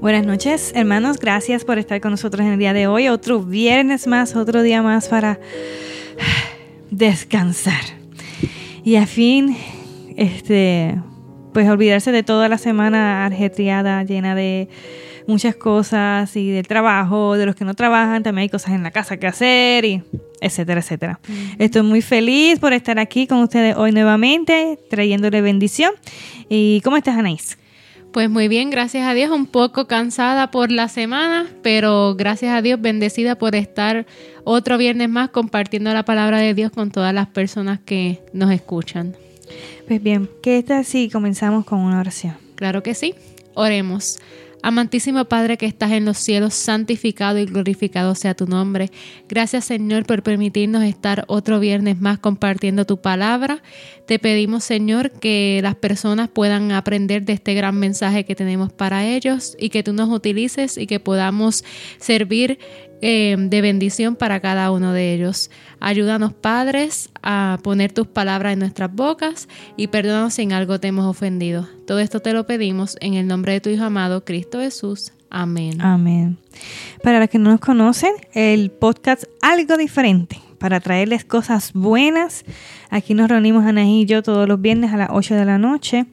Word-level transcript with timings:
Buenas 0.00 0.26
noches, 0.26 0.72
hermanos. 0.74 1.18
Gracias 1.18 1.64
por 1.64 1.78
estar 1.78 2.00
con 2.00 2.10
nosotros 2.10 2.46
en 2.46 2.52
el 2.52 2.58
día 2.58 2.74
de 2.74 2.86
hoy. 2.86 3.08
Otro 3.08 3.42
viernes 3.42 4.06
más, 4.06 4.36
otro 4.36 4.62
día 4.62 4.82
más 4.82 5.08
para 5.08 5.40
descansar. 6.90 7.82
Y 8.84 8.96
a 8.96 9.06
fin, 9.06 9.56
este, 10.16 10.94
pues 11.54 11.68
olvidarse 11.68 12.12
de 12.12 12.22
toda 12.22 12.48
la 12.48 12.58
semana 12.58 13.24
arjetreada, 13.24 14.04
llena 14.04 14.34
de 14.34 14.68
muchas 15.26 15.56
cosas 15.56 16.36
y 16.36 16.50
del 16.50 16.68
trabajo, 16.68 17.36
de 17.36 17.46
los 17.46 17.56
que 17.56 17.64
no 17.64 17.74
trabajan, 17.74 18.22
también 18.22 18.42
hay 18.42 18.48
cosas 18.50 18.74
en 18.74 18.82
la 18.82 18.90
casa 18.90 19.16
que 19.16 19.26
hacer 19.26 19.84
y 19.86 20.02
etcétera, 20.40 20.80
etcétera. 20.80 21.20
Estoy 21.58 21.82
muy 21.82 22.02
feliz 22.02 22.58
por 22.60 22.74
estar 22.74 22.98
aquí 22.98 23.26
con 23.26 23.38
ustedes 23.38 23.74
hoy 23.76 23.92
nuevamente, 23.92 24.78
trayéndole 24.90 25.40
bendición. 25.40 25.92
¿Y 26.48 26.82
cómo 26.82 26.98
estás, 26.98 27.16
Anaís? 27.16 27.56
Pues 28.16 28.30
muy 28.30 28.48
bien, 28.48 28.70
gracias 28.70 29.06
a 29.06 29.12
Dios, 29.12 29.30
un 29.30 29.44
poco 29.44 29.86
cansada 29.86 30.50
por 30.50 30.72
la 30.72 30.88
semana, 30.88 31.50
pero 31.62 32.14
gracias 32.16 32.56
a 32.56 32.62
Dios 32.62 32.80
bendecida 32.80 33.34
por 33.34 33.54
estar 33.54 34.06
otro 34.42 34.78
viernes 34.78 35.10
más 35.10 35.28
compartiendo 35.28 35.92
la 35.92 36.06
palabra 36.06 36.38
de 36.38 36.54
Dios 36.54 36.70
con 36.70 36.90
todas 36.90 37.12
las 37.12 37.26
personas 37.26 37.78
que 37.78 38.22
nos 38.32 38.50
escuchan. 38.52 39.14
Pues 39.86 40.02
bien, 40.02 40.30
¿qué 40.42 40.62
tal 40.62 40.86
si 40.86 41.10
comenzamos 41.10 41.66
con 41.66 41.80
una 41.80 42.00
oración? 42.00 42.38
Claro 42.54 42.82
que 42.82 42.94
sí. 42.94 43.14
Oremos. 43.52 44.18
Amantísimo 44.62 45.24
Padre 45.26 45.58
que 45.58 45.66
estás 45.66 45.92
en 45.92 46.04
los 46.04 46.18
cielos, 46.18 46.54
santificado 46.54 47.38
y 47.38 47.44
glorificado 47.44 48.14
sea 48.14 48.34
tu 48.34 48.46
nombre. 48.46 48.90
Gracias 49.28 49.64
Señor 49.66 50.06
por 50.06 50.22
permitirnos 50.22 50.82
estar 50.82 51.24
otro 51.28 51.60
viernes 51.60 52.00
más 52.00 52.18
compartiendo 52.18 52.84
tu 52.84 53.00
palabra. 53.00 53.62
Te 54.06 54.18
pedimos 54.18 54.64
Señor 54.64 55.12
que 55.12 55.60
las 55.62 55.76
personas 55.76 56.28
puedan 56.28 56.72
aprender 56.72 57.24
de 57.24 57.34
este 57.34 57.54
gran 57.54 57.78
mensaje 57.78 58.24
que 58.24 58.34
tenemos 58.34 58.72
para 58.72 59.06
ellos 59.06 59.56
y 59.58 59.68
que 59.68 59.82
tú 59.82 59.92
nos 59.92 60.08
utilices 60.08 60.78
y 60.78 60.86
que 60.86 61.00
podamos 61.00 61.64
servir 61.98 62.58
eh, 63.02 63.36
de 63.38 63.60
bendición 63.60 64.16
para 64.16 64.40
cada 64.40 64.70
uno 64.70 64.92
de 64.92 65.14
ellos. 65.14 65.50
Ayúdanos, 65.80 66.32
padres, 66.32 67.10
a 67.22 67.58
poner 67.62 67.92
tus 67.92 68.06
palabras 68.06 68.54
en 68.54 68.60
nuestras 68.60 68.92
bocas 68.92 69.48
y 69.76 69.88
perdónanos 69.88 70.34
si 70.34 70.42
en 70.42 70.52
algo 70.52 70.80
te 70.80 70.88
hemos 70.88 71.06
ofendido. 71.06 71.68
Todo 71.86 71.98
esto 71.98 72.20
te 72.20 72.32
lo 72.32 72.46
pedimos 72.46 72.96
en 73.00 73.14
el 73.14 73.26
nombre 73.26 73.52
de 73.52 73.60
tu 73.60 73.70
Hijo 73.70 73.84
amado, 73.84 74.24
Cristo 74.24 74.60
Jesús. 74.60 75.12
Amén. 75.30 75.80
Amén. 75.80 76.38
Para 77.02 77.20
los 77.20 77.28
que 77.28 77.38
no 77.38 77.50
nos 77.50 77.60
conocen, 77.60 78.12
el 78.32 78.70
podcast 78.70 79.24
Algo 79.42 79.76
Diferente, 79.76 80.40
para 80.58 80.80
traerles 80.80 81.24
cosas 81.24 81.72
buenas. 81.72 82.44
Aquí 82.90 83.14
nos 83.14 83.28
reunimos 83.28 83.64
Ana 83.66 83.84
y 83.84 84.06
yo 84.06 84.22
todos 84.22 84.48
los 84.48 84.60
viernes 84.60 84.92
a 84.92 84.96
las 84.96 85.10
8 85.12 85.34
de 85.34 85.44
la 85.44 85.58
noche 85.58 86.06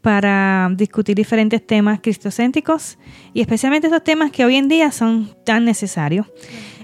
para 0.00 0.70
discutir 0.72 1.14
diferentes 1.14 1.66
temas 1.66 2.00
cristocéntricos 2.00 2.98
y 3.34 3.40
especialmente 3.40 3.86
estos 3.86 4.04
temas 4.04 4.30
que 4.30 4.44
hoy 4.44 4.56
en 4.56 4.68
día 4.68 4.92
son 4.92 5.34
tan 5.44 5.64
necesarios 5.64 6.26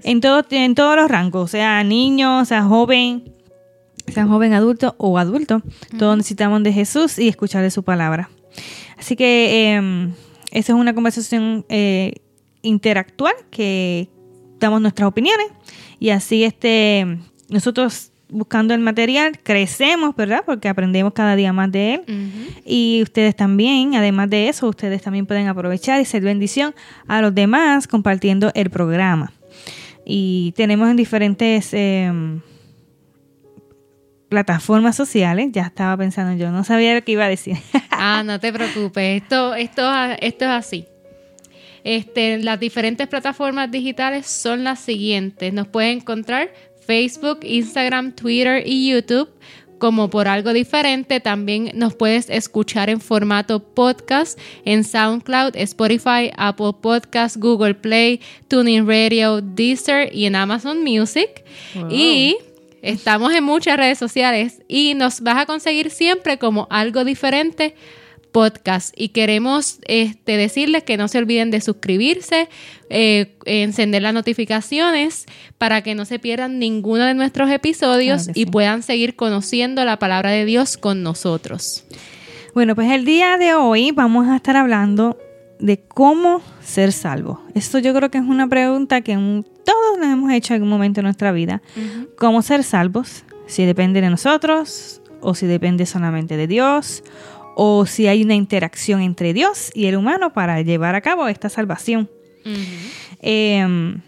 en, 0.03 0.20
todo, 0.20 0.45
en 0.50 0.75
todos 0.75 0.97
los 0.97 1.11
rangos, 1.11 1.50
sea 1.50 1.83
niño, 1.83 2.44
sea 2.44 2.62
joven, 2.62 3.34
sea 4.06 4.27
joven 4.27 4.53
adulto 4.53 4.94
o 4.98 5.19
adulto. 5.19 5.62
Todos 5.98 6.17
necesitamos 6.17 6.62
de 6.62 6.72
Jesús 6.72 7.19
y 7.19 7.28
escuchar 7.28 7.62
de 7.62 7.70
su 7.70 7.83
palabra. 7.83 8.31
Así 8.97 9.17
que 9.17 9.75
eh, 9.75 10.12
esa 10.53 10.72
es 10.72 10.78
una 10.78 10.94
conversación 10.94 11.67
eh, 11.69 12.14
interactual 12.62 13.34
que 13.50 14.09
damos 14.59 14.81
nuestras 14.81 15.09
opiniones 15.09 15.48
y 15.98 16.11
así 16.11 16.44
este 16.44 17.19
nosotros 17.48 18.12
buscando 18.28 18.74
el 18.74 18.80
material, 18.80 19.38
crecemos, 19.42 20.14
¿verdad? 20.16 20.42
Porque 20.44 20.69
aprendemos 20.69 21.12
cada 21.12 21.36
día 21.36 21.52
más 21.52 21.70
de 21.70 21.94
él. 21.94 22.02
Y 22.64 23.00
ustedes 23.02 23.36
también, 23.36 23.94
además 23.94 24.30
de 24.30 24.48
eso, 24.48 24.69
ustedes 24.69 25.02
también 25.02 25.27
pueden 25.27 25.48
aprovechar 25.48 26.00
y 26.00 26.05
ser 26.05 26.22
bendición 26.22 26.74
a 27.06 27.22
los 27.22 27.34
demás 27.34 27.86
compartiendo 27.86 28.50
el 28.54 28.70
programa. 28.70 29.32
Y 30.04 30.53
tenemos 30.56 30.88
en 30.88 30.97
diferentes 30.97 31.72
em, 31.72 32.41
plataformas 34.28 34.97
sociales, 34.97 35.48
ya 35.53 35.62
estaba 35.62 35.97
pensando 35.97 36.37
yo, 36.37 36.50
no 36.50 36.64
sabía 36.64 36.94
lo 36.94 37.03
que 37.03 37.12
iba 37.12 37.25
a 37.25 37.28
decir. 37.28 37.56
ah, 37.91 38.22
no 38.25 38.38
te 38.38 38.53
preocupes, 38.53 39.22
esto, 39.22 39.54
esto, 39.54 39.91
esto 40.20 40.44
es 40.44 40.50
así. 40.50 40.87
Este, 41.84 42.38
las 42.38 42.58
diferentes 42.58 43.06
plataformas 43.06 43.70
digitales 43.70 44.26
son 44.26 44.64
las 44.64 44.81
siguientes. 44.81 45.53
Nos 45.53 45.69
pueden 45.69 45.98
encontrar 45.98 46.50
Facebook, 46.86 47.41
Instagram, 47.42 48.12
Twitter 48.12 48.62
y 48.64 48.91
YouTube 48.91 49.28
como 49.78 50.08
por 50.10 50.28
algo 50.28 50.52
diferente. 50.52 51.20
También 51.20 51.70
nos 51.74 51.94
puedes 51.94 52.30
escuchar 52.30 52.91
en 52.91 53.00
formato 53.00 53.60
podcast 53.60 54.38
en 54.64 54.84
SoundCloud, 54.84 55.56
Spotify, 55.56 56.30
Apple 56.36 56.72
Podcast, 56.80 57.36
Google 57.36 57.75
Play, 57.75 58.20
Tuning 58.48 58.86
Radio, 58.86 59.41
Deezer 59.41 60.14
y 60.14 60.26
en 60.26 60.36
Amazon 60.36 60.82
Music. 60.82 61.44
Y 61.91 62.36
estamos 62.82 63.32
en 63.34 63.44
muchas 63.44 63.76
redes 63.76 63.98
sociales 63.98 64.62
y 64.69 64.94
nos 64.94 65.20
vas 65.20 65.38
a 65.38 65.46
conseguir 65.46 65.91
siempre 65.91 66.38
como 66.38 66.66
algo 66.70 67.04
diferente 67.04 67.75
podcast 68.36 68.92
y 68.98 69.08
queremos 69.08 69.78
este, 69.86 70.36
decirles 70.36 70.82
que 70.82 70.98
no 70.98 71.08
se 71.08 71.16
olviden 71.16 71.50
de 71.50 71.62
suscribirse, 71.62 72.50
eh, 72.91 73.34
encender 73.47 74.02
las 74.02 74.12
notificaciones 74.12 75.24
para 75.56 75.80
que 75.80 75.94
no 75.94 76.04
se 76.04 76.19
pierdan 76.19 76.58
ninguno 76.58 77.06
de 77.06 77.14
nuestros 77.14 77.48
episodios 77.50 78.28
y 78.34 78.44
puedan 78.44 78.82
seguir 78.82 79.16
conociendo 79.16 79.82
la 79.86 79.98
palabra 79.98 80.32
de 80.32 80.44
Dios 80.44 80.76
con 80.76 81.02
nosotros. 81.02 81.86
Bueno, 82.52 82.75
pues 82.75 82.91
el 82.91 83.06
día 83.06 83.38
de 83.38 83.54
hoy 83.54 83.91
vamos 83.92 84.28
a 84.28 84.36
estar 84.36 84.58
hablando 84.58 85.16
de 85.58 85.80
cómo 85.80 86.42
ser 86.62 86.92
salvo. 86.92 87.41
Esto 87.54 87.78
yo 87.78 87.94
creo 87.94 88.10
que 88.10 88.19
es 88.19 88.25
una 88.25 88.46
pregunta 88.48 89.00
que 89.00 89.14
todos 89.14 89.98
nos 89.98 90.12
hemos 90.12 90.30
hecho 90.30 90.52
en 90.52 90.56
algún 90.56 90.69
momento 90.69 90.98
de 90.98 91.04
nuestra 91.04 91.32
vida. 91.32 91.62
¿Cómo 92.19 92.42
ser 92.42 92.64
salvos? 92.64 93.25
Si 93.46 93.64
depende 93.64 94.02
de 94.02 94.10
nosotros 94.10 95.00
o 95.22 95.34
si 95.34 95.46
depende 95.46 95.86
solamente 95.86 96.36
de 96.36 96.46
Dios 96.46 97.02
o 97.59 97.87
si 97.87 98.06
hay 98.06 98.22
una 98.22 98.34
interacción 98.34 99.00
entre 99.00 99.33
Dios 99.33 99.71
y 99.75 99.87
el 99.87 99.97
humano 99.97 100.34
para 100.34 100.61
llevar 100.61 100.94
a 100.94 101.00
cabo 101.00 101.27
esta 101.27 101.49
salvación. 101.49 102.11
Em, 103.22 104.03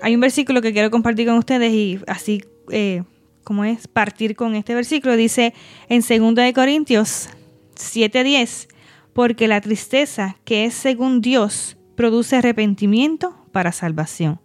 hay 0.00 0.14
un 0.16 0.20
versículo 0.20 0.60
que 0.60 0.72
quiero 0.72 0.90
compartir 0.90 1.28
con 1.28 1.38
ustedes 1.38 1.72
y 1.72 2.00
así 2.08 2.42
eh, 2.72 3.04
como 3.44 3.64
es 3.64 3.86
partir 3.86 4.34
con 4.34 4.56
este 4.56 4.74
versículo, 4.74 5.16
dice 5.16 5.54
en 5.88 6.00
2 6.00 6.34
de 6.34 6.52
Corintios 6.52 7.28
7:10, 7.76 8.66
porque 9.12 9.46
la 9.46 9.60
tristeza 9.60 10.36
que 10.44 10.64
es 10.64 10.74
según 10.74 11.20
Dios 11.20 11.76
produce 11.94 12.34
arrepentimiento 12.34 13.36
para 13.52 13.70
salvación. 13.70 14.40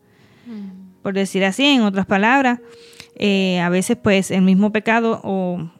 Por 1.01 1.15
decir 1.15 1.43
así, 1.43 1.65
en 1.65 1.81
otras 1.81 2.05
palabras, 2.05 2.59
eh, 3.15 3.59
a 3.59 3.69
veces 3.69 3.97
pues 4.01 4.29
el 4.29 4.43
mismo 4.43 4.71
pecado 4.71 5.19
o 5.23 5.71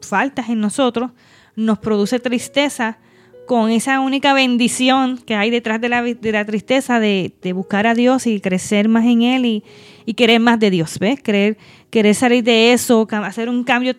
faltas 0.00 0.48
en 0.48 0.60
nosotros 0.60 1.12
nos 1.56 1.78
produce 1.78 2.20
tristeza 2.20 2.98
con 3.46 3.70
esa 3.70 4.00
única 4.00 4.34
bendición 4.34 5.18
que 5.18 5.34
hay 5.34 5.50
detrás 5.50 5.80
de 5.80 5.88
la, 5.88 6.02
de 6.02 6.32
la 6.32 6.44
tristeza 6.44 7.00
de, 7.00 7.32
buscar 7.54 7.86
a 7.86 7.94
Dios 7.94 8.26
y 8.26 8.40
crecer 8.40 8.88
más 8.88 9.04
en 9.06 9.22
Él 9.22 9.46
y, 9.46 10.14
querer 10.14 10.40
más 10.40 10.60
de 10.60 10.70
Dios, 10.70 10.98
¿ves? 10.98 11.20
Querer, 11.22 11.56
querer 11.90 12.14
salir 12.14 12.44
de 12.44 12.72
eso, 12.72 13.08
hacer 13.10 13.48
un 13.48 13.64
cambio 13.64 13.92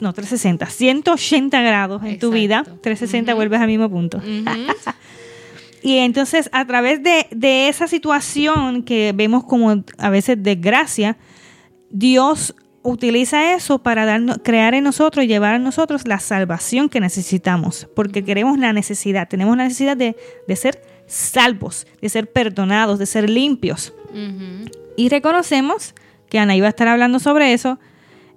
no, 0.00 0.12
360, 0.12 0.66
180 0.66 1.62
grados 1.62 2.02
en 2.04 2.18
tu 2.18 2.30
vida, 2.30 2.62
360 2.64 3.34
vuelves 3.34 3.60
al 3.60 3.66
mismo 3.66 3.88
punto. 3.88 4.20
y 5.82 5.96
entonces 5.98 6.50
a 6.52 6.64
través 6.66 7.02
de, 7.02 7.26
de 7.30 7.68
esa 7.68 7.88
situación 7.88 8.82
que 8.82 9.12
vemos 9.14 9.44
como 9.44 9.82
a 9.98 10.10
veces 10.10 10.40
desgracia, 10.40 11.16
Dios 11.90 12.54
utiliza 12.82 13.54
eso 13.54 13.78
para 13.78 14.20
crear 14.42 14.74
en 14.74 14.84
nosotros 14.84 15.24
y 15.24 15.28
llevar 15.28 15.54
a 15.54 15.58
nosotros 15.58 16.06
la 16.06 16.18
salvación 16.18 16.88
que 16.88 17.00
necesitamos, 17.00 17.88
porque 17.94 18.24
queremos 18.24 18.58
la 18.58 18.72
necesidad, 18.72 19.28
tenemos 19.28 19.56
la 19.56 19.64
necesidad 19.64 19.96
de, 19.96 20.16
ser 20.56 20.82
salvos, 21.06 21.86
de 22.00 22.08
ser 22.08 22.30
perdonados, 22.30 22.98
de 22.98 23.06
ser 23.06 23.28
limpios. 23.28 23.92
Y 24.96 25.08
reconocemos 25.08 25.94
que 26.28 26.38
Ana 26.38 26.56
iba 26.56 26.66
a 26.66 26.70
estar 26.70 26.88
hablando 26.88 27.18
sobre 27.18 27.52
eso, 27.52 27.78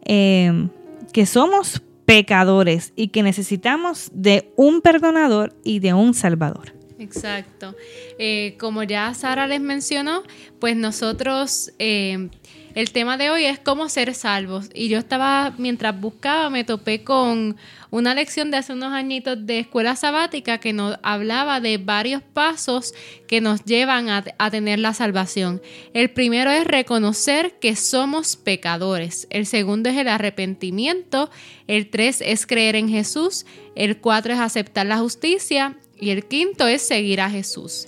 em, 0.03 0.69
que 1.13 1.25
somos 1.25 1.81
pecadores 2.05 2.91
y 2.95 3.09
que 3.09 3.23
necesitamos 3.23 4.11
de 4.13 4.51
un 4.55 4.81
perdonador 4.81 5.55
y 5.63 5.79
de 5.79 5.93
un 5.93 6.13
salvador. 6.13 6.73
Exacto. 6.99 7.75
Eh, 8.17 8.55
como 8.59 8.83
ya 8.83 9.13
Sara 9.13 9.47
les 9.47 9.61
mencionó, 9.61 10.23
pues 10.59 10.75
nosotros 10.75 11.71
em, 11.79 12.29
el 12.75 12.91
tema 12.91 13.17
de 13.17 13.29
hoy 13.29 13.45
es 13.45 13.59
cómo 13.59 13.87
ser 13.87 14.15
salvos. 14.15 14.69
Y 14.73 14.89
yo 14.89 14.97
estaba, 14.97 15.53
mientras 15.57 15.99
buscaba, 15.99 16.49
me 16.49 16.63
topé 16.63 17.03
con 17.03 17.55
una 17.91 18.15
lección 18.15 18.49
de 18.49 18.57
hace 18.57 18.73
unos 18.73 18.93
añitos 18.93 19.45
de 19.45 19.59
escuela 19.59 19.95
sabática 19.95 20.57
que 20.57 20.73
nos 20.73 20.97
hablaba 21.03 21.59
de 21.59 21.77
varios 21.77 22.23
pasos 22.23 22.95
que 23.27 23.41
nos 23.41 23.63
llevan 23.65 24.09
a, 24.09 24.23
tener 24.49 24.79
la 24.79 24.95
salvación. 24.95 25.61
El 25.93 26.09
primero 26.09 26.49
es 26.49 26.65
reconocer 26.65 27.59
que 27.59 27.75
somos 27.75 28.35
pecadores. 28.35 29.27
El 29.29 29.45
segundo 29.45 29.89
es 29.89 29.97
el 29.97 30.07
arrepentimiento. 30.07 31.29
El 31.67 31.91
tres 31.91 32.21
es 32.21 32.47
creer 32.47 32.75
en 32.75 32.89
Jesús. 32.89 33.45
El 33.75 33.97
cuatro 33.97 34.33
es 34.33 34.39
aceptar 34.39 34.87
la 34.87 34.97
justicia. 34.97 35.77
Y 35.99 36.09
el 36.09 36.25
quinto 36.25 36.67
es 36.67 36.81
seguir 36.81 37.21
a 37.21 37.29
Jesús. 37.29 37.87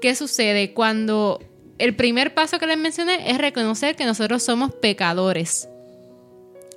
¿Qué 0.00 0.14
sucede? 0.14 0.72
Cuando 0.74 1.40
el 1.78 1.94
primer 1.94 2.34
paso 2.34 2.58
que 2.58 2.66
les 2.66 2.78
mencioné 2.78 3.30
es 3.30 3.38
reconocer 3.38 3.96
que 3.96 4.04
nosotros 4.04 4.42
somos 4.42 4.72
pecadores. 4.72 5.68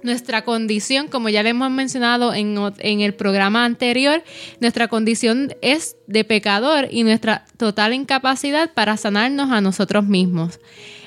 Nuestra 0.04 0.44
condición, 0.44 1.08
como 1.08 1.30
ya 1.30 1.44
le 1.44 1.50
hemos 1.50 1.70
mencionado 1.70 2.34
en, 2.34 2.58
en, 2.80 3.02
el 3.02 3.14
programa 3.14 3.66
anterior, 3.66 4.24
nuestra 4.60 4.88
condición 4.88 5.54
es 5.62 5.96
de 6.08 6.24
pecador 6.24 6.88
y 6.90 7.04
nuestra 7.04 7.46
total 7.58 7.94
incapacidad 7.94 8.74
para 8.74 8.98
sanarnos 8.98 9.52
a 9.52 9.62
nosotros 9.62 10.06
mismos. 10.06 10.60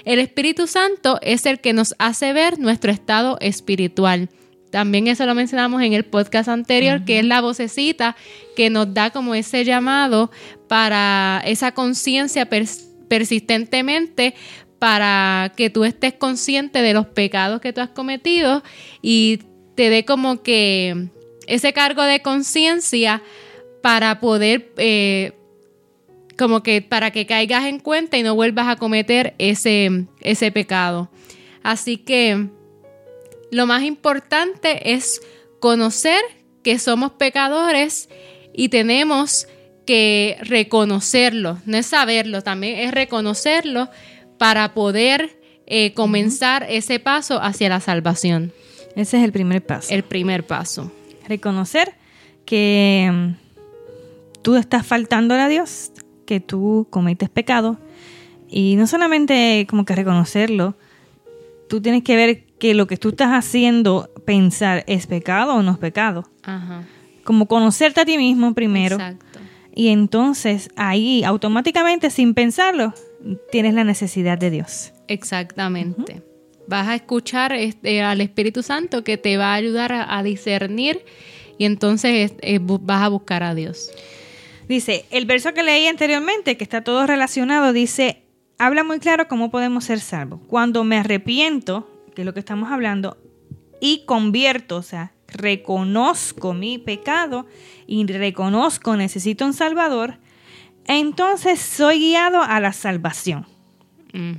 El 0.04 0.20
Espíritu 0.20 0.66
Santo 0.68 1.18
es 1.22 1.44
el 1.46 1.60
que 1.60 1.72
nos 1.72 1.96
hace 1.98 2.32
ver 2.32 2.58
nuestro 2.60 2.92
estado 2.92 3.36
espiritual. 3.40 4.28
También 4.70 5.06
eso 5.06 5.24
lo 5.24 5.34
mencionamos 5.34 5.82
en 5.82 5.92
el 5.92 6.04
podcast 6.04 6.48
anterior, 6.48 7.04
que 7.04 7.20
es 7.20 7.24
la 7.24 7.40
vocecita 7.40 8.16
que 8.54 8.70
nos 8.70 8.92
da 8.92 9.10
como 9.10 9.34
ese 9.34 9.64
llamado 9.64 10.30
para 10.68 11.42
esa 11.46 11.72
conciencia 11.72 12.48
persistentemente 13.14 14.34
para 14.80 15.52
que 15.56 15.70
tú 15.70 15.84
estés 15.84 16.14
consciente 16.14 16.82
de 16.82 16.94
los 16.94 17.06
pecados 17.06 17.60
que 17.60 17.72
tú 17.72 17.80
has 17.80 17.90
cometido 17.90 18.64
y 19.02 19.38
te 19.76 19.88
dé 19.88 20.04
como 20.04 20.42
que 20.42 21.10
ese 21.46 21.72
cargo 21.72 22.02
de 22.02 22.22
conciencia 22.22 23.22
para 23.82 24.18
poder 24.18 24.72
eh, 24.78 25.30
como 26.36 26.64
que 26.64 26.82
para 26.82 27.12
que 27.12 27.24
caigas 27.24 27.66
en 27.66 27.78
cuenta 27.78 28.16
y 28.16 28.24
no 28.24 28.34
vuelvas 28.34 28.66
a 28.66 28.74
cometer 28.74 29.36
ese, 29.38 30.06
ese 30.20 30.50
pecado. 30.50 31.08
Así 31.62 31.98
que 31.98 32.48
lo 33.52 33.66
más 33.66 33.84
importante 33.84 34.92
es 34.92 35.20
conocer 35.60 36.20
que 36.64 36.80
somos 36.80 37.12
pecadores 37.12 38.08
y 38.52 38.70
tenemos 38.70 39.46
que 39.86 40.38
reconocerlo, 40.40 41.58
no 41.66 41.76
es 41.76 41.86
saberlo, 41.86 42.42
también 42.42 42.78
es 42.78 42.92
reconocerlo 42.92 43.88
para 44.38 44.74
poder 44.74 45.38
eh, 45.66 45.92
comenzar 45.94 46.66
ese 46.68 46.98
paso 46.98 47.42
hacia 47.42 47.68
la 47.68 47.80
salvación. 47.80 48.52
Ese 48.96 49.18
es 49.18 49.24
el 49.24 49.32
primer 49.32 49.64
paso. 49.64 49.92
El 49.92 50.04
primer 50.04 50.46
paso. 50.46 50.92
Reconocer 51.28 51.94
que 52.44 53.10
mm, 53.12 54.42
tú 54.42 54.56
estás 54.56 54.86
faltando 54.86 55.34
a 55.34 55.48
Dios, 55.48 55.92
que 56.26 56.40
tú 56.40 56.86
cometes 56.90 57.28
pecado. 57.28 57.78
Y 58.48 58.76
no 58.76 58.86
solamente 58.86 59.66
como 59.68 59.84
que 59.84 59.94
reconocerlo, 59.94 60.76
tú 61.68 61.80
tienes 61.80 62.04
que 62.04 62.16
ver 62.16 62.44
que 62.58 62.74
lo 62.74 62.86
que 62.86 62.96
tú 62.96 63.10
estás 63.10 63.30
haciendo, 63.30 64.10
pensar, 64.24 64.84
¿es 64.86 65.06
pecado 65.06 65.56
o 65.56 65.62
no 65.62 65.72
es 65.72 65.78
pecado? 65.78 66.28
Ajá. 66.42 66.84
Como 67.24 67.46
conocerte 67.46 68.02
a 68.02 68.04
ti 68.04 68.16
mismo 68.16 68.54
primero. 68.54 68.96
Exacto. 68.96 69.33
Y 69.74 69.88
entonces 69.88 70.70
ahí 70.76 71.24
automáticamente, 71.24 72.10
sin 72.10 72.34
pensarlo, 72.34 72.94
tienes 73.50 73.74
la 73.74 73.82
necesidad 73.82 74.38
de 74.38 74.50
Dios. 74.50 74.92
Exactamente. 75.08 76.22
Vas 76.68 76.88
a 76.88 76.94
escuchar 76.94 77.52
este, 77.52 78.00
al 78.00 78.20
Espíritu 78.20 78.62
Santo 78.62 79.02
que 79.02 79.18
te 79.18 79.36
va 79.36 79.52
a 79.52 79.54
ayudar 79.54 79.92
a, 79.92 80.22
discernir 80.22 81.04
y 81.58 81.64
entonces 81.64 82.34
vas 82.60 83.02
a 83.02 83.08
buscar 83.08 83.42
a 83.42 83.54
Dios. 83.54 83.90
Dice, 84.68 85.04
el 85.10 85.26
verso 85.26 85.52
que 85.52 85.62
leí 85.62 85.86
anteriormente, 85.86 86.56
que 86.56 86.64
está 86.64 86.82
todo 86.82 87.06
relacionado, 87.06 87.72
dice, 87.72 88.22
habla 88.58 88.84
muy 88.84 89.00
claro 89.00 89.28
cómo 89.28 89.50
podemos 89.50 89.84
ser 89.84 90.00
salvos. 90.00 90.40
Cuando 90.46 90.84
me 90.84 90.96
arrepiento, 90.96 91.90
que 92.14 92.22
es 92.22 92.26
lo 92.26 92.32
que 92.32 92.40
estamos 92.40 92.70
hablando, 92.70 93.18
y 93.80 94.04
convierto, 94.06 94.76
o 94.76 94.82
sea, 94.82 95.13
reconozco 95.34 96.54
mi 96.54 96.78
pecado 96.78 97.46
y 97.86 98.06
reconozco 98.06 98.96
necesito 98.96 99.44
un 99.44 99.52
Salvador, 99.52 100.18
entonces 100.86 101.60
soy 101.60 101.98
guiado 101.98 102.42
a 102.42 102.60
la 102.60 102.72
salvación. 102.72 103.46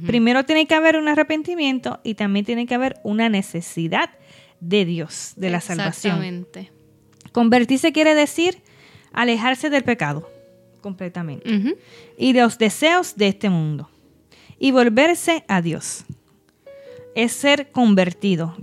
Primero 0.06 0.46
tiene 0.46 0.68
que 0.68 0.76
haber 0.76 0.96
un 0.96 1.10
arrepentimiento 1.10 2.00
y 2.02 2.14
también 2.14 2.46
tiene 2.46 2.66
que 2.66 2.76
haber 2.76 2.98
una 3.04 3.28
necesidad 3.28 4.10
de 4.62 4.86
Dios, 4.86 5.34
de 5.36 5.50
la 5.50 5.60
salvación. 5.60 6.48
Convertirse 7.34 7.92
quiere 7.92 8.16
decir 8.16 8.62
alejarse 9.12 9.70
del 9.70 9.84
pecado 9.84 10.30
completamente 10.80 11.76
y 12.18 12.32
de 12.32 12.42
los 12.42 12.58
deseos 12.58 13.18
de 13.18 13.28
este 13.28 13.50
mundo 13.50 13.90
y 14.60 14.72
volverse 14.72 15.44
a 15.50 15.62
Dios. 15.62 16.06
Es 17.16 17.34
ser 17.34 17.72
convertido. 17.72 18.56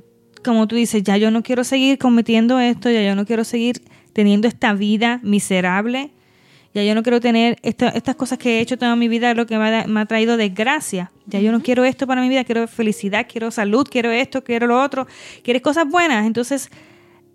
Como 0.45 0.67
tú 0.67 0.77
dices, 0.77 1.03
ya 1.03 1.17
yo 1.17 1.31
no 1.31 1.43
quiero 1.43 1.65
seguir 1.65 1.99
cometiendo 1.99 2.59
esto, 2.59 2.91
ya 2.91 3.03
yo 3.03 3.15
no 3.15 3.25
quiero 3.25 3.45
seguir 3.45 3.83
teniendo 4.13 4.49
esta 4.49 4.75
vida 4.75 5.21
miserable, 5.23 6.11
ya 6.75 6.83
yo 6.83 6.95
no 6.95 7.03
quiero 7.03 7.21
tener 7.21 7.59
estas 7.63 8.17
cosas 8.17 8.39
que 8.39 8.59
he 8.59 8.61
hecho 8.61 8.79
toda 8.79 8.97
mi 8.97 9.09
vida, 9.09 9.35
lo 9.35 9.47
que 9.47 9.59
me 9.59 10.01
ha, 10.01 10.07
traído 10.07 10.37
desgracia. 10.37 11.13
Ya 11.27 11.39
yo 11.41 11.53
no 11.53 11.61
quiero 11.61 11.85
esto 11.85 12.07
para 12.07 12.23
mi 12.23 12.29
vida, 12.29 12.45
quiero 12.45 12.67
felicidad, 12.67 13.27
quiero 13.31 13.51
salud, 13.51 13.87
quiero 13.91 14.11
esto, 14.11 14.43
quiero 14.43 14.67
lo 14.67 14.83
otro. 14.83 15.07
¿Quieres 15.43 15.61
cosas 15.61 15.87
buenas? 15.87 16.27
Entonces, 16.27 16.71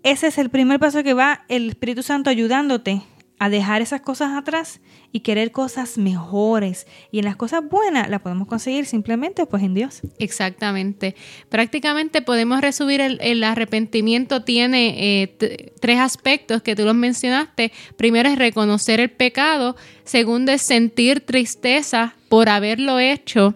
ese 0.02 0.26
es 0.26 0.38
el 0.38 0.50
primer 0.50 0.80
paso 0.80 1.04
que 1.04 1.14
va 1.14 1.44
el 1.48 1.68
Espíritu 1.68 2.02
Santo 2.02 2.30
ayudándote 2.30 3.02
a 3.38 3.48
dejar 3.48 3.82
esas 3.82 4.00
cosas 4.00 4.36
atrás 4.36 4.80
y 5.12 5.20
querer 5.20 5.52
cosas 5.52 5.96
mejores. 5.96 6.86
Y 7.10 7.20
en 7.20 7.24
las 7.24 7.36
cosas 7.36 7.62
buenas 7.68 8.08
las 8.08 8.20
podemos 8.20 8.48
conseguir 8.48 8.86
simplemente 8.86 9.46
pues 9.46 9.62
en 9.62 9.74
Dios. 9.74 10.02
Exactamente. 10.18 11.14
Prácticamente 11.48 12.20
podemos 12.20 12.60
resumir 12.60 13.00
el, 13.00 13.44
arrepentimiento 13.44 14.42
tiene 14.42 15.22
eh, 15.22 15.72
tres 15.80 15.98
aspectos 15.98 16.62
que 16.62 16.74
tú 16.74 16.84
los 16.84 16.94
mencionaste. 16.94 17.72
Primero 17.96 18.28
es 18.28 18.38
reconocer 18.38 19.00
el 19.00 19.10
pecado. 19.10 19.76
Segundo 20.04 20.52
es 20.52 20.62
sentir 20.62 21.20
tristeza 21.20 22.14
por 22.28 22.48
haberlo 22.48 22.98
hecho. 22.98 23.54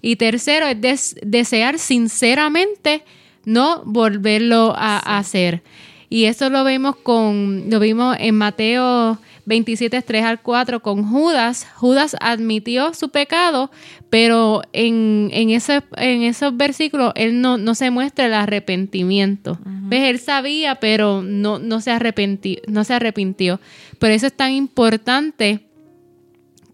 Y 0.00 0.16
tercero 0.16 0.66
es 0.66 1.16
desear 1.22 1.78
sinceramente 1.78 3.02
no 3.44 3.82
volverlo 3.84 4.74
a 4.76 5.18
hacer. 5.18 5.62
Y 6.08 6.24
eso 6.24 6.50
lo 6.50 6.62
vemos 6.64 6.96
con, 6.96 7.68
lo 7.68 7.80
vimos 7.80 8.16
en 8.20 8.36
Mateo 8.36 9.18
27, 9.46 10.02
3 10.02 10.24
al 10.24 10.42
4 10.42 10.80
con 10.80 11.08
Judas. 11.08 11.66
Judas 11.74 12.16
admitió 12.20 12.94
su 12.94 13.10
pecado, 13.10 13.70
pero 14.10 14.62
en, 14.72 15.30
en, 15.32 15.50
ese, 15.50 15.82
en 15.96 16.22
esos 16.22 16.56
versículos 16.56 17.12
él 17.16 17.40
no, 17.40 17.58
no 17.58 17.74
se 17.74 17.90
muestra 17.90 18.26
el 18.26 18.34
arrepentimiento. 18.34 19.58
Él 19.90 20.18
sabía, 20.18 20.76
pero 20.76 21.22
no, 21.22 21.58
no, 21.58 21.80
se 21.80 21.90
arrepintió, 21.90 22.60
no 22.68 22.84
se 22.84 22.94
arrepintió. 22.94 23.60
Por 23.98 24.10
eso 24.10 24.26
es 24.26 24.32
tan 24.32 24.52
importante 24.52 25.66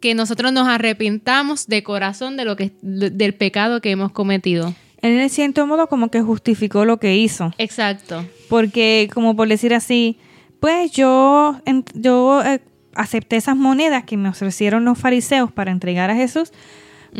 que 0.01 0.15
nosotros 0.15 0.53
nos 0.53 0.67
arrepintamos 0.67 1.69
de 1.69 1.83
corazón 1.83 2.37
de 2.37 2.45
lo 2.45 2.57
que, 2.57 2.73
del 2.83 3.35
pecado 3.35 3.81
que 3.81 3.91
hemos 3.93 4.13
cometido 4.13 4.75
él 5.03 5.19
en 5.19 5.31
cierto 5.31 5.67
modo 5.67 5.89
como 5.89 6.09
que 6.09 6.23
justificó 6.23 6.85
lo 6.85 6.99
que 6.99 7.17
hizo. 7.17 7.53
Exacto. 7.59 8.25
Porque 8.49 9.11
como 9.13 9.37
por 9.37 9.49
decir 9.49 9.75
así, 9.75 10.19
pues 10.61 10.93
yo, 10.93 11.61
yo 11.95 12.43
eh, 12.45 12.61
acepté 12.95 13.37
esas 13.37 13.57
monedas 13.57 14.05
que 14.05 14.17
me 14.17 14.29
ofrecieron 14.29 14.85
los 14.85 14.99
fariseos 14.99 15.51
para 15.51 15.73
entregar 15.73 16.11
a 16.11 16.15
Jesús, 16.15 16.53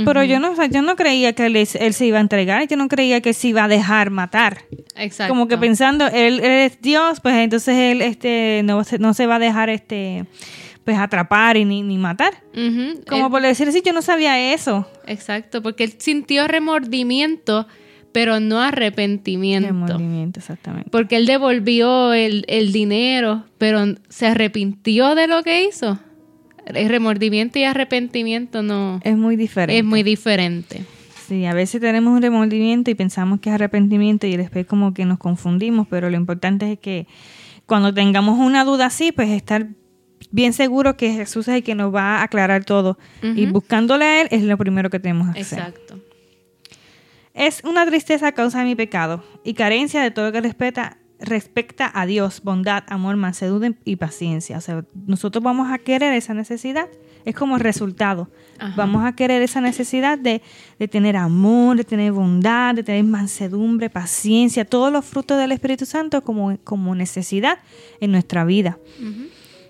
pero 0.07 0.25
yo 0.25 0.41
no, 0.41 0.55
yo 0.69 0.81
no 0.81 0.97
creía 0.97 1.35
que 1.35 1.45
él, 1.45 1.67
se 1.67 2.07
iba 2.07 2.17
a 2.17 2.21
entregar, 2.23 2.67
yo 2.67 2.79
no 2.79 2.89
creía 2.89 3.21
que 3.21 3.35
se 3.35 3.49
iba 3.49 3.65
a 3.65 3.69
dejar 3.69 4.09
matar. 4.09 4.63
Exacto. 4.97 5.31
Como 5.31 5.49
que 5.49 5.59
pensando, 5.59 6.07
él, 6.07 6.41
es 6.41 6.81
Dios, 6.81 7.21
pues 7.21 7.35
entonces 7.35 7.77
él 7.77 8.01
este, 8.01 8.63
no, 8.65 8.83
no 9.01 9.13
se 9.13 9.27
va 9.27 9.35
a 9.35 9.39
dejar 9.39 9.69
este 9.69 10.25
pues 10.85 10.99
atrapar 10.99 11.57
y 11.57 11.65
ni, 11.65 11.99
matar. 11.99 12.35
Como 13.09 13.31
por 13.31 13.43
decir 13.43 13.69
así, 13.69 13.83
yo 13.85 13.93
no 13.93 14.03
sabía 14.03 14.53
eso. 14.53 14.87
Exacto, 15.07 15.63
porque 15.63 15.85
él 15.85 15.95
sintió 15.99 16.49
remordimiento, 16.49 17.67
pero 18.13 18.41
no 18.41 18.61
arrepentimiento. 18.61 19.69
Remordimiento, 19.69 20.41
exactamente. 20.41 20.91
Porque 20.91 21.17
él 21.17 21.27
devolvió 21.27 22.13
el, 22.13 22.73
dinero, 22.73 23.45
pero 23.59 23.95
se 24.09 24.27
arrepintió 24.27 25.15
de 25.15 25.27
lo 25.27 25.43
que 25.43 25.65
hizo. 25.65 25.99
El 26.67 26.89
remordimiento 26.89 27.59
y 27.59 27.65
arrepentimiento 27.65 28.63
no... 28.63 29.01
Es 29.03 29.17
muy 29.17 29.37
diferente. 29.37 29.79
Es 29.79 29.85
muy 29.85 30.03
diferente. 30.03 30.85
Sí, 31.27 31.45
a 31.47 31.55
veces 31.55 31.81
tenemos 31.81 32.15
un 32.15 32.23
remordimiento 32.23 32.91
y 32.91 32.95
pensamos 32.95 33.41
que 33.41 33.51
es 33.51 33.55
arrepentimiento 33.55 34.27
y 34.27 34.37
después 34.37 34.67
como 34.67 34.95
que 34.95 35.05
nos 35.05 35.19
confundimos, 35.19 35.87
pero 35.89 36.11
lo 36.11 36.17
importante 36.17 36.73
es 36.73 36.79
que 36.79 37.07
cuando 37.67 37.95
tengamos 37.95 38.39
una 38.39 38.65
duda 38.65 38.87
así, 38.87 39.13
pues 39.13 39.31
estar 39.31 39.69
bien 40.31 40.53
seguro 40.53 40.97
que 40.97 41.13
Jesús 41.13 41.49
es 41.49 41.57
el 41.57 41.63
que 41.63 41.75
nos 41.75 41.95
va 41.95 42.19
a 42.19 42.23
aclarar 42.23 42.65
todo. 42.65 42.99
Y 43.23 43.47
buscándole 43.47 44.05
a 44.05 44.21
Él 44.23 44.29
es 44.31 44.43
lo 44.43 44.57
primero 44.57 44.91
que 44.91 45.01
tenemos 45.01 45.35
que 45.35 45.41
hacer. 45.41 45.59
Exacto. 45.59 46.01
Es 47.35 47.63
una 47.65 47.87
tristeza 47.87 48.29
a 48.29 48.33
causa 48.33 48.59
de 48.59 48.67
mi 48.67 48.75
pecado 48.75 49.25
y 49.43 49.55
carencia 49.55 50.03
de 50.03 50.11
todo 50.11 50.27
lo 50.27 50.33
que 50.33 50.43
respeta, 50.43 50.99
respecta 51.19 51.91
a 51.95 52.05
Dios, 52.05 52.43
bondad, 52.43 52.85
amor, 52.89 53.17
mansedumbre 53.17 53.75
y 53.85 53.97
paciencia. 53.97 54.59
O 54.59 54.61
sea, 54.61 54.85
nosotros 55.07 55.43
vamos 55.43 55.71
a 55.71 55.79
querer 55.79 56.13
esa 56.13 56.35
necesidad. 56.35 56.89
Es 57.25 57.35
como 57.35 57.57
resultado. 57.57 58.29
Vamos 58.77 59.05
a 59.05 59.15
querer 59.15 59.43
esa 59.43 59.61
necesidad 59.61 60.19
de, 60.19 60.43
tener 60.91 61.17
amor, 61.17 61.77
de 61.77 61.85
tener 61.85 62.13
bondad, 62.13 62.75
de 62.75 62.83
tener 62.83 63.05
mansedumbre, 63.05 63.91
paciencia, 63.91 64.65
todos 64.65 64.93
los 64.93 65.05
frutos 65.05 65.39
del 65.39 65.53
Espíritu 65.53 65.87
Santo 65.87 66.23
como, 66.23 66.59
como 66.65 66.95
necesidad 66.95 67.59
en 68.01 68.13
nuestra 68.13 68.45
vida. 68.45 68.79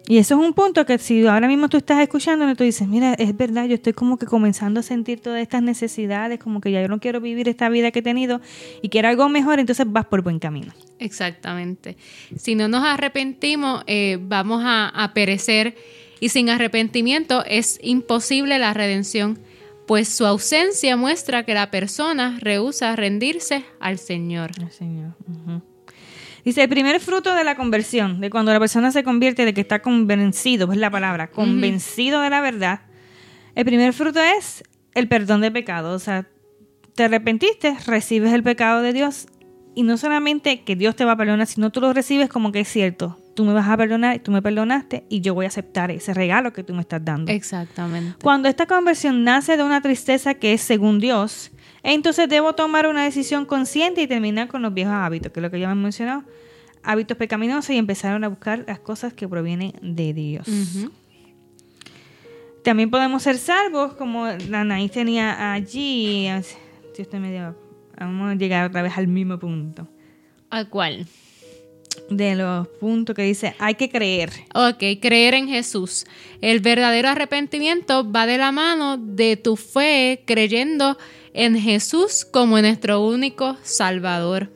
Y 0.08 0.18
eso 0.18 0.34
es 0.34 0.46
un 0.46 0.52
punto 0.52 0.84
que 0.84 0.98
si 0.98 1.26
ahora 1.26 1.46
mismo 1.46 1.68
tú 1.68 1.76
estás 1.76 2.00
escuchando, 2.00 2.52
tú 2.56 2.64
dices, 2.64 2.88
mira, 2.88 3.14
es 3.14 3.36
verdad, 3.36 3.66
yo 3.66 3.74
estoy 3.74 3.92
como 3.92 4.18
que 4.18 4.26
comenzando 4.26 4.80
a 4.80 4.82
sentir 4.82 5.20
todas 5.20 5.40
estas 5.40 5.62
necesidades, 5.62 6.40
como 6.40 6.60
que 6.60 6.72
ya 6.72 6.82
yo 6.82 6.88
no 6.88 6.98
quiero 6.98 7.20
vivir 7.20 7.48
esta 7.48 7.68
vida 7.68 7.92
que 7.92 8.00
he 8.00 8.02
tenido 8.02 8.40
y 8.82 8.88
quiero 8.88 9.08
algo 9.08 9.28
mejor, 9.28 9.60
entonces 9.60 9.86
vas 9.88 10.06
por 10.06 10.22
buen 10.22 10.40
camino. 10.40 10.72
Exactamente. 10.98 11.96
Si 12.36 12.56
no 12.56 12.66
nos 12.66 12.84
arrepentimos, 12.84 13.84
eh, 13.86 14.18
vamos 14.20 14.62
a, 14.64 14.88
a 14.88 15.14
perecer 15.14 15.76
y 16.18 16.30
sin 16.30 16.50
arrepentimiento 16.50 17.44
es 17.44 17.78
imposible 17.82 18.58
la 18.58 18.74
redención, 18.74 19.38
pues 19.86 20.08
su 20.08 20.26
ausencia 20.26 20.96
muestra 20.96 21.44
que 21.44 21.54
la 21.54 21.70
persona 21.70 22.38
rehúsa 22.40 22.96
rendirse 22.96 23.64
al 23.78 23.98
Señor. 23.98 24.50
Al 24.60 24.70
Señor. 24.72 25.14
Dice, 26.44 26.62
el 26.62 26.68
primer 26.68 26.98
fruto 27.00 27.34
de 27.34 27.44
la 27.44 27.54
conversión, 27.54 28.20
de 28.20 28.30
cuando 28.30 28.52
la 28.52 28.58
persona 28.58 28.90
se 28.90 29.04
convierte, 29.04 29.44
de 29.44 29.54
que 29.54 29.60
está 29.60 29.80
convencido, 29.80 30.72
es 30.72 30.78
la 30.78 30.90
palabra, 30.90 31.30
convencido 31.30 32.20
de 32.20 32.30
la 32.30 32.40
verdad, 32.40 32.80
el 33.54 33.64
primer 33.64 33.92
fruto 33.92 34.20
es 34.20 34.64
el 34.94 35.08
perdón 35.08 35.40
de 35.40 35.50
pecado. 35.50 35.94
O 35.94 35.98
sea, 35.98 36.26
te 36.94 37.04
arrepentiste, 37.04 37.76
recibes 37.86 38.32
el 38.32 38.42
pecado 38.42 38.82
de 38.82 38.92
Dios 38.92 39.26
y 39.74 39.82
no 39.82 39.96
solamente 39.96 40.62
que 40.62 40.76
Dios 40.76 40.96
te 40.96 41.04
va 41.04 41.12
a 41.12 41.16
perdonar, 41.16 41.46
sino 41.46 41.70
tú 41.70 41.80
lo 41.80 41.92
recibes 41.92 42.28
como 42.28 42.52
que 42.52 42.60
es 42.60 42.68
cierto. 42.68 43.18
Tú 43.34 43.44
me 43.44 43.54
vas 43.54 43.68
a 43.68 43.76
perdonar, 43.76 44.18
tú 44.18 44.30
me 44.30 44.42
perdonaste 44.42 45.06
y 45.08 45.22
yo 45.22 45.34
voy 45.34 45.46
a 45.46 45.48
aceptar 45.48 45.90
ese 45.90 46.12
regalo 46.12 46.52
que 46.52 46.62
tú 46.62 46.74
me 46.74 46.82
estás 46.82 47.02
dando. 47.02 47.32
Exactamente. 47.32 48.16
Cuando 48.22 48.48
esta 48.48 48.66
conversión 48.66 49.24
nace 49.24 49.56
de 49.56 49.62
una 49.62 49.80
tristeza 49.80 50.34
que 50.34 50.52
es 50.52 50.60
según 50.60 50.98
Dios, 50.98 51.50
entonces 51.82 52.28
debo 52.28 52.52
tomar 52.54 52.86
una 52.86 53.04
decisión 53.04 53.44
consciente 53.44 54.02
y 54.02 54.06
terminar 54.06 54.48
con 54.48 54.62
los 54.62 54.72
viejos 54.72 54.94
hábitos, 54.94 55.32
que 55.32 55.40
es 55.40 55.42
lo 55.42 55.50
que 55.50 55.60
ya 55.60 55.68
me 55.68 55.72
he 55.72 55.82
mencionado, 55.82 56.24
hábitos 56.82 57.16
pecaminosos 57.16 57.70
y 57.70 57.78
empezaron 57.78 58.24
a 58.24 58.28
buscar 58.28 58.64
las 58.66 58.78
cosas 58.78 59.12
que 59.12 59.28
provienen 59.28 59.72
de 59.82 60.12
Dios. 60.12 60.46
También 62.62 62.90
podemos 62.90 63.22
ser 63.22 63.38
salvos, 63.38 63.94
como 63.94 64.26
la 64.26 64.60
Anaís 64.60 64.92
tenía 64.92 65.52
allí. 65.52 66.28
Me 67.12 67.32
dio, 67.32 67.56
vamos 67.98 68.32
a 68.32 68.34
llegar 68.34 68.66
otra 68.66 68.82
vez 68.82 68.96
al 68.96 69.08
mismo 69.08 69.38
punto. 69.38 69.88
¿Al 70.50 70.68
cual 70.68 71.06
de 72.08 72.34
los 72.34 72.68
puntos 72.68 73.14
que 73.14 73.22
dice 73.22 73.54
hay 73.58 73.74
que 73.74 73.88
creer. 73.88 74.30
Ok, 74.54 75.00
creer 75.00 75.34
en 75.34 75.48
Jesús. 75.48 76.06
El 76.40 76.60
verdadero 76.60 77.08
arrepentimiento 77.08 78.10
va 78.10 78.26
de 78.26 78.38
la 78.38 78.52
mano 78.52 78.96
de 78.98 79.36
tu 79.36 79.56
fe 79.56 80.22
creyendo 80.26 80.96
en 81.34 81.58
Jesús 81.58 82.24
como 82.24 82.60
nuestro 82.60 83.00
único 83.00 83.56
Salvador. 83.62 84.50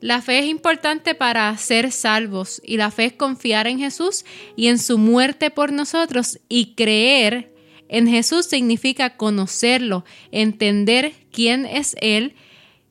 La 0.00 0.22
fe 0.22 0.40
es 0.40 0.46
importante 0.46 1.14
para 1.14 1.56
ser 1.56 1.90
salvos 1.90 2.60
y 2.64 2.76
la 2.76 2.90
fe 2.90 3.06
es 3.06 3.12
confiar 3.14 3.66
en 3.66 3.78
Jesús 3.78 4.24
y 4.54 4.68
en 4.68 4.78
su 4.78 4.98
muerte 4.98 5.50
por 5.50 5.72
nosotros 5.72 6.38
y 6.48 6.74
creer 6.74 7.52
en 7.88 8.08
Jesús 8.08 8.46
significa 8.46 9.16
conocerlo, 9.16 10.04
entender 10.32 11.12
quién 11.30 11.66
es 11.66 11.94
Él 12.00 12.34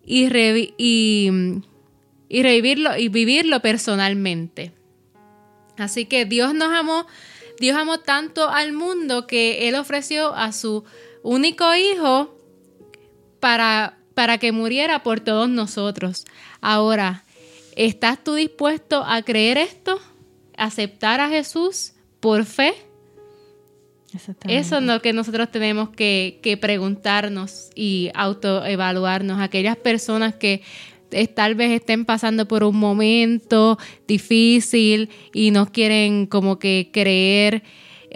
y, 0.06 0.30
y 0.78 1.30
y 2.30 2.44
revivirlo 2.44 2.98
y 2.98 3.08
vivirlo 3.08 3.62
personalmente. 3.62 4.72
Así 5.78 6.06
que 6.06 6.26
Dios 6.26 6.54
nos 6.54 6.74
amó, 6.74 7.06
Dios 7.60 7.78
amó 7.78 8.00
tanto 8.00 8.50
al 8.50 8.74
mundo 8.74 9.28
que 9.28 9.68
Él 9.68 9.76
ofreció 9.76 10.34
a 10.34 10.52
su 10.52 10.84
único 11.24 11.74
hijo 11.76 12.35
para, 13.46 14.00
para 14.16 14.40
que 14.40 14.52
muriera 14.52 15.04
por 15.04 15.20
todos 15.20 15.48
nosotros. 15.48 16.26
Ahora, 16.62 17.26
¿estás 17.76 18.24
tú 18.24 18.34
dispuesto 18.34 19.04
a 19.06 19.22
creer 19.22 19.60
esto? 19.60 20.00
¿Aceptar 20.58 21.22
a 21.22 21.30
Jesús 21.30 21.94
por 22.20 22.46
fe? 22.46 22.74
Eso 24.48 24.78
es 24.78 24.84
lo 24.84 25.00
que 25.00 25.14
nosotros 25.14 25.52
tenemos 25.52 25.90
que, 25.90 26.40
que 26.42 26.58
preguntarnos 26.58 27.70
y 27.76 28.10
autoevaluarnos. 28.16 29.40
Aquellas 29.40 29.78
personas 29.78 30.34
que 30.34 30.64
tal 31.36 31.54
vez 31.54 31.70
estén 31.70 32.04
pasando 32.04 32.48
por 32.48 32.64
un 32.64 32.78
momento 32.78 33.78
difícil 34.08 35.12
y 35.36 35.52
no 35.52 35.72
quieren 35.72 36.26
como 36.26 36.58
que 36.58 36.90
creer 36.92 37.62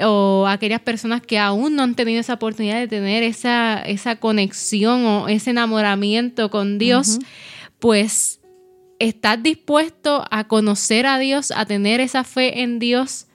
o 0.04 0.48
aquellas 0.48 0.82
personas 0.82 1.22
que 1.22 1.40
aún 1.40 1.76
no 1.76 1.84
han 1.84 1.96
tenido 1.96 2.20
esa 2.20 2.34
oportunidad 2.34 2.78
de 2.80 2.88
tener 2.88 3.24
esa, 3.24 3.82
esa 3.82 4.18
conexión 4.18 5.06
o 5.06 5.28
ese 5.28 5.52
enamoramiento 5.52 6.50
con 6.50 6.78
Dios, 6.78 7.20
pues 7.80 8.42
estás 9.00 9.42
dispuesto 9.42 10.26
a 10.30 10.48
conocer 10.48 11.06
a 11.06 11.20
Dios, 11.20 11.52
a 11.56 11.66
tener 11.66 12.00
esa 12.00 12.24
fe 12.24 12.62
en 12.62 12.80
Dios 12.80 13.28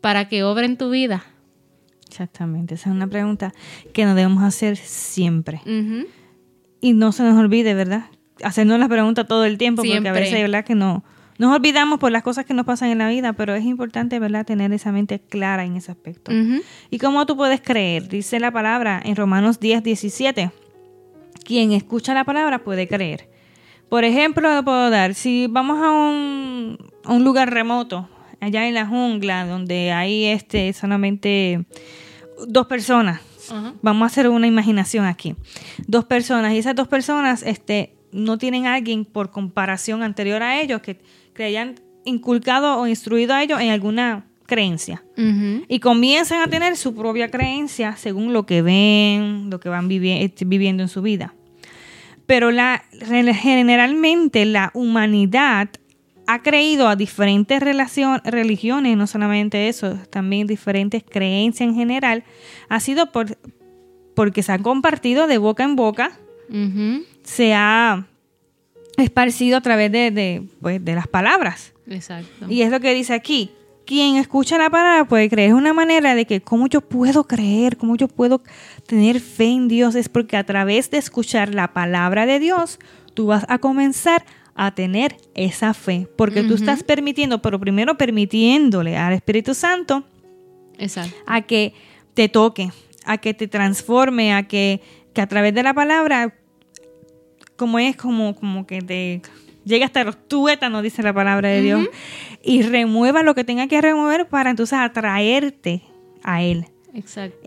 para 0.00 0.28
que 0.28 0.44
obre 0.44 0.66
en 0.66 0.76
tu 0.76 0.90
vida. 0.90 1.24
Exactamente, 2.08 2.74
esa 2.74 2.90
es 2.90 2.94
una 2.94 3.06
pregunta 3.06 3.52
que 3.94 4.04
nos 4.04 4.14
debemos 4.14 4.42
hacer 4.42 4.76
siempre. 4.76 5.62
Y 6.80 6.92
no 6.92 7.12
se 7.12 7.22
nos 7.22 7.38
olvide, 7.38 7.74
¿verdad? 7.74 8.06
hacernos 8.42 8.78
las 8.78 8.88
preguntas 8.88 9.26
todo 9.26 9.44
el 9.44 9.58
tiempo, 9.58 9.82
porque 9.82 10.08
a 10.08 10.12
veces, 10.12 10.40
¿verdad? 10.40 10.64
Que 10.64 10.74
no 10.74 11.04
nos 11.38 11.54
olvidamos 11.54 11.98
por 11.98 12.12
las 12.12 12.22
cosas 12.22 12.44
que 12.44 12.54
nos 12.54 12.66
pasan 12.66 12.90
en 12.90 12.98
la 12.98 13.08
vida, 13.08 13.32
pero 13.32 13.54
es 13.54 13.64
importante, 13.64 14.18
¿verdad?, 14.18 14.44
tener 14.46 14.72
esa 14.72 14.92
mente 14.92 15.20
clara 15.20 15.64
en 15.64 15.76
ese 15.76 15.90
aspecto. 15.90 16.32
¿Y 16.90 16.98
cómo 16.98 17.26
tú 17.26 17.36
puedes 17.36 17.60
creer? 17.60 18.08
Dice 18.08 18.38
la 18.40 18.50
palabra 18.50 19.00
en 19.04 19.16
Romanos 19.16 19.60
10, 19.60 19.82
17. 19.82 20.50
Quien 21.44 21.72
escucha 21.72 22.14
la 22.14 22.24
palabra 22.24 22.60
puede 22.60 22.86
creer. 22.86 23.28
Por 23.88 24.04
ejemplo, 24.04 24.54
lo 24.54 24.64
puedo 24.64 24.90
dar, 24.90 25.14
si 25.14 25.48
vamos 25.48 25.78
a 25.82 25.90
un, 25.90 26.78
a 27.04 27.12
un 27.12 27.24
lugar 27.24 27.52
remoto, 27.52 28.08
allá 28.40 28.66
en 28.66 28.74
la 28.74 28.86
jungla, 28.86 29.46
donde 29.46 29.92
hay 29.92 30.24
este 30.24 30.72
solamente 30.72 31.64
dos 32.46 32.66
personas, 32.66 33.20
vamos 33.82 34.02
a 34.02 34.06
hacer 34.06 34.28
una 34.28 34.46
imaginación 34.46 35.04
aquí, 35.04 35.36
dos 35.86 36.04
personas, 36.06 36.52
y 36.52 36.58
esas 36.58 36.74
dos 36.74 36.88
personas, 36.88 37.42
este, 37.42 37.94
no 38.10 38.38
tienen 38.38 38.66
a 38.66 38.74
alguien 38.74 39.04
por 39.04 39.30
comparación 39.30 40.02
anterior 40.02 40.42
a 40.42 40.60
ellos 40.60 40.80
que, 40.82 41.00
que 41.34 41.44
hayan 41.44 41.76
inculcado 42.04 42.78
o 42.78 42.86
instruido 42.86 43.34
a 43.34 43.42
ellos 43.42 43.60
en 43.60 43.70
alguna 43.70 44.26
creencia. 44.46 45.02
Y 45.68 45.80
comienzan 45.80 46.42
a 46.42 46.48
tener 46.48 46.76
su 46.76 46.94
propia 46.94 47.30
creencia 47.30 47.96
según 47.96 48.32
lo 48.32 48.44
que 48.44 48.60
ven, 48.60 49.48
lo 49.50 49.60
que 49.60 49.68
van 49.68 49.90
este, 49.90 50.44
viviendo 50.44 50.82
en 50.82 50.88
su 50.88 51.00
vida. 51.00 51.34
Pero 52.26 52.50
la, 52.50 52.84
generalmente 53.00 54.44
la 54.44 54.70
humanidad 54.74 55.70
ha 56.26 56.42
creído 56.42 56.88
a 56.88 56.96
diferentes 56.96 57.60
religiones, 57.60 58.96
no 58.96 59.06
solamente 59.06 59.68
eso, 59.68 59.98
también 60.10 60.46
diferentes 60.46 61.02
creencias 61.02 61.68
en 61.68 61.74
general, 61.74 62.24
ha 62.68 62.80
sido 62.80 63.10
por, 63.10 63.38
porque 64.14 64.42
se 64.42 64.52
han 64.52 64.62
compartido 64.62 65.26
de 65.26 65.38
boca 65.38 65.64
en 65.64 65.76
boca 65.76 66.12
se 67.22 67.54
ha 67.54 68.06
esparcido 68.96 69.56
a 69.56 69.60
través 69.60 69.90
de, 69.90 70.44
pues, 70.60 70.84
de 70.84 70.94
las 70.94 71.08
palabras. 71.08 71.72
Exacto. 71.88 72.46
Y 72.48 72.62
es 72.62 72.70
lo 72.70 72.80
que 72.80 72.94
dice 72.94 73.14
aquí. 73.14 73.50
Quien 73.84 74.16
escucha 74.16 74.58
la 74.58 74.70
palabra 74.70 75.04
puede 75.06 75.28
creer. 75.28 75.50
Es 75.50 75.54
una 75.54 75.72
manera 75.72 76.14
de 76.14 76.24
que 76.24 76.40
cómo 76.40 76.68
yo 76.68 76.80
puedo 76.80 77.24
creer, 77.24 77.76
cómo 77.76 77.96
yo 77.96 78.06
puedo 78.06 78.42
tener 78.86 79.20
fe 79.20 79.46
en 79.46 79.68
Dios. 79.68 79.94
Es 79.96 80.08
porque 80.08 80.36
a 80.36 80.44
través 80.44 80.90
de 80.90 80.98
escuchar 80.98 81.52
la 81.52 81.72
palabra 81.72 82.24
de 82.24 82.38
Dios, 82.38 82.78
tú 83.14 83.26
vas 83.26 83.44
a 83.48 83.58
comenzar 83.58 84.24
a 84.54 84.74
tener 84.74 85.16
esa 85.34 85.74
fe. 85.74 86.08
Porque 86.16 86.44
tú 86.44 86.54
estás 86.54 86.82
permitiendo, 86.84 87.42
pero 87.42 87.58
primero 87.58 87.96
permitiéndole 87.96 88.96
al 88.96 89.14
Espíritu 89.14 89.54
Santo 89.54 90.04
a 91.26 91.42
que 91.42 91.74
te 92.14 92.28
toque, 92.28 92.70
a 93.04 93.18
que 93.18 93.34
te 93.34 93.48
transforme, 93.48 94.32
a 94.32 94.44
que, 94.44 94.80
que 95.12 95.20
a 95.20 95.26
través 95.26 95.54
de 95.54 95.62
la 95.62 95.74
palabra 95.74 96.34
como 97.62 97.78
es 97.78 97.94
como, 97.94 98.34
como 98.34 98.66
que 98.66 98.82
te 98.82 99.22
llega 99.64 99.86
hasta 99.86 100.02
los 100.02 100.16
tuétanos, 100.26 100.82
dice 100.82 101.00
la 101.00 101.12
palabra 101.12 101.48
de 101.48 101.62
Dios, 101.62 101.86
y 102.42 102.62
remueva 102.62 103.22
lo 103.22 103.36
que 103.36 103.44
tenga 103.44 103.68
que 103.68 103.80
remover 103.80 104.26
para 104.26 104.50
entonces 104.50 104.76
atraerte 104.76 105.80
a 106.24 106.42
Él. 106.42 106.66
Exacto. 106.92 107.38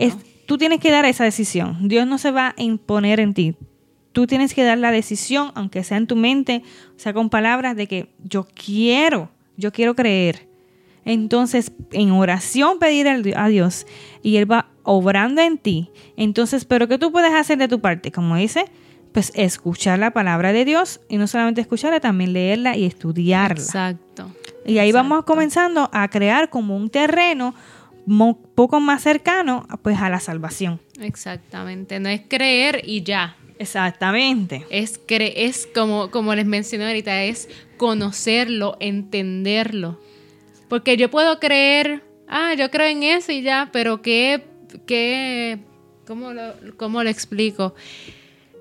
tú 0.46 0.58
tienes 0.58 0.80
que 0.80 0.90
dar 0.90 1.04
esa 1.04 1.26
decisión. 1.26 1.90
Dios 1.90 2.08
no 2.08 2.18
se 2.18 2.32
va 2.32 2.56
a 2.58 2.62
imponer 2.62 3.20
en 3.20 3.34
ti. 3.34 3.56
Tú 4.14 4.26
tienes 4.26 4.54
que 4.54 4.64
dar 4.64 4.78
la 4.78 4.92
decisión, 4.92 5.52
aunque 5.54 5.84
sea 5.84 5.98
en 5.98 6.08
tu 6.08 6.16
mente, 6.16 6.64
o 6.96 7.00
sea, 7.00 7.12
con 7.12 7.30
palabras 7.30 7.76
de 7.76 7.88
que 7.88 8.08
yo 8.24 8.48
quiero, 8.54 9.30
yo 9.58 9.74
quiero 9.74 9.96
creer. 9.96 10.48
Entonces, 11.04 11.74
en 11.92 12.12
oración 12.12 12.80
pedir 12.80 13.10
a 13.36 13.48
Dios 13.50 13.86
y 14.24 14.38
Él 14.38 14.50
va 14.50 14.70
obrando 14.84 15.42
en 15.42 15.58
ti. 15.58 15.90
Entonces, 16.16 16.64
pero 16.64 16.88
¿qué 16.88 16.98
tú 16.98 17.12
puedes 17.12 17.34
hacer 17.34 17.58
de 17.58 17.68
tu 17.68 17.82
parte? 17.82 18.14
Como 18.14 18.38
dice, 18.38 18.66
pues 19.16 19.32
escuchar 19.34 19.98
la 19.98 20.12
palabra 20.12 20.52
de 20.52 20.66
Dios 20.66 21.00
y 21.08 21.16
no 21.16 21.26
solamente 21.26 21.62
escucharla, 21.62 22.02
también 22.02 22.34
leerla 22.34 22.76
y 22.76 22.84
estudiarla. 22.84 23.64
Exacto. 23.64 24.30
Y 24.66 24.80
ahí 24.80 24.92
vamos 24.92 25.24
comenzando 25.24 25.90
a 25.94 26.10
crear 26.10 26.50
como 26.50 26.76
un 26.76 26.90
terreno 26.90 27.56
un 28.06 28.36
poco 28.36 28.82
más 28.82 29.04
cercano 29.04 29.66
pues 29.84 30.02
a 30.02 30.10
la 30.10 30.20
salvación. 30.20 30.82
Exactamente, 31.00 32.02
no 32.02 32.10
es 32.10 32.24
creer 32.28 32.82
y 32.84 33.04
ya. 33.04 33.38
Exactamente. 33.58 34.66
Es, 34.70 35.00
cre 35.00 35.46
es 35.46 35.66
como, 35.74 36.12
como 36.12 36.36
les 36.36 36.46
mencioné 36.46 36.86
ahorita, 36.88 37.24
es 37.24 37.48
conocerlo, 37.78 38.76
entenderlo. 38.82 39.98
Porque 40.68 40.98
yo 40.98 41.10
puedo 41.10 41.40
creer 41.40 42.04
ah, 42.28 42.54
yo 42.54 42.70
creo 42.70 42.88
en 42.88 43.04
eso 43.04 43.32
y 43.32 43.44
ya, 43.44 43.70
pero 43.72 44.02
¿qué, 44.02 44.44
qué, 44.86 45.60
cómo 46.06 46.34
lo, 46.34 46.54
cómo 46.76 47.02
lo 47.02 47.10
explico? 47.10 47.76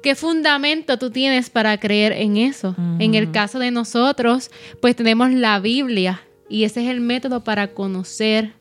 ¿Qué 0.04 0.14
fundamento 0.14 0.98
tú 0.98 1.10
tienes 1.10 1.48
para 1.48 1.78
creer 1.78 2.12
en 2.12 2.36
eso? 2.36 2.76
En 2.98 3.14
el 3.14 3.30
caso 3.30 3.58
de 3.58 3.70
nosotros, 3.70 4.50
pues 4.82 4.94
tenemos 4.96 5.32
la 5.32 5.58
Biblia 5.60 6.20
y 6.46 6.64
ese 6.64 6.84
es 6.84 6.90
el 6.90 7.00
método 7.00 7.42
para 7.42 7.68
conocer, 7.68 8.52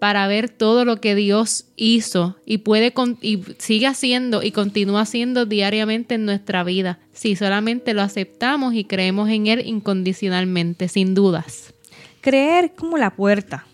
para 0.00 0.26
ver 0.26 0.48
todo 0.48 0.86
lo 0.86 0.98
que 1.02 1.14
Dios 1.14 1.66
hizo 1.76 2.38
y 2.46 2.58
puede 2.58 2.94
y 3.20 3.42
sigue 3.58 3.86
haciendo 3.86 4.42
y 4.42 4.52
continúa 4.52 5.02
haciendo 5.02 5.44
diariamente 5.44 6.14
en 6.14 6.24
nuestra 6.24 6.64
vida, 6.64 6.98
si 7.12 7.36
solamente 7.36 7.92
lo 7.92 8.00
aceptamos 8.00 8.72
y 8.72 8.84
creemos 8.84 9.28
en 9.28 9.48
Él 9.48 9.66
incondicionalmente, 9.66 10.88
sin 10.88 11.14
dudas. 11.14 11.74
Creer 12.22 12.72
como 12.74 12.96
la 12.96 13.10
puerta. 13.10 13.66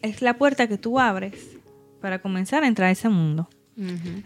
Es 0.00 0.22
la 0.22 0.38
puerta 0.38 0.66
que 0.66 0.78
tú 0.78 0.98
abres 0.98 1.58
para 2.00 2.22
comenzar 2.22 2.64
a 2.64 2.68
entrar 2.68 2.88
a 2.88 2.92
ese 2.92 3.10
mundo. 3.10 3.50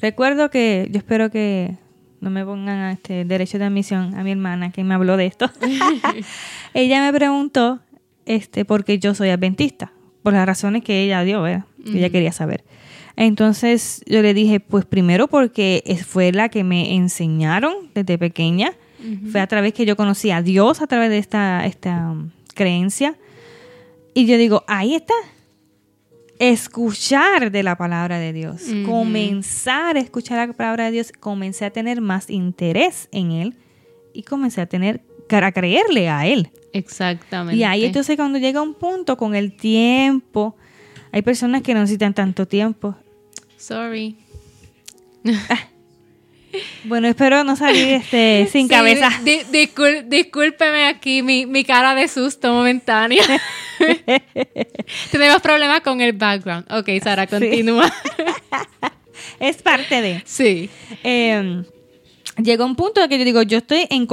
Recuerdo 0.01 0.51
que, 0.51 0.89
yo 0.91 0.99
espero 0.99 1.31
que 1.31 1.77
no 2.21 2.31
me 2.31 2.45
pongan 2.45 2.91
este 2.91 3.25
derecho 3.25 3.59
de 3.59 3.65
admisión 3.65 4.15
a 4.15 4.25
mi 4.25 4.33
hermana 4.33 4.73
que 4.73 4.83
me 4.85 4.95
habló 4.95 5.17
de 5.17 5.27
esto. 5.27 5.51
ella 6.75 7.03
me 7.03 7.17
preguntó 7.17 7.81
este 8.27 8.65
porque 8.65 8.99
yo 8.99 9.15
soy 9.15 9.31
adventista, 9.31 9.93
por 10.23 10.33
las 10.33 10.47
razones 10.47 10.83
que 10.83 11.03
ella 11.03 11.23
dio, 11.23 11.47
ella 11.47 12.11
quería 12.11 12.33
saber. 12.33 12.65
Entonces 13.17 14.03
yo 14.07 14.23
le 14.23 14.35
dije, 14.35 14.61
pues 14.61 14.85
primero 14.85 15.29
porque 15.29 15.83
fue 16.07 16.33
la 16.33 16.49
que 16.49 16.65
me 16.65 16.95
enseñaron 16.95 17.91
desde 17.95 18.19
pequeña, 18.19 18.73
fue 19.31 19.41
a 19.41 19.47
través 19.47 19.75
que 19.75 19.85
yo 19.85 19.97
conocí 19.97 20.31
a 20.31 20.41
Dios, 20.41 20.81
a 20.81 20.87
través 20.87 21.11
de 21.11 21.19
esta, 21.19 21.67
esta 21.67 22.11
um, 22.11 22.31
creencia. 22.55 23.17
Y 24.15 24.25
yo 24.25 24.39
digo, 24.39 24.65
ahí 24.67 24.95
está, 24.95 25.15
escuchar 26.51 27.51
de 27.51 27.63
la 27.63 27.77
palabra 27.77 28.19
de 28.19 28.33
Dios, 28.33 28.63
comenzar 28.87 29.97
a 29.97 30.01
escuchar 30.01 30.49
la 30.49 30.53
palabra 30.53 30.87
de 30.87 30.93
Dios, 30.93 31.13
comencé 31.13 31.65
a 31.65 31.71
tener 31.71 32.01
más 32.01 32.31
interés 32.31 33.09
en 33.13 33.33
Él 33.33 33.57
y 34.13 34.23
comencé 34.23 34.61
a 34.61 34.67
tener, 34.67 35.03
a 35.31 35.53
creerle 35.53 36.09
a 36.09 36.27
Él. 36.27 36.51
Exactamente. 36.73 37.57
Y 37.57 37.65
ahí 37.65 37.85
entonces 37.85 38.17
cuando 38.17 38.39
llega 38.39 38.61
un 38.61 38.75
punto 38.75 39.17
con 39.17 39.35
el 39.35 39.57
tiempo, 39.57 40.57
hay 41.13 41.23
personas 41.23 41.63
que 41.63 41.75
no 41.75 41.81
necesitan 41.81 42.15
tanto 42.15 42.47
tiempo. 42.47 42.97
Sorry. 43.57 44.17
Bueno, 46.85 47.09
espero 47.09 47.45
no 47.45 47.57
salir 47.57 47.89
este, 47.89 48.49
sin 48.53 48.69
cabeza. 48.69 49.11
discúlpeme 50.09 50.87
aquí 50.87 51.23
mi, 51.23 51.47
mi, 51.47 51.65
cara 51.65 51.95
de 51.95 52.09
susto 52.09 52.53
momentánea. 52.53 53.25
Tenemos 55.11 55.41
problemas 55.41 55.81
con 55.81 56.01
el 56.01 56.13
background. 56.13 56.71
Ok, 56.73 56.89
Sara, 57.03 57.27
continúa. 57.27 57.93
es 59.41 59.63
parte 59.63 60.01
de. 60.01 60.23
Sí. 60.25 60.71
Eh, 61.03 61.65
llega 62.43 62.65
un 62.65 62.77
punto 62.77 63.03
en 63.03 63.09
que 63.09 63.19
yo 63.19 63.25
digo, 63.25 63.43
yo 63.43 63.59
estoy 63.59 63.87
en 63.91 64.07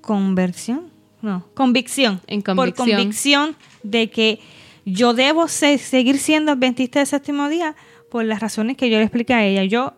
conversión. 0.00 0.90
No, 1.20 1.46
convicción. 1.54 2.20
En 2.26 2.42
convicción. 2.42 2.74
Por 2.74 2.96
convicción 2.96 3.56
de 3.82 4.10
que 4.10 4.40
yo 4.84 5.14
debo 5.14 5.46
seguir 5.46 6.18
siendo 6.18 6.52
adventista 6.52 6.98
del 6.98 7.06
séptimo 7.06 7.48
día 7.48 7.76
por 8.10 8.24
las 8.24 8.40
razones 8.40 8.76
que 8.76 8.90
yo 8.90 8.98
le 8.98 9.04
expliqué 9.04 9.34
a 9.34 9.44
ella. 9.44 9.64
Yo 9.64 9.94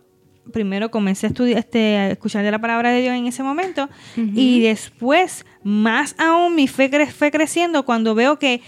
primero 0.53 0.91
comencé 0.91 1.27
a 1.27 1.29
estudiar, 1.31 1.59
este, 1.59 1.97
a 1.97 2.11
escuchar 2.11 2.45
de 2.45 2.51
la 2.51 2.61
palabra 2.61 2.91
de 2.91 3.01
Dios 3.01 3.15
en 3.15 3.27
ese 3.27 3.43
momento 3.43 3.89
y 4.17 4.61
después 4.61 5.45
más 5.63 6.15
aún 6.19 6.55
mi 6.55 6.69
fe 6.69 6.91
fue 7.07 7.31
creciendo 7.31 7.85
cuando 7.85 8.15
veo 8.15 8.39
que, 8.39 8.61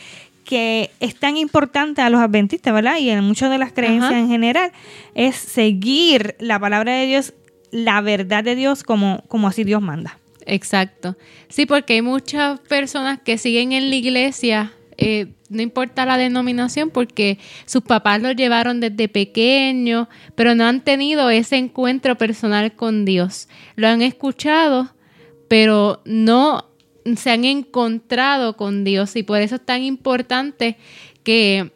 que 0.44 0.90
es 1.00 1.16
tan 1.16 1.36
importante 1.36 2.02
a 2.02 2.10
los 2.10 2.20
adventistas, 2.20 2.72
¿verdad? 2.72 2.98
Y 2.98 3.10
en 3.10 3.22
muchas 3.24 3.50
de 3.50 3.58
las 3.58 3.72
creencias 3.72 4.14
en 4.14 4.28
general, 4.28 4.72
es 5.14 5.36
seguir 5.36 6.36
la 6.38 6.58
palabra 6.58 6.94
de 6.94 7.06
Dios, 7.06 7.34
la 7.70 8.00
verdad 8.00 8.42
de 8.44 8.54
Dios 8.54 8.82
como, 8.82 9.22
como 9.28 9.48
así 9.48 9.64
Dios 9.64 9.82
manda. 9.82 10.18
Exacto. 10.46 11.16
Sí, 11.48 11.66
porque 11.66 11.94
hay 11.94 12.02
muchas 12.02 12.60
personas 12.60 13.20
que 13.20 13.36
siguen 13.36 13.72
en 13.72 13.90
la 13.90 13.96
iglesia 13.96 14.72
eh, 14.98 15.34
no 15.48 15.62
importa 15.62 16.06
la 16.06 16.16
denominación, 16.16 16.90
porque 16.90 17.38
sus 17.66 17.82
papás 17.82 18.20
lo 18.20 18.32
llevaron 18.32 18.80
desde 18.80 19.08
pequeño, 19.08 20.08
pero 20.34 20.54
no 20.54 20.64
han 20.64 20.82
tenido 20.82 21.30
ese 21.30 21.56
encuentro 21.56 22.16
personal 22.16 22.72
con 22.72 23.04
Dios. 23.04 23.48
Lo 23.76 23.88
han 23.88 24.02
escuchado, 24.02 24.94
pero 25.48 26.02
no 26.04 26.66
se 27.16 27.30
han 27.30 27.44
encontrado 27.44 28.56
con 28.56 28.84
Dios 28.84 29.14
y 29.14 29.22
por 29.22 29.40
eso 29.40 29.56
es 29.56 29.64
tan 29.64 29.82
importante 29.82 30.76
que 31.22 31.72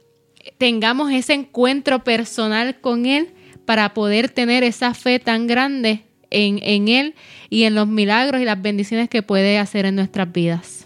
tengamos 0.59 1.13
ese 1.13 1.35
encuentro 1.35 2.03
personal 2.03 2.81
con 2.81 3.07
Él 3.07 3.31
para 3.65 3.95
poder 3.95 4.31
tener 4.31 4.65
esa 4.65 4.95
fe 4.95 5.21
tan 5.21 5.47
grande 5.47 6.03
en 6.31 6.89
Él 6.89 7.15
y 7.49 7.65
en 7.65 7.75
los 7.75 7.87
milagros 7.87 8.41
y 8.41 8.45
las 8.45 8.61
bendiciones 8.61 9.09
que 9.09 9.23
puede 9.23 9.59
hacer 9.59 9.85
en 9.85 9.97
nuestras 9.97 10.33
vidas. 10.33 10.80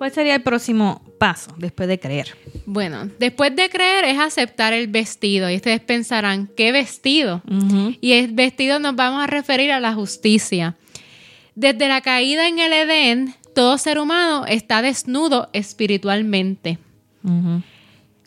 ¿Cuál 0.00 0.12
sería 0.12 0.34
el 0.34 0.42
próximo 0.42 1.02
paso 1.18 1.54
después 1.58 1.86
de 1.86 2.00
creer? 2.00 2.34
Bueno, 2.64 3.10
después 3.18 3.54
de 3.54 3.68
creer 3.68 4.06
es 4.06 4.18
aceptar 4.18 4.72
el 4.72 4.86
vestido. 4.86 5.50
Y 5.50 5.56
ustedes 5.56 5.80
pensarán, 5.80 6.48
¿qué 6.56 6.72
vestido? 6.72 7.42
Y 8.00 8.12
el 8.12 8.32
vestido 8.32 8.78
nos 8.78 8.96
vamos 8.96 9.22
a 9.22 9.26
referir 9.26 9.70
a 9.70 9.78
la 9.78 9.92
justicia. 9.92 10.74
Desde 11.54 11.86
la 11.86 12.00
caída 12.00 12.48
en 12.48 12.60
el 12.60 12.72
Edén, 12.72 13.34
todo 13.54 13.76
ser 13.76 13.98
humano 13.98 14.46
está 14.46 14.80
desnudo 14.80 15.50
espiritualmente. 15.52 16.78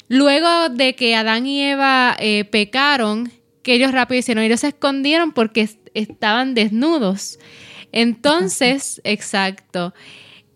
Luego 0.10 0.70
de 0.70 0.94
que 0.94 1.16
Adán 1.16 1.48
y 1.48 1.60
Eva 1.60 2.16
eh, 2.20 2.46
pecaron, 2.46 3.32
que 3.64 3.74
ellos 3.74 3.92
rápido 3.94 4.20
hicieron, 4.20 4.44
ellos 4.44 4.60
se 4.60 4.68
escondieron 4.68 5.32
porque 5.32 5.68
estaban 5.96 6.54
desnudos. 6.54 7.40
Entonces, 7.92 9.02
exacto. 9.04 9.92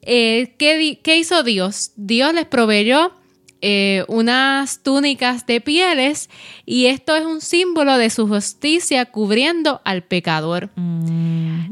Eh, 0.09 0.55
¿qué, 0.57 1.17
hizo 1.17 1.43
Dios? 1.43 1.91
Dios 1.97 2.33
les 2.33 2.45
proveyó 2.45 3.11
eh, 3.59 4.05
unas 4.07 4.81
túnicas 4.81 5.45
de 5.45 5.59
pieles 5.59 6.29
y 6.65 6.85
esto 6.85 7.13
es 7.17 7.25
un 7.25 7.41
símbolo 7.41 7.97
de 7.97 8.09
su 8.09 8.25
justicia 8.25 9.03
cubriendo 9.03 9.81
al 9.83 10.03
pecador. 10.03 10.69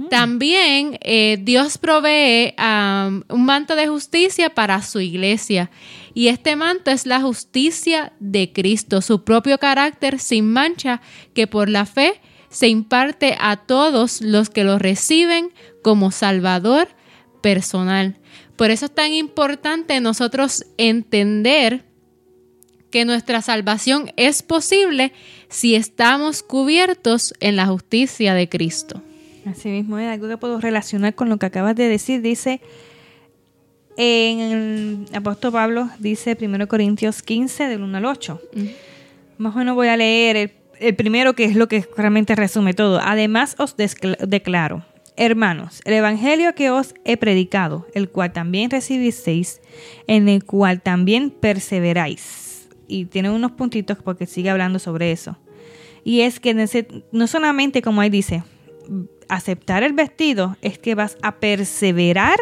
También 0.09 0.97
eh, 0.99 1.37
Dios 1.41 1.77
provee 1.77 2.53
un 3.29 3.45
manto 3.45 3.77
de 3.77 3.87
justicia 3.87 4.49
para 4.49 4.81
su 4.81 4.99
iglesia 4.99 5.71
y 6.13 6.27
este 6.27 6.57
manto 6.57 6.91
es 6.91 7.05
la 7.05 7.21
justicia 7.21 8.11
de 8.19 8.51
Cristo, 8.51 9.01
su 9.01 9.23
propio 9.23 9.59
carácter 9.59 10.19
sin 10.19 10.51
mancha 10.51 11.01
que 11.33 11.47
por 11.47 11.69
la 11.69 11.85
fe 11.85 12.19
se 12.49 12.67
imparte 12.67 13.37
a 13.39 13.55
todos 13.55 14.19
los 14.19 14.49
que 14.49 14.65
lo 14.65 14.77
reciben 14.77 15.53
como 15.81 16.11
Salvador 16.11 16.89
personal. 17.45 18.15
Por 18.55 18.71
eso 18.71 18.87
es 18.87 18.91
tan 18.95 19.13
importante 19.13 19.99
nosotros 19.99 20.65
entender 20.79 21.83
que 22.89 23.05
nuestra 23.05 23.43
salvación 23.43 24.11
es 24.17 24.41
posible 24.41 25.13
si 25.47 25.75
estamos 25.75 26.41
cubiertos 26.41 27.35
en 27.41 27.55
la 27.55 27.67
justicia 27.67 28.33
de 28.33 28.49
Cristo. 28.49 28.99
Así 29.45 29.69
mismo 29.69 29.99
es 29.99 30.09
algo 30.09 30.27
que 30.27 30.37
puedo 30.37 30.59
relacionar 30.59 31.13
con 31.13 31.29
lo 31.29 31.37
que 31.37 31.45
acabas 31.45 31.75
de 31.75 31.87
decir. 31.87 32.23
Dice 32.23 32.61
en 33.95 34.39
el 34.39 35.15
apóstol 35.15 35.51
Pablo, 35.51 35.87
dice 35.99 36.35
1 36.41 36.67
Corintios 36.67 37.21
15, 37.21 37.67
del 37.67 37.83
1 37.83 37.95
al 37.95 38.05
8. 38.05 38.41
Más 39.37 39.53
o 39.53 39.59
menos 39.59 39.75
voy 39.75 39.89
a 39.89 39.97
leer 39.97 40.35
el, 40.35 40.51
el, 40.79 40.95
primero, 40.95 41.35
que 41.35 41.45
es 41.45 41.55
lo 41.55 41.67
que 41.67 41.87
realmente 41.95 42.33
resume 42.35 42.73
todo. 42.73 42.99
Además 43.03 43.55
os 43.59 43.75
declaro 43.77 44.83
Hermanos, 45.17 45.81
el 45.85 45.93
Evangelio 45.93 46.53
que 46.55 46.69
os 46.69 46.93
he 47.05 47.17
predicado, 47.17 47.87
el 47.93 48.09
cual 48.09 48.33
también 48.33 48.69
recibisteis, 48.69 49.61
en 50.07 50.27
el 50.27 50.43
cual 50.43 50.81
también 50.81 51.29
perseveráis. 51.29 52.67
Y 52.87 53.05
tiene 53.05 53.29
unos 53.29 53.51
puntitos 53.51 53.97
porque 54.03 54.25
sigue 54.25 54.49
hablando 54.49 54.79
sobre 54.79 55.11
eso. 55.11 55.37
Y 56.03 56.21
es 56.21 56.39
que 56.39 56.53
no 57.11 57.27
solamente, 57.27 57.81
como 57.81 58.01
ahí 58.01 58.09
dice, 58.09 58.43
aceptar 59.27 59.83
el 59.83 59.93
vestido, 59.93 60.57
es 60.61 60.77
que 60.77 60.95
vas 60.95 61.17
a 61.21 61.37
perseverar 61.37 62.39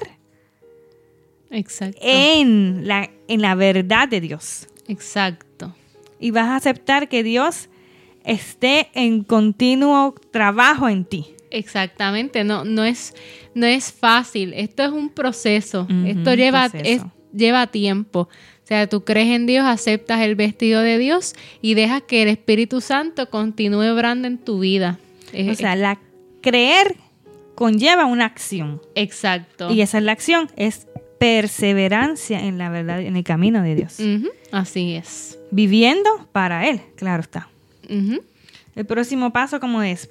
Exacto. 1.53 1.99
En, 2.01 2.87
la, 2.87 3.11
en 3.27 3.41
la 3.41 3.55
verdad 3.55 4.07
de 4.07 4.19
Dios. 4.19 4.67
Exacto. 4.87 5.73
Y 6.19 6.31
vas 6.31 6.47
a 6.47 6.55
aceptar 6.55 7.07
que 7.07 7.23
Dios 7.23 7.69
esté 8.25 8.89
en 8.95 9.23
continuo 9.23 10.15
trabajo 10.31 10.89
en 10.89 11.05
ti. 11.05 11.35
Exactamente, 11.53 12.43
no, 12.43 12.65
no, 12.65 12.83
es, 12.83 13.13
no 13.53 13.65
es 13.65 13.93
fácil, 13.93 14.53
esto 14.53 14.83
es 14.83 14.91
un 14.91 15.09
proceso, 15.09 15.87
esto 16.05 16.33
lleva, 16.33 16.69
lleva 17.31 17.67
tiempo. 17.67 18.21
O 18.63 18.65
sea, 18.65 18.87
tú 18.87 19.03
crees 19.03 19.29
en 19.29 19.45
Dios, 19.45 19.65
aceptas 19.65 20.21
el 20.21 20.35
vestido 20.35 20.81
de 20.81 20.97
Dios 20.97 21.35
y 21.61 21.75
dejas 21.75 22.01
que 22.01 22.23
el 22.23 22.29
Espíritu 22.29 22.81
Santo 22.81 23.29
continúe 23.29 23.91
obrando 23.91 24.27
en 24.27 24.37
tu 24.37 24.59
vida. 24.59 24.99
o 25.31 25.53
sea, 25.53 25.99
creer 26.41 26.95
conlleva 27.55 28.05
una 28.05 28.25
acción. 28.25 28.81
Exacto. 28.95 29.71
Y 29.71 29.81
esa 29.81 29.99
es 29.99 30.03
la 30.03 30.11
acción, 30.13 30.49
es 30.55 30.87
perseverancia 31.19 32.39
en 32.39 32.57
la 32.57 32.69
verdad, 32.69 33.01
en 33.01 33.15
el 33.15 33.23
camino 33.23 33.61
de 33.61 33.75
Dios. 33.75 33.97
Así 34.51 34.95
es. 34.95 35.37
Viviendo 35.51 36.09
para 36.31 36.67
Él, 36.67 36.81
claro 36.95 37.21
está. 37.21 37.47
El 38.75 38.85
próximo 38.85 39.31
paso, 39.31 39.59
¿cómo 39.59 39.83
es? 39.83 40.09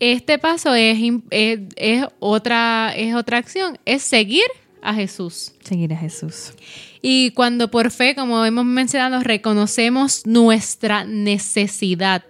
Este 0.00 0.38
paso 0.38 0.74
es, 0.74 0.98
im- 0.98 1.22
es, 1.30 1.60
es 1.76 2.04
otra, 2.20 2.92
es 2.96 3.14
otra 3.14 3.38
acción, 3.38 3.78
es 3.84 4.02
seguir 4.02 4.46
a 4.80 4.94
Jesús. 4.94 5.52
Seguir 5.64 5.92
a 5.92 5.96
Jesús. 5.96 6.52
Y 7.02 7.30
cuando 7.32 7.70
por 7.70 7.90
fe, 7.90 8.14
como 8.14 8.44
hemos 8.44 8.64
mencionado, 8.64 9.20
reconocemos 9.22 10.26
nuestra 10.26 11.04
necesidad, 11.04 12.24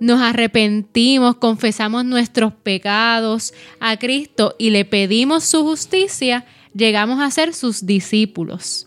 nos 0.00 0.20
arrepentimos, 0.20 1.36
confesamos 1.36 2.04
nuestros 2.04 2.52
pecados 2.54 3.54
a 3.78 3.96
Cristo 3.98 4.56
y 4.58 4.70
le 4.70 4.84
pedimos 4.84 5.44
su 5.44 5.62
justicia, 5.62 6.44
llegamos 6.74 7.20
a 7.20 7.30
ser 7.30 7.54
sus 7.54 7.86
discípulos. 7.86 8.84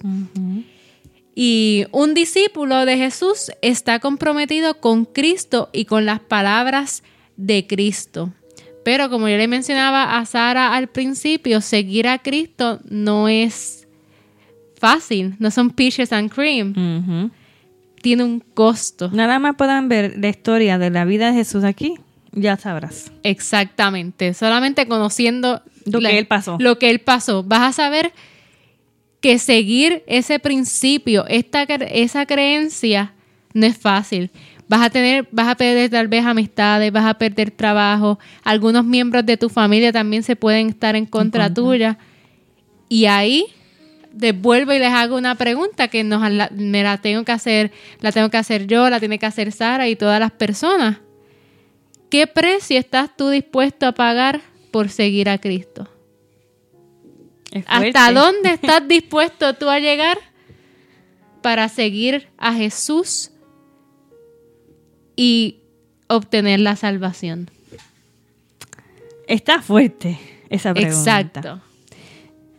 Y 1.36 1.86
un 1.92 2.14
discípulo 2.14 2.86
de 2.86 2.98
Jesús 2.98 3.52
está 3.62 4.00
comprometido 4.00 4.80
con 4.82 5.06
Cristo 5.06 5.70
y 5.72 5.86
con 5.86 6.06
las 6.06 6.20
palabras 6.20 7.04
de 7.38 7.68
Cristo. 7.68 8.34
Pero 8.84 9.10
como 9.10 9.28
yo 9.28 9.38
le 9.38 9.48
mencionaba 9.48 10.18
a 10.18 10.26
Sara 10.26 10.76
al 10.76 10.88
principio, 10.88 11.60
seguir 11.62 12.08
a 12.08 12.20
Cristo 12.20 12.80
no 12.88 13.28
es 13.28 13.88
fácil, 14.78 15.36
no 15.40 15.50
son 15.50 15.72
peaches 15.72 16.14
and 16.14 16.32
cream, 16.32 17.32
tiene 18.02 18.24
un 18.24 18.40
costo. 18.40 19.10
Nada 19.12 19.40
más 19.40 19.56
puedan 19.56 19.90
ver 19.90 20.14
la 20.18 20.30
historia 20.30 20.78
de 20.78 20.92
la 20.92 21.06
vida 21.06 21.32
de 21.32 21.34
Jesús 21.34 21.64
aquí, 21.64 21.96
ya 22.32 22.58
sabrás. 22.58 23.12
Exactamente, 23.24 24.36
solamente 24.36 24.88
conociendo 24.88 25.64
Lo 25.86 26.00
que 26.00 26.20
él 26.20 26.28
pasó. 26.28 26.58
Lo 26.60 26.78
que 26.78 26.92
él 26.92 27.00
pasó, 27.00 27.42
vas 27.42 27.62
a 27.62 27.72
saber 27.72 28.14
que 29.20 29.40
seguir 29.40 30.04
ese 30.06 30.38
principio, 30.38 31.26
esta, 31.28 31.64
esa 31.64 32.28
creencia, 32.28 33.14
no 33.56 33.66
es 33.66 33.76
fácil. 33.76 34.30
Vas 34.68 34.82
a 34.82 34.90
tener, 34.90 35.28
vas 35.32 35.48
a 35.48 35.56
perder 35.56 35.90
tal 35.92 36.08
vez 36.08 36.26
amistades, 36.26 36.92
vas 36.92 37.06
a 37.06 37.14
perder 37.16 37.52
trabajo, 37.52 38.18
algunos 38.44 38.84
miembros 38.84 39.26
de 39.26 39.38
tu 39.38 39.48
familia 39.50 39.92
también 39.92 40.24
se 40.24 40.36
pueden 40.36 40.70
estar 40.70 40.96
en 40.96 41.06
contra 41.06 41.54
tuya. 41.54 41.98
Y 42.90 43.06
ahí 43.06 43.46
devuelvo 44.12 44.74
y 44.74 44.80
les 44.80 44.92
hago 44.92 45.18
una 45.18 45.36
pregunta 45.36 45.88
que 45.88 46.04
nos, 46.04 46.30
la- 46.32 46.50
me 46.56 46.82
la 46.82 46.98
tengo 46.98 47.24
que 47.24 47.32
hacer, 47.32 47.72
la 48.00 48.12
tengo 48.12 48.30
que 48.30 48.38
hacer 48.38 48.66
yo, 48.66 48.90
la 48.90 49.00
tiene 49.00 49.20
que 49.20 49.26
hacer 49.28 49.52
Sara 49.52 49.88
y 49.88 49.96
todas 49.96 50.20
las 50.20 50.32
personas. 50.32 50.98
¿Qué 52.10 52.26
precio 52.26 52.80
estás 52.80 53.16
tú 53.16 53.30
dispuesto 53.30 53.86
a 53.86 53.92
pagar 53.92 54.42
por 54.72 54.90
seguir 54.90 55.30
a 55.30 55.38
Cristo? 55.38 55.88
¿Hasta 57.68 58.12
dónde 58.14 58.50
estás 58.54 58.88
dispuesto 58.88 59.54
tú 59.54 59.70
a 59.70 59.80
llegar 59.80 60.18
para 61.42 61.70
seguir 61.70 62.28
a 62.38 62.54
Jesús 62.54 63.32
y 65.16 65.58
obtener 66.08 66.60
la 66.60 66.76
salvación? 66.76 67.50
Está 69.28 69.62
fuerte 69.62 70.20
esa 70.50 70.74
pregunta. 70.74 70.98
Exacto. 70.98 71.62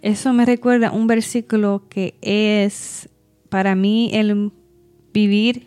Eso 0.02 0.32
me 0.32 0.44
recuerda 0.44 0.92
un 0.92 1.06
versículo 1.06 1.82
que 1.88 2.14
es 2.20 3.08
para 3.48 3.74
mí 3.74 4.10
el 4.12 4.52
vivir 5.12 5.66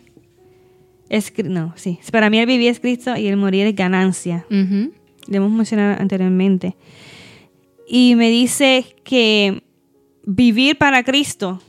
es 1.08 1.32
no, 1.44 1.72
sí, 1.76 1.98
para 2.12 2.30
mí 2.30 2.38
el 2.38 2.46
vivir 2.46 2.70
es 2.70 2.78
Cristo 2.78 3.16
y 3.16 3.26
el 3.26 3.36
morir 3.36 3.66
es 3.66 3.74
ganancia. 3.74 4.46
Lo 4.48 5.36
hemos 5.36 5.50
mencionado 5.50 6.00
anteriormente. 6.00 6.76
Y 7.88 8.14
me 8.14 8.30
dice 8.30 8.86
que 9.02 9.64
vivir 10.24 10.78
para 10.78 11.02
Cristo 11.02 11.60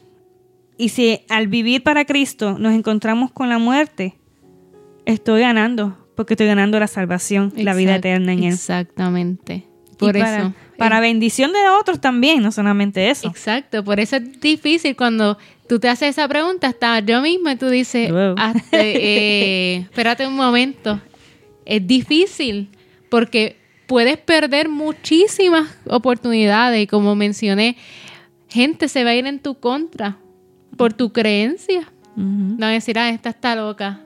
y 0.78 0.90
si 0.90 1.22
al 1.30 1.48
vivir 1.48 1.82
para 1.84 2.06
Cristo 2.06 2.58
nos 2.60 2.74
encontramos 2.74 3.32
con 3.32 3.50
la 3.50 3.58
muerte, 3.58 4.16
estoy 5.14 5.42
ganando 5.42 5.98
porque 6.16 6.34
estoy 6.36 6.48
ganando 6.48 6.80
la 6.80 6.88
salvación, 6.88 7.52
la 7.56 7.74
vida 7.74 7.96
Exact- 7.96 8.00
eterna 8.00 8.34
en 8.34 8.44
él. 8.44 8.54
Exactamente. 8.54 9.66
Por 9.98 10.18
eso. 10.18 10.54
para 10.78 10.98
eh, 10.98 11.02
bendición 11.02 11.52
de 11.54 11.60
otros 11.80 12.02
también, 12.02 12.42
no 12.42 12.52
solamente 12.52 13.10
eso. 13.12 13.28
Exacto, 13.28 13.84
por 13.84 14.00
eso 14.00 14.16
es 14.16 14.40
difícil 14.42 14.96
cuando 14.96 15.38
tú 15.70 15.80
te 15.80 15.88
haces 15.90 16.10
esa 16.10 16.28
pregunta, 16.28 16.68
hasta 16.68 17.00
yo 17.02 17.22
misma 17.22 17.52
y 17.54 17.56
tú 17.56 17.70
dices, 17.70 18.12
Wow. 18.12 18.34
hasta- 18.38 18.60
eh, 18.82 19.78
espérate 19.84 20.26
un 20.26 20.36
momento, 20.36 21.00
es 21.66 21.86
difícil 21.86 22.70
porque 23.10 23.58
puedes 23.86 24.18
perder 24.18 24.70
muchísimas 24.70 25.68
oportunidades 25.86 26.82
y 26.82 26.88
como 26.88 27.14
mencioné, 27.16 27.78
gente 28.50 28.88
se 28.88 29.04
va 29.04 29.12
a 29.12 29.16
ir 29.16 29.28
en 29.28 29.40
tu 29.40 29.60
contra 29.60 30.18
por 30.78 30.94
tu 30.94 31.12
creencia. 31.14 31.82
Ujú. 32.18 32.56
Van 32.58 32.64
a 32.64 32.74
decir, 32.74 32.98
ah, 32.98 33.10
esta 33.10 33.30
está 33.30 33.56
loca. 33.56 34.02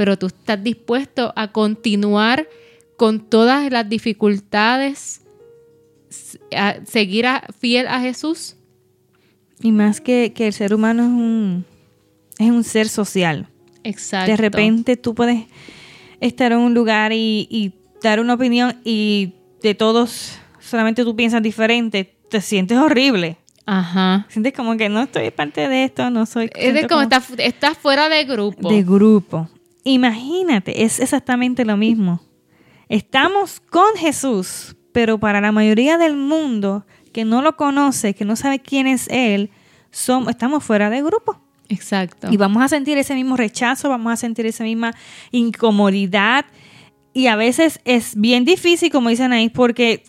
Pero 0.00 0.16
tú 0.18 0.28
estás 0.28 0.64
dispuesto 0.64 1.30
a 1.36 1.52
continuar 1.52 2.48
con 2.96 3.20
todas 3.20 3.70
las 3.70 3.86
dificultades, 3.86 5.20
a 6.56 6.76
seguir 6.86 7.26
a- 7.26 7.44
fiel 7.60 7.86
a 7.86 8.00
Jesús. 8.00 8.56
Y 9.62 9.72
más 9.72 10.00
que, 10.00 10.32
que 10.34 10.46
el 10.46 10.54
ser 10.54 10.72
humano 10.72 11.02
es 11.02 11.08
un, 11.10 11.64
es 12.38 12.50
un 12.50 12.64
ser 12.64 12.88
social. 12.88 13.46
Exacto. 13.84 14.30
De 14.30 14.38
repente 14.38 14.96
tú 14.96 15.14
puedes 15.14 15.44
estar 16.20 16.52
en 16.52 16.60
un 16.60 16.72
lugar 16.72 17.12
y, 17.12 17.46
y 17.50 17.74
dar 18.02 18.20
una 18.20 18.32
opinión 18.32 18.80
y 18.82 19.34
de 19.62 19.74
todos 19.74 20.38
solamente 20.60 21.04
tú 21.04 21.14
piensas 21.14 21.42
diferente, 21.42 22.16
te 22.30 22.40
sientes 22.40 22.78
horrible. 22.78 23.36
Ajá. 23.66 24.24
Sientes 24.30 24.54
como 24.54 24.78
que 24.78 24.88
no 24.88 25.02
estoy 25.02 25.30
parte 25.30 25.68
de 25.68 25.84
esto, 25.84 26.08
no 26.08 26.24
soy... 26.24 26.48
Es 26.54 26.72
de 26.72 26.80
como 26.88 26.88
como 26.88 27.02
estás, 27.02 27.32
estás 27.36 27.76
fuera 27.76 28.08
de 28.08 28.24
grupo. 28.24 28.70
de 28.72 28.82
grupo. 28.82 29.50
Imagínate, 29.84 30.84
es 30.84 31.00
exactamente 31.00 31.64
lo 31.64 31.76
mismo. 31.76 32.20
Estamos 32.88 33.60
con 33.60 33.94
Jesús, 33.96 34.76
pero 34.92 35.18
para 35.18 35.40
la 35.40 35.52
mayoría 35.52 35.96
del 35.96 36.16
mundo 36.16 36.84
que 37.12 37.24
no 37.24 37.42
lo 37.42 37.56
conoce, 37.56 38.14
que 38.14 38.24
no 38.24 38.36
sabe 38.36 38.60
quién 38.60 38.86
es 38.86 39.08
Él, 39.10 39.50
somos, 39.90 40.30
estamos 40.30 40.64
fuera 40.64 40.90
de 40.90 41.02
grupo. 41.02 41.40
Exacto. 41.68 42.28
Y 42.30 42.36
vamos 42.36 42.62
a 42.62 42.68
sentir 42.68 42.98
ese 42.98 43.14
mismo 43.14 43.36
rechazo, 43.36 43.88
vamos 43.88 44.12
a 44.12 44.16
sentir 44.16 44.44
esa 44.46 44.64
misma 44.64 44.92
incomodidad. 45.30 46.46
Y 47.12 47.28
a 47.28 47.36
veces 47.36 47.80
es 47.84 48.16
bien 48.16 48.44
difícil, 48.44 48.90
como 48.90 49.08
dicen 49.08 49.32
ahí, 49.32 49.48
porque 49.48 50.02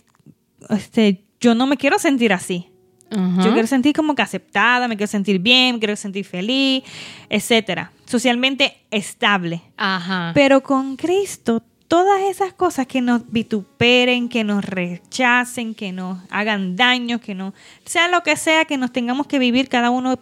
este, 0.70 1.24
yo 1.40 1.54
no 1.54 1.66
me 1.66 1.76
quiero 1.76 1.98
sentir 1.98 2.32
así. 2.32 2.71
Yo 3.12 3.52
quiero 3.52 3.66
sentir 3.66 3.94
como 3.94 4.14
que 4.14 4.22
aceptada, 4.22 4.88
me 4.88 4.96
quiero 4.96 5.10
sentir 5.10 5.38
bien, 5.38 5.74
me 5.74 5.78
quiero 5.78 5.96
sentir 5.96 6.24
feliz, 6.24 6.82
etcétera. 7.28 7.92
Socialmente 8.06 8.78
estable. 8.90 9.62
Ajá. 9.76 10.32
Pero 10.34 10.62
con 10.62 10.96
Cristo, 10.96 11.62
todas 11.88 12.22
esas 12.22 12.54
cosas 12.54 12.86
que 12.86 13.02
nos 13.02 13.30
vituperen, 13.30 14.30
que 14.30 14.44
nos 14.44 14.64
rechacen, 14.64 15.74
que 15.74 15.92
nos 15.92 16.18
hagan 16.30 16.74
daño, 16.74 17.20
que 17.20 17.34
no, 17.34 17.52
sea 17.84 18.08
lo 18.08 18.22
que 18.22 18.36
sea, 18.36 18.64
que 18.64 18.78
nos 18.78 18.92
tengamos 18.92 19.26
que 19.26 19.38
vivir 19.38 19.68
cada 19.68 19.90
uno 19.90 20.18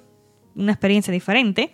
una 0.57 0.72
experiencia 0.72 1.12
diferente, 1.12 1.72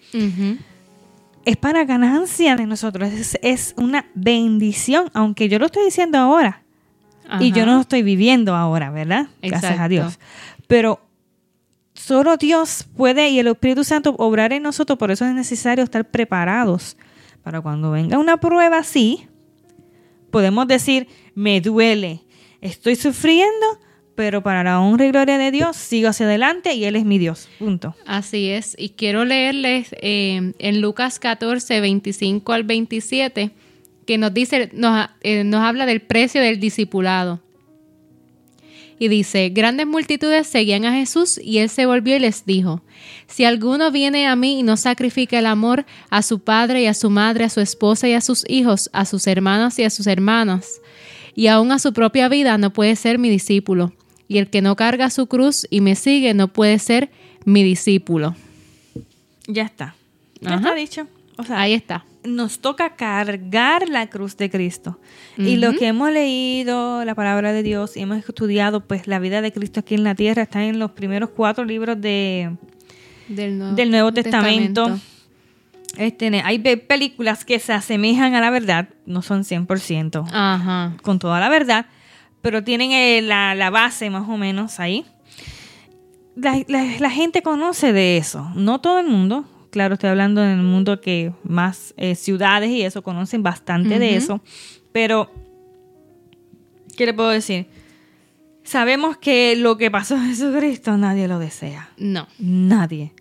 es 1.47 1.57
para 1.57 1.85
ganancia 1.87 2.57
de 2.57 2.67
nosotros, 2.67 3.11
es, 3.11 3.39
es 3.41 3.73
una 3.79 4.05
bendición, 4.15 5.11
aunque 5.15 5.49
yo 5.49 5.59
lo 5.59 5.65
estoy 5.65 5.85
diciendo 5.85 6.19
ahora 6.19 6.63
y 7.41 7.53
yo 7.53 7.65
no 7.65 7.77
lo 7.77 7.81
estoy 7.81 8.03
viviendo 8.03 8.55
ahora, 8.55 8.91
¿verdad? 8.91 9.29
Gracias 9.41 9.65
a 9.65 9.75
Exacto. 9.75 9.89
Dios. 9.89 10.19
Pero 10.67 11.06
solo 11.97 12.37
Dios 12.37 12.87
puede 12.97 13.29
y 13.31 13.39
el 13.39 13.49
Espíritu 13.49 13.85
Santo 13.85 14.15
obrar 14.19 14.53
en 14.53 14.63
nosotros, 14.63 14.99
por 14.99 15.11
eso 15.11 15.25
es 15.25 15.35
necesario 15.35 15.85
estar 15.85 16.09
preparados 16.11 16.97
para 17.43 17.61
cuando 17.61 17.93
venga 17.93 18.19
una 18.19 18.39
prueba 18.39 18.79
así, 18.79 19.29
podemos 20.31 20.67
decir, 20.67 21.07
me 21.35 21.61
duele, 21.61 22.23
estoy 22.61 22.97
sufriendo, 22.97 23.67
pero 24.17 24.43
para 24.43 24.65
la 24.65 24.81
honra 24.81 25.07
y 25.07 25.11
gloria 25.11 25.39
de 25.39 25.51
Dios 25.51 25.77
sigo 25.77 26.09
hacia 26.09 26.27
adelante 26.27 26.75
y 26.75 26.85
Él 26.85 26.97
es 26.97 27.05
mi 27.05 27.19
Dios. 27.19 27.49
Punto. 27.59 27.95
Así 28.05 28.49
es. 28.49 28.75
Y 28.79 28.91
quiero 28.91 29.25
leerles 29.25 29.95
eh, 30.01 30.55
en 30.59 30.81
Lucas 30.81 31.21
14, 31.21 31.81
25 31.81 32.53
al 32.53 32.65
27, 32.65 33.51
que 34.07 34.19
nos 34.19 34.35
dice, 34.35 34.71
nos, 34.73 35.09
eh, 35.21 35.45
nos 35.45 35.61
habla 35.61 35.87
del 35.87 36.01
precio 36.01 36.41
del 36.41 36.59
discipulado. 36.59 37.43
Y 38.99 39.09
dice, 39.09 39.51
grandes 39.51 39.87
multitudes 39.87 40.47
seguían 40.47 40.85
a 40.87 40.95
Jesús 40.95 41.39
y 41.43 41.59
él 41.59 41.69
se 41.69 41.85
volvió 41.85 42.17
y 42.17 42.21
les 42.21 42.47
dijo, 42.47 42.83
si 43.27 43.45
alguno 43.45 43.91
viene 43.91 44.27
a 44.27 44.37
mí 44.37 44.61
y 44.61 44.63
no 44.63 44.77
sacrifica 44.77 45.39
el 45.39 45.47
amor 45.47 45.85
a 46.09 46.23
su 46.23 46.39
padre 46.41 46.83
y 46.83 46.87
a 46.87 46.95
su 46.95 47.11
madre, 47.11 47.45
a 47.45 47.51
su 47.51 47.61
esposa 47.61 48.09
y 48.09 48.15
a 48.15 48.21
sus 48.21 48.45
hijos, 48.49 48.89
a 48.93 49.05
sus 49.05 49.27
hermanos 49.27 49.79
y 49.79 49.85
a 49.85 49.91
sus 49.91 50.07
hermanas, 50.07 50.81
y 51.35 51.49
aún 51.49 51.73
a 51.73 51.79
su 51.79 51.93
propia 51.93 52.29
vida, 52.29 52.57
no 52.57 52.73
puede 52.73 52.97
ser 52.97 53.19
mi 53.19 53.29
discípulo. 53.29 53.93
Y 54.29 54.39
el 54.39 54.49
que 54.49 54.63
no 54.63 54.75
carga 54.75 55.11
su 55.11 55.27
cruz 55.27 55.67
y 55.71 55.83
me 55.83 55.95
sigue 55.95 56.33
no 56.33 56.49
puede 56.49 56.79
ser 56.79 57.11
mi 57.45 57.63
discípulo. 57.63 58.35
Ya 59.47 59.65
está. 59.65 59.95
Ya 60.41 60.55
Ajá. 60.55 60.57
está 60.57 60.75
dicho. 60.75 61.07
O 61.39 61.45
sea, 61.45 61.61
Ahí 61.61 61.75
está. 61.75 62.05
nos 62.25 62.61
toca 62.61 62.97
cargar 62.97 63.89
la 63.89 64.07
cruz 64.09 64.37
de 64.37 64.49
Cristo. 64.51 64.99
Y 65.37 65.57
lo 65.57 65.75
que 65.75 65.89
hemos 65.89 66.11
leído, 66.11 67.05
la 67.05 67.15
palabra 67.15 67.53
de 67.53 67.63
Dios, 67.63 67.97
y 67.97 68.01
hemos 68.01 68.19
estudiado, 68.27 68.81
pues 68.81 69.07
la 69.07 69.19
vida 69.19 69.43
de 69.43 69.53
Cristo 69.53 69.81
aquí 69.81 69.95
en 69.97 70.05
la 70.05 70.15
tierra 70.15 70.43
está 70.43 70.65
en 70.65 70.79
los 70.79 70.93
primeros 70.93 71.31
cuatro 71.31 71.65
libros 71.65 72.01
de, 72.01 72.57
Del 73.29 73.59
Nuevo, 73.59 73.75
del 73.77 73.91
Nuevo 73.91 74.13
Testamento. 74.13 74.99
Este, 75.99 76.41
hay 76.45 76.59
pe- 76.59 76.77
películas 76.79 77.45
que 77.45 77.59
se 77.59 77.73
asemejan 77.73 78.35
a 78.35 78.41
la 78.41 78.51
verdad, 78.51 78.89
no 79.07 79.23
son 79.23 79.45
100% 79.45 80.27
Ajá. 80.33 80.95
con 81.03 81.19
toda 81.19 81.39
la 81.41 81.49
verdad, 81.49 81.87
pero 82.43 82.63
tienen 82.65 82.93
eh, 82.93 83.23
la, 83.23 83.55
la 83.55 83.71
base 83.71 84.09
más 84.11 84.29
o 84.29 84.37
menos 84.37 84.79
ahí. 84.81 85.05
La, 86.35 86.63
la- 86.69 86.85
la 86.99 87.11
gente 87.11 87.43
conoce 87.43 87.93
de 87.93 88.19
eso, 88.19 88.51
no 88.55 88.81
todo 88.81 88.99
el 89.01 89.07
mundo. 89.07 89.45
Claro, 89.77 89.93
estoy 89.93 90.09
hablando 90.09 90.43
en 90.43 90.49
el 90.53 90.63
mundo 90.63 91.03
que 91.03 91.35
más 91.45 91.93
eh, 91.99 92.15
ciudades 92.15 92.71
y 92.71 92.81
eso 92.81 93.03
conocen 93.03 93.43
bastante 93.43 93.99
de 93.99 94.17
eso, 94.17 94.41
pero 94.91 95.31
¿qué 96.97 97.05
le 97.05 97.13
puedo 97.13 97.29
decir? 97.29 97.67
Sabemos 98.65 99.19
que 99.19 99.55
lo 99.55 99.77
que 99.77 99.91
pasó 99.91 100.17
a 100.17 100.21
Jesucristo 100.25 100.97
nadie 100.97 101.29
lo 101.29 101.39
desea, 101.39 101.91
No. 101.99 102.27
nadie. 102.39 103.13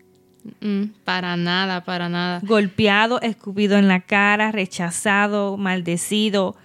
Mm, 0.61 0.83
para 1.03 1.35
nada, 1.35 1.83
para 1.83 2.07
nada. 2.07 2.39
golpeado, 2.41 3.19
escupido 3.19 3.77
en 3.77 3.89
la 3.89 3.99
cara, 3.99 4.53
rechazado, 4.53 5.57
maldecido, 5.57 6.55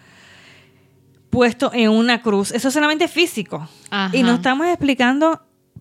puesto 1.31 1.73
en 1.75 1.91
una 1.91 2.23
cruz. 2.23 2.53
Eso 2.53 2.69
es 2.69 2.75
solamente 2.75 3.09
físico. 3.09 3.69
Ajá. 3.91 4.17
Y 4.17 4.23
nos 4.23 4.37
estamos 4.37 4.69
explicando 4.69 5.41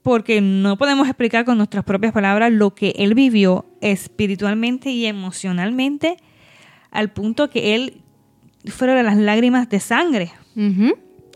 porque 0.10 0.42
no 0.42 0.76
podemos 0.76 1.08
explicar 1.08 1.46
con 1.46 1.58
nuestras 1.58 1.84
propias 1.84 2.12
palabras 2.12 2.52
lo 2.52 2.74
que 2.74 2.96
él 2.98 3.14
vivió 3.14 3.68
espiritualmente 3.80 4.90
y 4.90 5.06
emocionalmente 5.06 6.18
al 6.90 7.12
punto 7.12 7.52
que 7.52 7.76
él 7.76 8.02
fueron 8.66 9.06
las 9.06 9.18
lágrimas 9.18 9.70
de 9.70 9.80
sangre. 9.80 10.32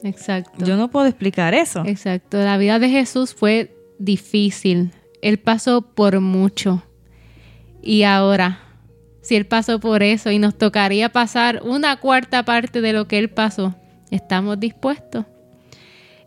Exacto. 0.02 0.66
Yo 0.66 0.76
no 0.76 0.90
puedo 0.90 1.06
explicar 1.06 1.54
eso. 1.54 1.84
Exacto. 1.86 2.40
La 2.40 2.58
vida 2.58 2.80
de 2.80 2.90
Jesús 2.90 3.36
fue 3.36 3.78
difícil. 4.00 4.90
Él 5.22 5.38
pasó 5.38 5.84
por 5.84 6.20
mucho. 6.20 6.82
Y 7.84 8.02
ahora, 8.02 8.58
si 9.22 9.36
Él 9.36 9.46
pasó 9.46 9.80
por 9.80 10.02
eso 10.02 10.32
y 10.32 10.40
nos 10.40 10.58
tocaría 10.58 11.10
pasar 11.10 11.62
una 11.64 11.98
cuarta 11.98 12.44
parte 12.44 12.82
de 12.82 12.92
lo 12.92 13.08
que 13.08 13.20
Él 13.20 13.30
pasó, 13.30 13.76
¿estamos 14.10 14.60
dispuestos? 14.60 15.26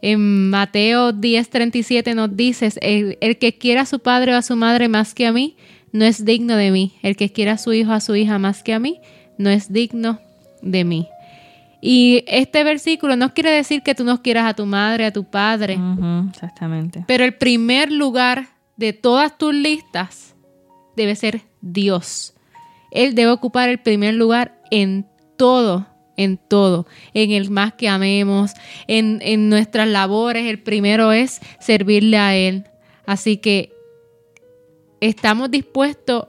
En 0.02 0.50
Mateo 0.50 1.12
10:37 1.12 2.14
nos 2.14 2.37
dice, 2.37 2.70
el, 2.80 3.18
el 3.20 3.38
que 3.38 3.56
quiera 3.56 3.82
a 3.82 3.87
su 3.87 4.00
padre 4.00 4.35
o 4.35 4.37
a 4.37 4.42
su 4.42 4.56
madre 4.56 4.88
más 4.88 5.14
que 5.14 5.26
a 5.26 5.32
mí, 5.32 5.56
no 5.92 6.04
es 6.04 6.24
digno 6.24 6.56
de 6.56 6.70
mí. 6.70 6.94
El 7.02 7.16
que 7.16 7.32
quiera 7.32 7.52
a 7.52 7.59
su 7.59 7.72
hijo 7.72 7.90
o 7.90 7.94
a 7.94 8.00
su 8.00 8.14
hija 8.14 8.38
más 8.38 8.62
que 8.62 8.74
a 8.74 8.78
mí, 8.78 9.00
no 9.38 9.50
es 9.50 9.72
digno 9.72 10.20
de 10.62 10.85
mí. 10.85 11.09
Y 11.80 12.24
este 12.26 12.64
versículo 12.64 13.16
no 13.16 13.35
quiere 13.35 13.50
decir 13.50 13.82
que 13.82 13.94
tú 13.94 14.04
no 14.04 14.22
quieras 14.22 14.46
a 14.46 14.54
tu 14.54 14.66
madre, 14.66 15.06
a 15.06 15.12
tu 15.12 15.24
padre, 15.24 15.78
exactamente. 16.28 17.04
pero 17.06 17.24
el 17.24 17.35
primer 17.35 17.92
lugar 17.92 18.48
de 18.76 18.92
todas 18.92 19.37
tus 19.37 19.54
listas 19.54 20.35
debe 20.96 21.14
ser 21.14 21.42
Dios. 21.61 22.35
Él 22.90 23.14
debe 23.14 23.30
ocupar 23.30 23.68
el 23.68 23.78
primer 23.78 24.14
lugar 24.14 24.61
en 24.70 25.06
todo, 25.37 25.87
en 26.16 26.38
todo, 26.38 26.87
en 27.14 27.31
el 27.31 27.50
más 27.50 27.74
que 27.74 27.88
amemos, 27.88 28.52
en, 28.87 29.20
en 29.22 29.48
nuestras 29.48 29.88
labores. 29.88 30.46
El 30.46 30.59
primero 30.61 31.12
es 31.12 31.40
servirle 31.61 32.18
a 32.18 32.35
Él. 32.37 32.64
Así 33.07 33.37
que 33.37 33.72
estamos 35.00 35.50
dispuestos 35.50 36.26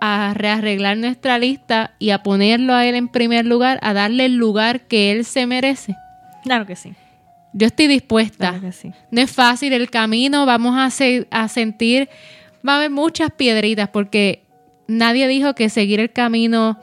a 0.00 0.32
rearreglar 0.34 0.96
nuestra 0.96 1.38
lista 1.38 1.94
y 1.98 2.10
a 2.10 2.22
ponerlo 2.22 2.72
a 2.74 2.86
Él 2.86 2.94
en 2.94 3.08
primer 3.08 3.44
lugar, 3.44 3.78
a 3.82 3.92
darle 3.92 4.26
el 4.26 4.36
lugar 4.36 4.82
que 4.86 5.10
Él 5.10 5.24
se 5.24 5.46
merece. 5.46 5.96
Claro 6.44 6.66
que 6.66 6.76
sí. 6.76 6.92
Yo 7.52 7.66
estoy 7.66 7.88
dispuesta. 7.88 8.50
Claro 8.50 8.60
que 8.60 8.72
sí. 8.72 8.92
No 9.10 9.20
es 9.20 9.30
fácil 9.32 9.72
el 9.72 9.90
camino, 9.90 10.46
vamos 10.46 10.76
a, 10.78 10.90
se- 10.90 11.26
a 11.30 11.48
sentir, 11.48 12.08
va 12.66 12.74
a 12.74 12.76
haber 12.76 12.90
muchas 12.90 13.30
piedritas 13.32 13.88
porque 13.88 14.42
nadie 14.86 15.26
dijo 15.26 15.54
que 15.54 15.68
seguir 15.68 15.98
el 15.98 16.12
camino 16.12 16.78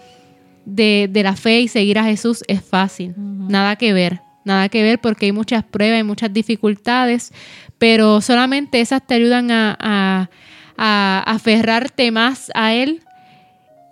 de, 0.65 1.08
de 1.12 1.23
la 1.23 1.36
fe 1.36 1.62
y 1.62 1.67
seguir 1.67 1.99
a 1.99 2.04
Jesús 2.04 2.43
es 2.47 2.63
fácil. 2.63 3.13
Nada 3.17 3.75
que 3.75 3.93
ver, 3.93 4.21
nada 4.43 4.67
que 4.69 4.82
ver 4.84 4.99
porque 4.99 5.28
hay 5.28 5.32
muchas 5.32 5.63
pruebas, 5.63 5.97
hay 5.97 6.04
muchas 6.04 6.34
dificultades, 6.34 7.32
pero 7.78 8.21
solamente 8.21 8.82
esas 8.82 9.06
te 9.06 9.13
ayudan 9.15 9.51
a, 9.51 9.78
a- 9.80 10.30
a 10.78 11.23
aferrarte 11.25 12.12
más 12.12 12.51
a 12.54 12.73
Él 12.73 13.01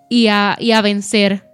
y 0.09 0.27
a, 0.27 0.57
y 0.59 0.71
a 0.71 0.81
vencer. 0.81 1.49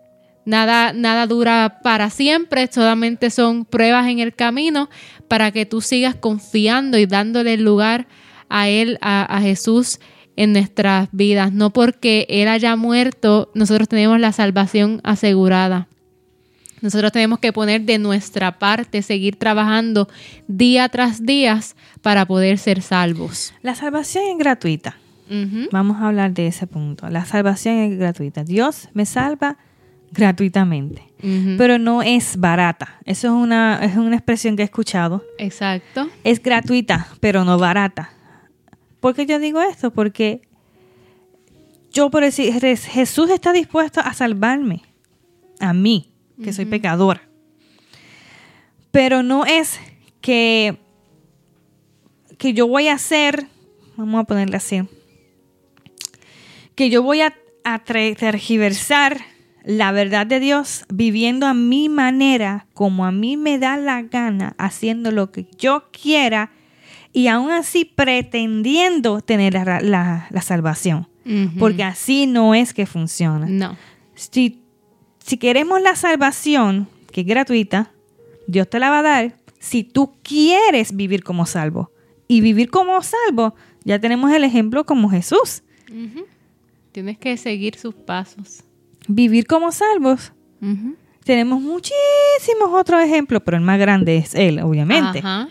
Nada, 0.45 0.93
nada 0.93 1.27
dura 1.27 1.79
para 1.84 2.10
siempre, 2.10 2.67
solamente 2.71 3.29
son 3.29 3.65
pruebas 3.65 4.08
en 4.08 4.17
el 4.19 4.34
camino 4.34 4.89
para 5.27 5.51
que 5.51 5.67
tú 5.67 5.82
sigas 5.82 6.15
confiando 6.15 6.97
y 6.97 7.05
dándole 7.05 7.58
lugar 7.58 8.08
a 8.49 8.67
Él, 8.69 8.97
a, 9.01 9.23
a 9.38 9.41
Jesús 9.41 9.99
en 10.39 10.54
nuestras 10.54 11.10
vidas. 11.12 11.52
No 11.52 11.71
porque 11.71 12.25
Él 12.30 12.47
haya 12.47 12.78
muerto, 12.78 13.52
nosotros 13.54 13.89
tenemos 13.89 14.21
la 14.21 14.32
salvación 14.32 15.02
asegurada. 15.04 15.89
Nosotros 16.82 17.12
tenemos 17.12 17.39
que 17.39 17.52
poner 17.52 17.82
de 17.82 17.97
nuestra 17.97 18.58
parte, 18.58 19.02
seguir 19.02 19.36
trabajando 19.36 20.08
día 20.47 20.88
tras 20.88 21.25
día 21.25 21.60
para 22.02 22.25
poder 22.25 22.58
ser 22.58 22.82
salvos. 22.82 23.54
La 23.62 23.75
salvación 23.75 24.23
es 24.32 24.38
gratuita. 24.38 24.95
Vamos 25.73 25.97
a 25.97 26.08
hablar 26.08 26.34
de 26.34 26.47
ese 26.47 26.67
punto. 26.67 27.10
La 27.10 27.25
salvación 27.25 27.75
es 27.75 27.99
gratuita. 27.99 28.45
Dios 28.45 28.88
me 28.93 29.06
salva 29.06 29.58
gratuitamente, 30.13 31.04
pero 31.58 31.78
no 31.78 32.02
es 32.02 32.38
barata. 32.38 32.97
Eso 33.06 33.28
es 33.28 33.34
una, 33.34 33.80
es 33.84 33.97
una 33.97 34.15
expresión 34.15 34.56
que 34.56 34.62
he 34.62 34.65
escuchado. 34.65 35.21
Exacto. 35.38 36.08
Es 36.23 36.41
gratuita, 36.41 37.10
pero 37.19 37.43
no 37.43 37.60
barata. 37.60 38.13
¿Por 38.99 39.15
qué 39.15 39.25
yo 39.25 39.39
digo 39.39 39.62
esto? 39.62 39.91
Porque 39.91 40.41
yo 41.91 42.09
por 42.09 42.23
decir, 42.23 42.53
Jes- 42.53 42.85
Jesús 42.85 43.29
está 43.29 43.51
dispuesto 43.53 44.01
a 44.01 44.13
salvarme, 44.13 44.83
a 45.59 45.73
mí, 45.73 46.12
que 46.43 46.53
soy 46.53 46.65
pecadora. 46.65 47.21
Pero 48.91 49.23
no 49.23 49.45
es 49.45 49.79
que, 50.21 50.77
que 52.38 52.53
yo 52.53 52.67
voy 52.67 52.88
a 52.88 52.93
hacer, 52.93 53.47
vamos 53.97 54.21
a 54.21 54.23
ponerle 54.25 54.57
así, 54.57 54.81
que 56.75 56.89
yo 56.89 57.03
voy 57.03 57.21
a, 57.21 57.33
a 57.63 57.79
tergiversar 57.83 59.19
la 59.65 59.91
verdad 59.91 60.25
de 60.25 60.39
Dios 60.39 60.85
viviendo 60.91 61.45
a 61.45 61.53
mi 61.53 61.89
manera, 61.89 62.67
como 62.73 63.05
a 63.05 63.12
mí 63.12 63.35
me 63.38 63.59
da 63.59 63.77
la 63.77 64.01
gana, 64.03 64.55
haciendo 64.57 65.12
lo 65.12 65.31
que 65.31 65.47
yo 65.57 65.89
quiera 65.91 66.51
y 67.13 67.28
aún 67.28 67.52
así 67.52 67.86
pretendiendo 67.86 69.22
tener 69.22 69.54
la, 69.54 69.82
la- 69.82 70.28
la 70.30 70.41
salvación. 70.41 71.08
Porque 71.60 71.84
así 71.84 72.26
no 72.26 72.56
es 72.56 72.74
que 72.74 72.86
funciona. 72.88 73.45
no. 73.48 73.78
Si, 74.15 74.62
si 75.24 75.38
queremos 75.38 75.82
la 75.82 75.95
salvación, 75.95 76.88
que 77.12 77.22
es 77.22 77.28
gratuita, 77.28 77.91
Dios 78.48 78.69
te 78.69 78.80
la 78.80 78.89
va 78.89 79.00
a 79.00 79.04
dar 79.04 79.36
si 79.60 79.84
tú 79.84 80.13
quieres 80.24 80.95
vivir 80.95 81.24
como 81.24 81.45
salvo. 81.45 81.91
Y 82.28 82.41
vivir 82.41 82.69
como 82.69 83.00
salvo, 83.02 83.56
ya 83.84 84.00
tenemos 84.00 84.32
el 84.32 84.43
ejemplo 84.43 84.86
como 84.86 85.10
Jesús. 85.10 85.63
Tienes 86.91 87.17
que 87.17 87.38
seguir 87.38 87.76
sus 87.78 87.93
pasos. 87.93 88.63
Vivir 89.08 89.45
como 89.45 89.72
salvos. 89.72 90.34
Tenemos 91.24 91.62
muchísimos 91.62 92.72
otros 92.74 93.02
ejemplos, 93.04 93.41
pero 93.45 93.58
el 93.58 93.63
más 93.63 93.80
grande 93.80 94.17
es 94.17 94.34
Él, 94.36 94.60
obviamente. 94.62 95.19
Ajá. 95.19 95.48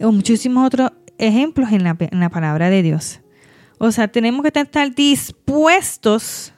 O 0.00 0.12
muchísimos 0.12 0.66
otros 0.66 0.90
ejemplos 1.18 1.72
en 1.72 1.84
la, 1.84 1.96
en 1.98 2.20
la 2.20 2.30
palabra 2.30 2.70
de 2.70 2.82
Dios. 2.82 3.20
O 3.78 3.92
sea, 3.92 4.08
tenemos 4.08 4.42
que 4.42 4.58
estar 4.58 4.94
dispuestos 4.94 6.52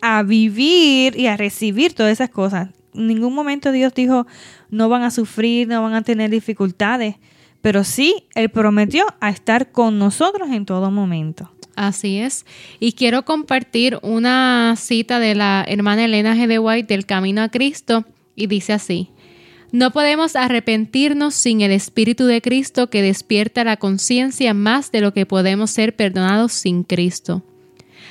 a 0.00 0.22
vivir 0.22 1.18
y 1.18 1.26
a 1.26 1.36
recibir 1.36 1.94
todas 1.94 2.12
esas 2.12 2.30
cosas. 2.30 2.70
En 2.94 3.06
ningún 3.06 3.34
momento 3.34 3.72
Dios 3.72 3.92
dijo, 3.94 4.26
no 4.70 4.88
van 4.88 5.02
a 5.02 5.10
sufrir, 5.10 5.66
no 5.68 5.82
van 5.82 5.94
a 5.94 6.02
tener 6.02 6.30
dificultades, 6.30 7.16
pero 7.60 7.84
sí, 7.84 8.26
Él 8.34 8.50
prometió 8.50 9.06
a 9.20 9.30
estar 9.30 9.72
con 9.72 9.98
nosotros 9.98 10.50
en 10.50 10.66
todo 10.66 10.90
momento. 10.90 11.50
Así 11.76 12.18
es. 12.18 12.44
Y 12.78 12.92
quiero 12.92 13.24
compartir 13.24 13.98
una 14.02 14.74
cita 14.76 15.18
de 15.18 15.34
la 15.34 15.64
hermana 15.66 16.04
Elena 16.04 16.36
G. 16.36 16.46
de 16.46 16.58
White 16.58 16.92
del 16.92 17.06
Camino 17.06 17.42
a 17.42 17.48
Cristo 17.48 18.04
y 18.36 18.46
dice 18.46 18.74
así. 18.74 19.10
No 19.74 19.90
podemos 19.90 20.36
arrepentirnos 20.36 21.34
sin 21.34 21.60
el 21.60 21.72
Espíritu 21.72 22.26
de 22.26 22.40
Cristo 22.40 22.90
que 22.90 23.02
despierta 23.02 23.64
la 23.64 23.76
conciencia 23.76 24.54
más 24.54 24.92
de 24.92 25.00
lo 25.00 25.12
que 25.12 25.26
podemos 25.26 25.72
ser 25.72 25.96
perdonados 25.96 26.52
sin 26.52 26.84
Cristo. 26.84 27.42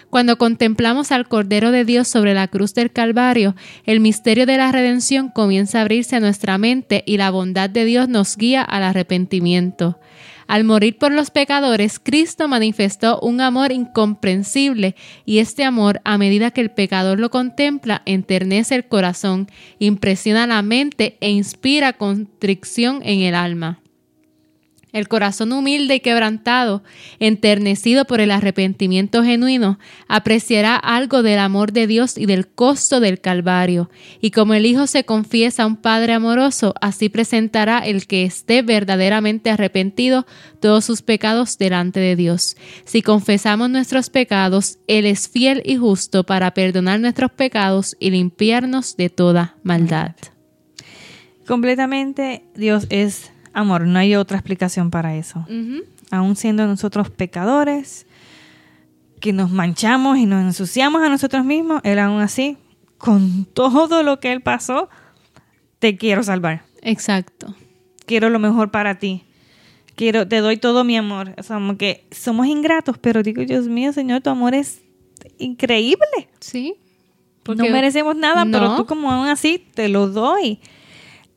Cuando 0.10 0.38
contemplamos 0.38 1.14
al 1.14 1.30
Cordero 1.30 1.72
de 1.72 1.86
Dios 1.86 2.10
sobre 2.10 2.34
la 2.34 2.50
cruz 2.50 2.74
del 2.74 2.92
Calvario, 2.92 3.56
el 3.86 4.02
misterio 4.02 4.46
de 4.46 4.58
la 4.58 4.74
redención 4.74 5.30
comienza 5.30 5.80
a 5.80 5.84
abrirse 5.84 6.18
a 6.18 6.20
nuestra 6.20 6.58
mente 6.58 7.02
y 7.08 7.16
la 7.16 7.32
bondad 7.32 7.70
de 7.70 7.86
Dios 7.86 8.10
nos 8.10 8.36
guía 8.36 8.62
al 8.62 8.84
arrepentimiento. 8.84 9.98
Al 10.54 10.66
morir 10.66 11.00
por 11.00 11.12
los 11.12 11.32
pecadores, 11.32 11.98
Cristo 11.98 12.48
manifestó 12.48 13.20
un 13.22 13.42
amor 13.42 13.72
incomprensible 13.72 14.96
y 15.26 15.40
este 15.40 15.64
amor, 15.64 16.00
a 16.04 16.20
medida 16.20 16.52
que 16.52 16.62
el 16.62 16.70
pecador 16.70 17.20
lo 17.20 17.32
contempla, 17.32 18.04
enternece 18.06 18.76
el 18.76 18.88
corazón, 18.88 19.48
impresiona 19.80 20.46
la 20.46 20.62
mente 20.62 21.18
e 21.22 21.32
inspira 21.32 21.94
constricción 21.94 23.02
en 23.04 23.22
el 23.22 23.34
alma. 23.34 23.83
El 24.94 25.08
corazón 25.08 25.52
humilde 25.54 25.96
y 25.96 26.00
quebrantado, 26.02 26.84
enternecido 27.18 28.06
por 28.06 28.22
el 28.22 28.30
arrepentimiento 28.30 29.24
genuino, 29.24 29.80
apreciará 30.08 30.76
algo 30.76 31.24
del 31.24 31.40
amor 31.40 31.74
de 31.74 31.88
Dios 31.88 32.16
y 32.16 32.28
del 32.28 32.48
costo 32.48 33.00
del 33.00 33.20
Calvario. 33.20 33.90
Y 34.22 34.30
como 34.30 34.54
el 34.54 34.68
Hijo 34.68 34.86
se 34.86 35.04
confiesa 35.04 35.64
a 35.64 35.66
un 35.66 35.78
Padre 35.78 36.14
amoroso, 36.14 36.76
así 36.80 37.10
presentará 37.10 37.80
el 37.80 38.06
que 38.06 38.24
esté 38.24 38.62
verdaderamente 38.62 39.50
arrepentido 39.50 40.28
todos 40.60 40.86
sus 40.86 41.02
pecados 41.02 41.58
delante 41.58 42.00
de 42.00 42.16
Dios. 42.16 42.56
Si 42.86 43.02
confesamos 43.02 43.72
nuestros 43.72 44.12
pecados, 44.12 44.78
Él 44.88 45.08
es 45.08 45.28
fiel 45.28 45.64
y 45.66 45.76
justo 45.76 46.24
para 46.24 46.54
perdonar 46.54 47.00
nuestros 47.00 47.32
pecados 47.32 47.98
y 48.00 48.12
limpiarnos 48.12 48.96
de 48.96 49.10
toda 49.10 49.56
maldad. 49.64 50.12
Completamente 51.48 52.46
Dios 52.56 52.86
es 52.92 53.33
amor, 53.54 53.86
no 53.88 54.00
hay 54.00 54.16
otra 54.16 54.38
explicación 54.38 54.92
para 54.92 55.16
eso. 55.16 55.46
Aún 56.12 56.36
siendo 56.36 56.68
nosotros 56.68 57.10
pecadores, 57.10 58.06
que 59.20 59.32
nos 59.32 59.52
manchamos 59.52 60.18
y 60.18 60.26
nos 60.26 60.44
ensuciamos 60.44 61.02
a 61.02 61.08
nosotros 61.08 61.46
mismos, 61.46 61.80
Él 61.86 61.98
aún 61.98 62.22
así, 62.22 62.58
con 62.98 63.46
todo 63.46 64.04
lo 64.04 64.20
que 64.20 64.34
Él 64.34 64.42
pasó, 64.42 64.90
te 65.80 65.96
quiero 65.96 66.24
salvar. 66.24 66.64
Exacto. 66.82 67.56
Quiero 68.06 68.30
lo 68.30 68.40
mejor 68.40 68.70
para 68.72 69.00
ti. 69.00 69.24
Quiero, 69.96 70.28
te 70.28 70.38
doy 70.38 70.58
todo 70.58 70.84
mi 70.84 70.98
amor. 70.98 71.36
O 71.38 71.78
que 71.78 72.06
somos 72.12 72.48
ingratos, 72.48 72.98
pero 72.98 73.24
digo, 73.24 73.44
Dios 73.46 73.68
mío, 73.68 73.94
Señor, 73.94 74.22
tu 74.22 74.30
amor 74.30 74.56
es 74.56 74.82
increíble. 75.38 76.28
Sí. 76.42 76.76
no 77.48 77.64
merecemos 77.70 78.16
nada, 78.16 78.46
pero 78.52 78.76
tú 78.76 78.86
como 78.86 79.12
aún 79.12 79.28
así 79.28 79.58
te 79.74 79.88
lo 79.88 80.08
doy. 80.10 80.60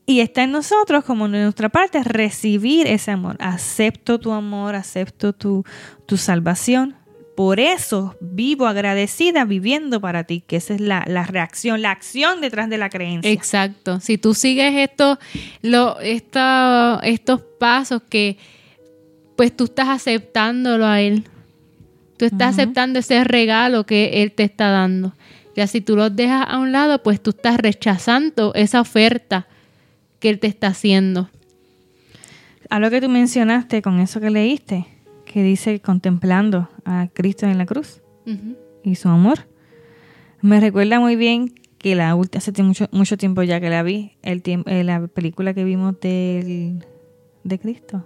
Y 0.09 0.21
está 0.21 0.43
en 0.43 0.53
nosotros, 0.53 1.03
como 1.03 1.25
en 1.25 1.33
nuestra 1.33 1.67
parte, 1.67 2.01
recibir 2.01 2.87
ese 2.87 3.11
amor. 3.11 3.35
Acepto 3.39 4.19
tu 4.19 4.31
amor, 4.31 4.73
acepto 4.73 5.33
tu, 5.33 5.65
tu 6.05 6.15
salvación. 6.15 6.95
Por 7.35 7.59
eso 7.59 8.15
vivo 8.21 8.67
agradecida 8.67 9.43
viviendo 9.43 9.99
para 9.99 10.23
ti, 10.23 10.41
que 10.47 10.55
esa 10.55 10.75
es 10.75 10.79
la, 10.79 11.03
reacción, 11.03 11.81
la 11.81 11.91
acción 11.91 12.39
detrás 12.39 12.69
de 12.69 12.77
la 12.77 12.89
creencia. 12.89 13.29
Exacto. 13.29 13.99
Si 13.99 14.17
tú 14.17 14.33
sigues 14.33 14.75
esto, 14.75 15.19
lo, 15.61 15.99
estos 15.99 17.41
pasos 17.59 18.01
que 18.09 18.37
pues 19.35 19.55
tú 19.55 19.65
estás 19.65 19.89
aceptándolo 19.89 20.85
a 20.85 21.01
Él. 21.01 21.25
Tú 22.15 22.23
estás 22.23 22.53
aceptando 22.53 22.99
ese 22.99 23.25
regalo 23.25 23.85
que 23.85 24.23
Él 24.23 24.31
te 24.31 24.43
está 24.43 24.69
dando. 24.69 25.13
Ya 25.53 25.67
si 25.67 25.81
tú 25.81 25.97
los 25.97 26.15
dejas 26.15 26.45
a 26.47 26.59
un 26.59 26.71
lado, 26.71 27.03
pues 27.03 27.21
tú 27.21 27.31
estás 27.31 27.57
rechazando 27.57 28.53
esa 28.55 28.79
oferta 28.79 29.47
que 30.19 30.29
Él 30.29 30.39
te 30.39 30.47
está 30.47 30.67
haciendo. 30.67 31.29
A 32.69 32.79
lo 32.79 32.89
que 32.89 33.01
tú 33.01 33.09
mencionaste 33.09 33.81
con 33.81 33.99
eso 33.99 34.19
que 34.19 34.29
leíste, 34.29 34.85
que 35.25 35.43
dice 35.43 35.79
contemplando 35.79 36.69
a 36.85 37.07
Cristo 37.13 37.45
en 37.45 37.57
la 37.57 37.65
cruz 37.65 38.01
y 38.83 38.95
su 38.95 39.09
amor. 39.09 39.47
Me 40.41 40.59
recuerda 40.59 40.99
muy 40.99 41.15
bien 41.15 41.53
que 41.77 41.95
la 41.95 42.15
última, 42.15 42.39
hace 42.39 42.63
mucho, 42.63 42.87
mucho 42.91 43.17
tiempo 43.17 43.43
ya 43.43 43.59
que 43.59 43.69
la 43.69 43.83
vi, 43.83 44.13
el 44.21 44.41
tiempo, 44.41 44.69
eh, 44.69 44.83
la 44.83 45.07
película 45.07 45.53
que 45.53 45.63
vimos 45.63 45.99
del, 45.99 46.85
de 47.43 47.59
Cristo. 47.59 48.05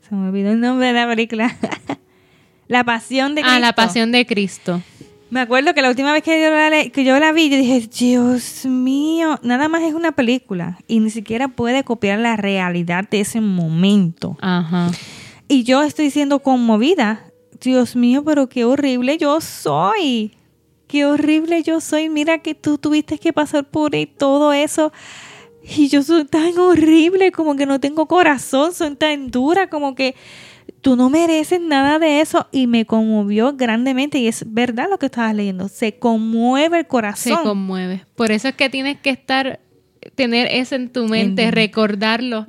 Se 0.00 0.14
me 0.14 0.28
olvidó 0.28 0.50
el 0.50 0.60
nombre 0.60 0.88
de 0.88 0.92
la 0.92 1.06
película. 1.06 1.56
la 2.68 2.84
pasión 2.84 3.34
de 3.34 3.42
Cristo. 3.42 3.56
Ah, 3.56 3.60
la 3.60 3.72
pasión 3.74 4.12
de 4.12 4.26
Cristo. 4.26 4.82
Me 5.32 5.40
acuerdo 5.40 5.72
que 5.72 5.80
la 5.80 5.88
última 5.88 6.12
vez 6.12 6.22
que 6.22 6.42
yo, 6.42 6.50
la, 6.50 6.90
que 6.90 7.04
yo 7.04 7.18
la 7.18 7.32
vi, 7.32 7.48
yo 7.48 7.56
dije, 7.56 7.88
Dios 7.98 8.66
mío, 8.66 9.40
nada 9.42 9.66
más 9.66 9.80
es 9.82 9.94
una 9.94 10.12
película 10.12 10.78
y 10.86 11.00
ni 11.00 11.08
siquiera 11.08 11.48
puede 11.48 11.84
copiar 11.84 12.18
la 12.18 12.36
realidad 12.36 13.08
de 13.08 13.20
ese 13.20 13.40
momento. 13.40 14.36
Ajá. 14.42 14.90
Y 15.48 15.62
yo 15.62 15.84
estoy 15.84 16.10
siendo 16.10 16.40
conmovida. 16.40 17.24
Dios 17.62 17.96
mío, 17.96 18.22
pero 18.22 18.50
qué 18.50 18.66
horrible 18.66 19.16
yo 19.16 19.40
soy. 19.40 20.36
Qué 20.86 21.06
horrible 21.06 21.62
yo 21.62 21.80
soy. 21.80 22.10
Mira 22.10 22.40
que 22.40 22.54
tú 22.54 22.76
tuviste 22.76 23.16
que 23.16 23.32
pasar 23.32 23.64
por 23.64 23.92
todo 24.18 24.52
eso. 24.52 24.92
Y 25.62 25.88
yo 25.88 26.02
soy 26.02 26.26
tan 26.26 26.58
horrible, 26.58 27.32
como 27.32 27.56
que 27.56 27.64
no 27.64 27.80
tengo 27.80 28.06
corazón, 28.06 28.74
soy 28.74 28.96
tan 28.96 29.30
dura, 29.30 29.70
como 29.70 29.94
que 29.94 30.14
tú 30.80 30.96
no 30.96 31.10
mereces 31.10 31.60
nada 31.60 31.98
de 31.98 32.20
eso 32.20 32.48
y 32.52 32.66
me 32.66 32.86
conmovió 32.86 33.54
grandemente 33.54 34.18
y 34.18 34.28
es 34.28 34.44
verdad 34.52 34.88
lo 34.90 34.98
que 34.98 35.06
estabas 35.06 35.34
leyendo, 35.34 35.68
se 35.68 35.98
conmueve 35.98 36.80
el 36.80 36.86
corazón. 36.86 37.38
Se 37.38 37.42
conmueve. 37.42 38.04
Por 38.14 38.32
eso 38.32 38.48
es 38.48 38.54
que 38.54 38.68
tienes 38.68 38.98
que 38.98 39.10
estar, 39.10 39.60
tener 40.14 40.48
eso 40.50 40.74
en 40.74 40.90
tu 40.90 41.06
mente, 41.06 41.50
recordarlo 41.50 42.46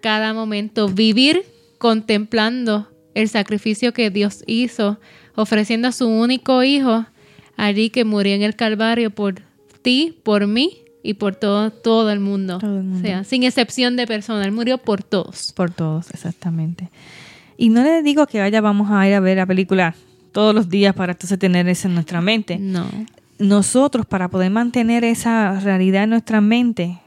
cada 0.00 0.34
momento, 0.34 0.88
vivir 0.88 1.44
contemplando 1.78 2.88
el 3.14 3.28
sacrificio 3.28 3.92
que 3.92 4.10
Dios 4.10 4.44
hizo, 4.46 5.00
ofreciendo 5.34 5.88
a 5.88 5.92
su 5.92 6.08
único 6.08 6.62
hijo 6.62 7.06
allí 7.56 7.90
que 7.90 8.04
murió 8.04 8.34
en 8.34 8.42
el 8.42 8.56
Calvario 8.56 9.10
por 9.10 9.42
ti, 9.82 10.18
por 10.22 10.46
mí 10.46 10.84
y 11.02 11.14
por 11.14 11.34
todo, 11.34 11.70
todo 11.70 12.10
el 12.10 12.20
mundo. 12.20 12.58
Todo 12.58 12.78
el 12.78 12.84
mundo. 12.84 12.98
O 12.98 13.02
sea, 13.02 13.24
sin 13.24 13.42
excepción 13.42 13.96
de 13.96 14.06
persona, 14.06 14.44
él 14.44 14.52
murió 14.52 14.78
por 14.78 15.02
todos. 15.02 15.52
Por 15.52 15.70
todos, 15.70 16.10
exactamente. 16.10 16.90
Y 17.60 17.68
no 17.68 17.82
le 17.82 18.02
digo 18.02 18.26
que 18.26 18.40
vaya, 18.40 18.62
vamos 18.62 18.90
a 18.90 19.06
ir 19.06 19.12
a 19.12 19.20
ver 19.20 19.36
la 19.36 19.44
película 19.44 19.94
todos 20.32 20.54
los 20.54 20.70
días 20.70 20.94
para 20.94 21.12
entonces 21.12 21.38
tener 21.38 21.68
eso 21.68 21.88
en 21.88 21.94
nuestra 21.94 22.22
mente. 22.22 22.56
No. 22.58 22.86
Nosotros, 23.38 24.06
para 24.06 24.28
poder 24.28 24.50
mantener 24.50 25.04
esa 25.04 25.60
realidad 25.60 26.04
en 26.04 26.10
nuestra 26.10 26.40
mente, 26.40 27.00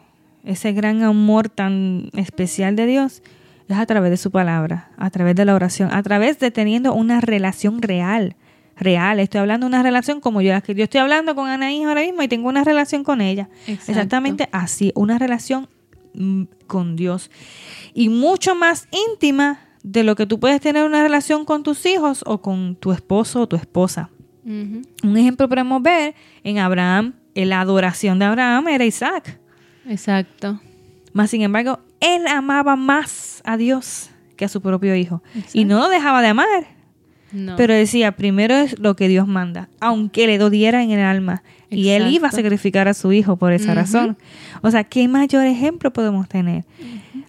ese 0.43 0.71
gran 0.71 1.01
amor 1.01 1.49
tan 1.49 2.11
especial 2.15 2.75
de 2.75 2.85
Dios, 2.85 3.23
es 3.67 3.75
a 3.75 3.85
través 3.87 4.11
de 4.11 4.17
su 4.17 4.29
palabra, 4.29 4.91
a 4.97 5.09
través 5.09 5.35
de 5.35 5.43
la 5.43 5.55
oración, 5.55 5.91
a 5.91 6.03
través 6.03 6.37
de 6.37 6.51
teniendo 6.51 6.93
una 6.93 7.19
relación 7.19 7.81
real. 7.81 8.35
Real, 8.77 9.19
estoy 9.19 9.39
hablando 9.39 9.65
de 9.65 9.69
una 9.69 9.81
relación 9.81 10.21
como 10.21 10.41
yo, 10.41 10.53
que 10.61 10.75
yo 10.75 10.83
estoy 10.83 11.01
hablando 11.01 11.33
con 11.33 11.49
Anaís 11.49 11.83
ahora 11.83 12.01
mismo 12.01 12.21
y 12.21 12.27
tengo 12.27 12.47
una 12.47 12.63
relación 12.63 13.03
con 13.03 13.21
ella. 13.21 13.49
Exactamente 13.65 14.49
así, 14.51 14.91
una 14.93 15.17
relación 15.17 15.67
mm, 16.13 16.43
con 16.67 16.95
Dios. 16.95 17.31
Y 17.95 18.09
mucho 18.09 18.53
más 18.53 18.87
íntima 19.09 19.59
de 19.83 20.03
lo 20.03 20.15
que 20.15 20.25
tú 20.25 20.39
puedes 20.39 20.61
tener 20.61 20.85
una 20.85 21.03
relación 21.03 21.45
con 21.45 21.61
tus 21.61 21.85
hijos 21.85 22.23
o 22.25 22.41
con 22.41 22.75
tu 22.75 22.91
esposo 22.91 23.41
o 23.41 23.47
tu 23.47 23.55
esposa. 23.55 24.09
Un 24.45 25.17
ejemplo 25.17 25.47
podemos 25.47 25.81
ver 25.81 26.15
en 26.43 26.57
Abraham, 26.57 27.13
en 27.35 27.49
la 27.49 27.61
adoración 27.61 28.19
de 28.19 28.25
Abraham 28.25 28.67
era 28.69 28.85
Isaac. 28.85 29.39
Exacto. 29.87 30.59
Más 31.13 31.29
sin 31.29 31.41
embargo, 31.41 31.79
él 31.99 32.27
amaba 32.27 32.75
más 32.75 33.41
a 33.45 33.57
Dios 33.57 34.09
que 34.35 34.45
a 34.45 34.49
su 34.49 34.61
propio 34.61 34.95
hijo. 34.95 35.21
Y 35.53 35.65
no 35.65 35.79
lo 35.79 35.89
dejaba 35.89 36.21
de 36.21 36.29
amar. 36.29 36.67
Pero 37.57 37.73
decía, 37.73 38.11
primero 38.11 38.53
es 38.53 38.77
lo 38.77 38.95
que 38.95 39.07
Dios 39.07 39.27
manda, 39.27 39.67
aunque 39.79 40.27
le 40.27 40.37
doliera 40.37 40.83
en 40.83 40.91
el 40.91 40.99
alma. 40.99 41.41
Y 41.69 41.89
él 41.89 42.07
iba 42.07 42.27
a 42.27 42.31
sacrificar 42.31 42.87
a 42.87 42.93
su 42.93 43.11
hijo 43.11 43.37
por 43.37 43.53
esa 43.53 43.73
razón. 43.73 44.17
O 44.61 44.69
sea, 44.69 44.83
¿qué 44.83 45.07
mayor 45.07 45.45
ejemplo 45.45 45.91
podemos 45.91 46.29
tener? 46.29 46.63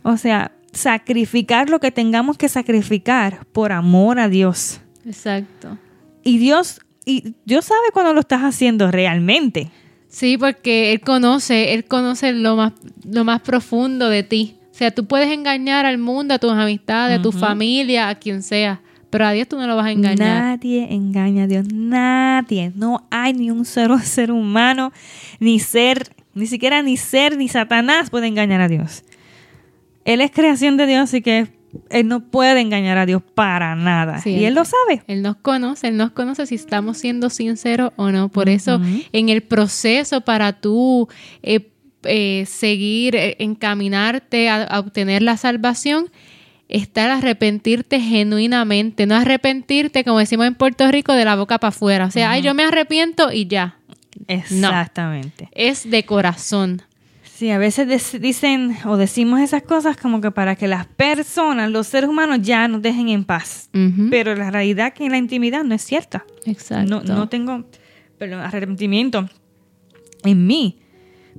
O 0.03 0.19
sea, 0.19 0.53
sacrificar 0.75 1.71
lo 1.71 1.81
que 1.81 1.91
tengamos 1.91 2.39
que 2.39 2.49
sacrificar 2.49 3.47
por 3.53 3.73
amor 3.73 4.19
a 4.19 4.29
Dios. 4.29 4.81
Exacto. 5.07 5.79
Y 6.23 6.39
Dios, 6.39 6.81
y 7.05 7.35
Dios 7.45 7.67
sabe 7.67 7.89
cuando 7.93 8.13
lo 8.13 8.21
estás 8.21 8.43
haciendo 8.43 8.91
realmente. 8.91 9.71
Sí, 10.09 10.39
porque 10.39 10.93
Él 10.93 11.01
conoce, 11.01 11.75
Él 11.75 11.85
conoce 11.85 12.33
lo 12.33 12.57
más, 12.57 12.73
lo 13.05 13.25
más 13.25 13.41
profundo 13.41 14.09
de 14.09 14.23
ti. 14.23 14.57
O 14.71 14.77
sea, 14.77 14.91
tú 14.91 15.07
puedes 15.07 15.31
engañar 15.31 15.87
al 15.87 15.99
mundo, 15.99 16.35
a 16.35 16.39
tus 16.39 16.53
amistades, 16.53 17.19
a 17.19 17.23
tu 17.23 17.31
familia, 17.31 18.09
a 18.09 18.17
quien 18.17 18.43
sea, 18.43 18.81
pero 19.11 19.27
a 19.27 19.31
Dios 19.31 19.47
tú 19.47 19.57
no 19.57 19.69
lo 19.69 19.77
vas 19.77 19.87
a 19.87 19.93
engañar. 19.93 20.43
Nadie 20.43 20.93
engaña 20.93 21.45
a 21.45 21.47
Dios, 21.47 21.67
nadie. 21.73 22.73
No 22.75 23.07
hay 23.11 23.33
ni 23.33 23.53
un 23.53 23.65
solo 23.65 23.99
ser 24.03 24.33
humano, 24.33 24.93
ni 25.39 25.61
ser, 25.61 26.13
ni 26.35 26.49
siquiera 26.49 26.83
ni 26.83 26.97
ser, 26.97 27.37
ni 27.37 27.47
Satanás 27.47 28.11
puede 28.11 28.27
engañar 28.27 28.61
a 28.61 28.67
Dios. 28.67 29.05
Él 30.05 30.21
es 30.21 30.31
creación 30.31 30.77
de 30.77 30.87
Dios, 30.87 31.03
así 31.03 31.23
que 31.23 31.49
él 31.91 32.09
no 32.09 32.21
puede 32.21 32.61
engañar 32.61 32.99
a 32.99 33.07
Dios 33.07 33.23
para 33.35 33.75
nada. 33.75 34.21
y 34.25 34.45
él, 34.45 34.55
lo 34.55 34.65
sabe. 34.65 35.03
Él 35.07 35.23
nos 35.23 35.37
conoce, 35.37 35.89
él 35.89 35.97
nos 35.97 36.11
conoce 36.11 36.47
si 36.47 36.55
estamos 36.55 36.99
siendo 36.99 37.31
sinceros 37.31 37.93
o 37.97 38.11
no. 38.11 38.29
Por 38.29 38.49
eso, 38.49 38.81
en 39.13 39.29
el 39.29 39.43
proceso 39.43 40.21
para 40.21 40.61
tú 40.61 41.09
eh, 41.43 41.71
eh, 42.05 42.45
seguir, 42.47 43.17
eh, 43.17 43.37
encaminarte 43.39 44.49
a, 44.49 44.81
obtener 44.81 45.23
la 45.23 45.37
salvación, 45.37 46.11
está 46.69 47.07
el 47.07 47.11
arrepentirte 47.13 48.01
genuinamente. 48.01 49.07
No 49.07 49.17
arrepentirte, 49.17 50.05
como 50.05 50.19
decimos 50.19 50.47
en 50.47 50.55
Puerto 50.55 50.91
Rico, 50.91 51.13
de 51.13 51.25
la 51.25 51.37
boca 51.37 51.59
para 51.59 51.71
afuera. 51.71 52.07
O 52.07 52.11
sea, 52.11 52.31
ay, 52.31 52.43
yo 52.43 52.55
me 52.55 52.65
arrepiento 52.65 53.33
y 53.33 53.47
ya. 53.47 53.79
Exactamente. 54.29 55.49
es 55.53 55.91
de 55.91 56.05
corazón. 56.05 56.83
Sí, 57.37 57.51
a 57.51 57.59
veces 57.59 58.21
dicen 58.21 58.77
o 58.85 58.97
decimos 58.97 59.41
esas 59.41 59.63
cosas 59.63 59.97
como 59.97 60.21
que 60.21 60.31
para 60.31 60.55
que 60.55 60.69
las 60.69 60.87
personas, 60.87 61.69
los 61.69 61.89
seres 61.89 62.09
humanos 62.09 62.39
ya 62.43 62.69
nos 62.69 62.81
dejen 62.81 63.09
en 63.09 63.25
paz. 63.25 63.69
Pero 64.09 64.37
la 64.37 64.53
realidad 64.53 64.93
que 64.93 65.05
en 65.05 65.11
la 65.11 65.19
intimidad 65.19 65.65
no 65.65 65.75
es 65.75 65.83
cierta. 65.83 66.25
Exacto. 66.47 67.03
No, 67.03 67.03
no 67.03 67.29
tengo 67.29 67.65
perdón, 68.19 68.39
arrepentimiento 68.39 69.29
en 70.23 70.47
mí. 70.47 70.79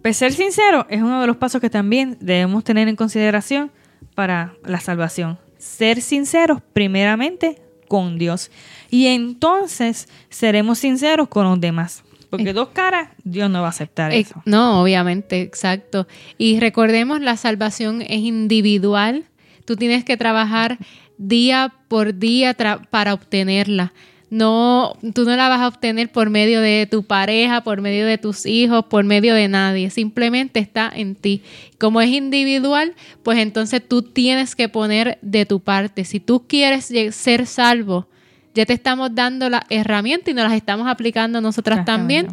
Pues 0.02 0.18
ser 0.18 0.34
sincero 0.34 0.86
es 0.90 1.02
uno 1.02 1.22
de 1.22 1.28
los 1.28 1.38
pasos 1.38 1.62
que 1.62 1.70
también 1.70 2.18
debemos 2.20 2.66
tener 2.66 2.90
en 2.90 2.98
consideración 2.98 3.72
para 4.16 4.54
la 4.66 4.82
salvación. 4.82 5.40
Ser 5.58 6.02
sinceros 6.02 6.62
primeramente 6.74 7.62
con 7.88 8.18
Dios. 8.18 8.52
Y 8.90 9.08
entonces 9.08 10.10
seremos 10.30 10.80
sinceros 10.80 11.30
con 11.30 11.46
los 11.46 11.62
demás. 11.62 12.04
Porque 12.38 12.54
dos 12.54 12.70
caras, 12.70 13.10
Dios 13.24 13.50
no 13.50 13.62
va 13.62 13.68
a 13.68 13.70
aceptar 13.70 14.12
Eh, 14.14 14.20
eso. 14.20 14.42
No, 14.46 14.82
obviamente, 14.82 15.42
exacto. 15.42 16.08
Y 16.38 16.60
recordemos, 16.60 17.22
la 17.22 17.38
salvación 17.38 18.02
es 18.02 18.20
individual. 18.20 19.26
Tú 19.66 19.76
tienes 19.76 20.04
que 20.04 20.18
trabajar 20.18 20.78
día 21.18 21.74
por 21.88 22.14
día 22.18 22.56
tra- 22.56 22.88
para 22.90 23.14
obtenerla. 23.14 23.94
No, 24.32 24.98
tú 25.14 25.24
no 25.24 25.36
la 25.36 25.48
vas 25.50 25.62
a 25.62 25.68
obtener 25.68 26.12
por 26.12 26.30
medio 26.30 26.60
de 26.60 26.88
tu 26.90 27.04
pareja, 27.04 27.62
por 27.64 27.80
medio 27.82 28.06
de 28.08 28.18
tus 28.18 28.46
hijos, 28.46 28.86
por 28.86 29.04
medio 29.06 29.34
de 29.36 29.48
nadie. 29.48 29.90
Simplemente 29.92 30.60
está 30.60 30.92
en 30.94 31.16
ti. 31.16 31.42
Como 31.78 32.02
es 32.02 32.10
individual, 32.10 32.96
pues 33.24 33.38
entonces 33.38 33.88
tú 33.88 34.02
tienes 34.02 34.56
que 34.56 34.68
poner 34.68 35.20
de 35.22 35.46
tu 35.46 35.60
parte. 35.60 36.04
Si 36.06 36.20
tú 36.20 36.44
quieres 36.48 36.92
ser 37.12 37.46
salvo, 37.46 38.08
ya 38.56 38.66
te 38.66 38.74
estamos 38.74 39.14
dando 39.14 39.50
la 39.50 39.66
herramienta 39.70 40.32
y 40.32 40.34
nos 40.34 40.46
las 40.46 40.54
estamos 40.54 40.88
aplicando 40.88 41.42
nosotras 41.42 41.86
también 41.86 42.30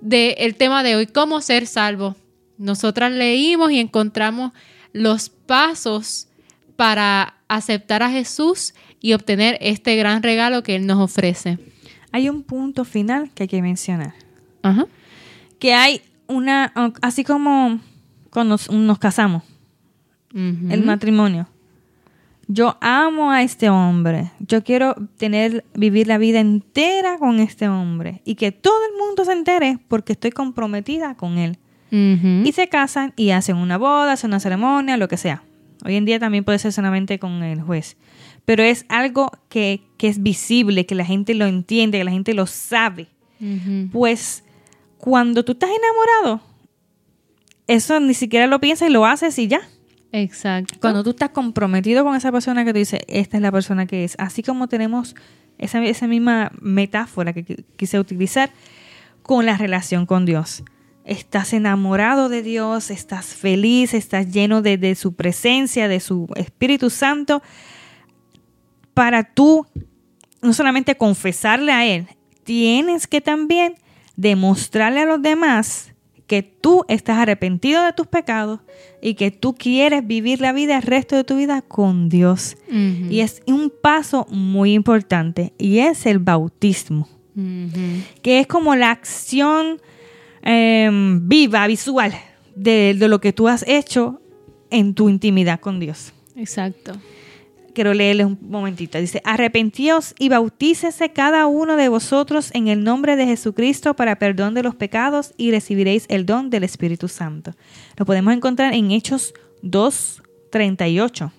del 0.00 0.56
tema 0.56 0.82
de 0.82 0.96
hoy, 0.96 1.06
cómo 1.06 1.40
ser 1.40 1.66
salvo. 1.66 2.16
Nosotras 2.58 3.12
leímos 3.12 3.70
y 3.70 3.78
encontramos 3.78 4.52
los 4.92 5.30
pasos 5.30 6.28
para 6.76 7.34
aceptar 7.48 8.02
a 8.02 8.10
Jesús 8.10 8.74
y 9.00 9.12
obtener 9.12 9.56
este 9.60 9.96
gran 9.96 10.22
regalo 10.22 10.62
que 10.62 10.76
Él 10.76 10.86
nos 10.86 10.98
ofrece. 10.98 11.58
Hay 12.12 12.28
un 12.28 12.42
punto 12.42 12.84
final 12.84 13.30
que 13.32 13.44
hay 13.44 13.48
que 13.48 13.62
mencionar. 13.62 14.14
Ajá. 14.62 14.86
Que 15.58 15.74
hay 15.74 16.02
una, 16.26 16.72
así 17.00 17.22
como 17.22 17.80
cuando 18.30 18.54
nos, 18.54 18.70
nos 18.70 18.98
casamos, 18.98 19.44
el 20.34 20.84
matrimonio. 20.84 21.48
Yo 22.52 22.76
amo 22.80 23.30
a 23.30 23.44
este 23.44 23.70
hombre. 23.70 24.32
Yo 24.40 24.64
quiero 24.64 24.96
tener, 25.16 25.64
vivir 25.72 26.08
la 26.08 26.18
vida 26.18 26.40
entera 26.40 27.16
con 27.16 27.38
este 27.38 27.68
hombre. 27.68 28.22
Y 28.24 28.34
que 28.34 28.50
todo 28.50 28.74
el 28.90 28.98
mundo 28.98 29.24
se 29.24 29.30
entere 29.30 29.78
porque 29.86 30.14
estoy 30.14 30.32
comprometida 30.32 31.14
con 31.14 31.38
él. 31.38 31.58
Y 31.92 32.50
se 32.52 32.68
casan 32.68 33.12
y 33.16 33.30
hacen 33.30 33.56
una 33.56 33.78
boda, 33.78 34.12
hacen 34.12 34.30
una 34.30 34.40
ceremonia, 34.40 34.96
lo 34.96 35.06
que 35.06 35.16
sea. 35.16 35.44
Hoy 35.84 35.94
en 35.94 36.04
día 36.04 36.18
también 36.18 36.42
puede 36.42 36.58
ser 36.58 36.72
solamente 36.72 37.20
con 37.20 37.44
el 37.44 37.60
juez. 37.62 37.96
Pero 38.44 38.64
es 38.64 38.84
algo 38.88 39.30
que, 39.48 39.82
que 39.96 40.08
es 40.08 40.20
visible, 40.20 40.86
que 40.86 40.96
la 40.96 41.04
gente 41.04 41.34
lo 41.34 41.46
entiende, 41.46 41.98
que 41.98 42.04
la 42.04 42.10
gente 42.10 42.34
lo 42.34 42.46
sabe. 42.46 43.06
Pues 43.92 44.42
cuando 44.98 45.44
tú 45.44 45.52
estás 45.52 45.70
enamorado, 45.70 46.44
eso 47.68 48.00
ni 48.00 48.14
siquiera 48.14 48.48
lo 48.48 48.60
piensas 48.60 48.88
y 48.88 48.92
lo 48.92 49.06
haces 49.06 49.38
y 49.38 49.46
ya. 49.46 49.60
Exacto. 50.12 50.74
Cuando 50.80 51.04
tú 51.04 51.10
estás 51.10 51.30
comprometido 51.30 52.04
con 52.04 52.16
esa 52.16 52.32
persona 52.32 52.64
que 52.64 52.72
tú 52.72 52.78
dices, 52.78 53.00
esta 53.06 53.36
es 53.36 53.42
la 53.42 53.52
persona 53.52 53.86
que 53.86 54.04
es, 54.04 54.16
así 54.18 54.42
como 54.42 54.68
tenemos 54.68 55.14
esa, 55.58 55.84
esa 55.84 56.06
misma 56.06 56.50
metáfora 56.60 57.32
que 57.32 57.44
qui- 57.44 57.64
quise 57.76 57.98
utilizar 58.00 58.50
con 59.22 59.46
la 59.46 59.56
relación 59.56 60.06
con 60.06 60.26
Dios. 60.26 60.64
Estás 61.04 61.52
enamorado 61.52 62.28
de 62.28 62.42
Dios, 62.42 62.90
estás 62.90 63.26
feliz, 63.26 63.94
estás 63.94 64.30
lleno 64.32 64.62
de, 64.62 64.76
de 64.78 64.94
su 64.94 65.14
presencia, 65.14 65.86
de 65.88 66.00
su 66.00 66.28
Espíritu 66.36 66.90
Santo, 66.90 67.42
para 68.94 69.22
tú 69.24 69.66
no 70.42 70.52
solamente 70.52 70.96
confesarle 70.96 71.72
a 71.72 71.86
Él, 71.86 72.08
tienes 72.44 73.06
que 73.06 73.20
también 73.20 73.74
demostrarle 74.16 75.00
a 75.00 75.06
los 75.06 75.22
demás 75.22 75.92
que 76.30 76.44
tú 76.44 76.84
estás 76.86 77.18
arrepentido 77.18 77.82
de 77.82 77.92
tus 77.92 78.06
pecados 78.06 78.60
y 79.02 79.14
que 79.14 79.32
tú 79.32 79.56
quieres 79.56 80.06
vivir 80.06 80.40
la 80.40 80.52
vida 80.52 80.76
el 80.76 80.82
resto 80.82 81.16
de 81.16 81.24
tu 81.24 81.36
vida 81.36 81.60
con 81.60 82.08
Dios. 82.08 82.56
Y 82.68 83.18
es 83.18 83.42
un 83.48 83.72
paso 83.82 84.28
muy 84.30 84.74
importante 84.74 85.52
y 85.58 85.80
es 85.80 86.06
el 86.06 86.20
bautismo, 86.20 87.08
que 88.22 88.38
es 88.38 88.46
como 88.46 88.76
la 88.76 88.92
acción 88.92 89.80
em, 90.42 91.28
viva, 91.28 91.66
visual 91.66 92.14
de, 92.54 92.94
de 92.96 93.08
lo 93.08 93.20
que 93.20 93.32
tú 93.32 93.48
has 93.48 93.64
hecho 93.66 94.20
en 94.70 94.94
tu 94.94 95.08
intimidad 95.08 95.58
con 95.58 95.80
Dios. 95.80 96.12
Exacto. 96.36 96.92
Quiero 97.80 97.94
leerles 97.94 98.26
un 98.26 98.38
momentito. 98.42 98.98
Dice, 98.98 99.22
arrepentíos 99.24 100.14
y 100.18 100.28
bautícese 100.28 101.14
cada 101.14 101.46
uno 101.46 101.78
de 101.78 101.88
vosotros 101.88 102.50
en 102.52 102.68
el 102.68 102.84
nombre 102.84 103.16
de 103.16 103.24
Jesucristo 103.24 103.96
para 103.96 104.18
perdón 104.18 104.52
de 104.52 104.62
los 104.62 104.74
pecados 104.74 105.32
y 105.38 105.50
recibiréis 105.50 106.04
el 106.10 106.26
don 106.26 106.50
del 106.50 106.64
Espíritu 106.64 107.08
Santo. 107.08 107.54
Lo 107.96 108.04
podemos 108.04 108.34
encontrar 108.34 108.74
en 108.74 108.90
Hechos 108.90 109.32
2, 109.62 110.22
38. 110.52 111.32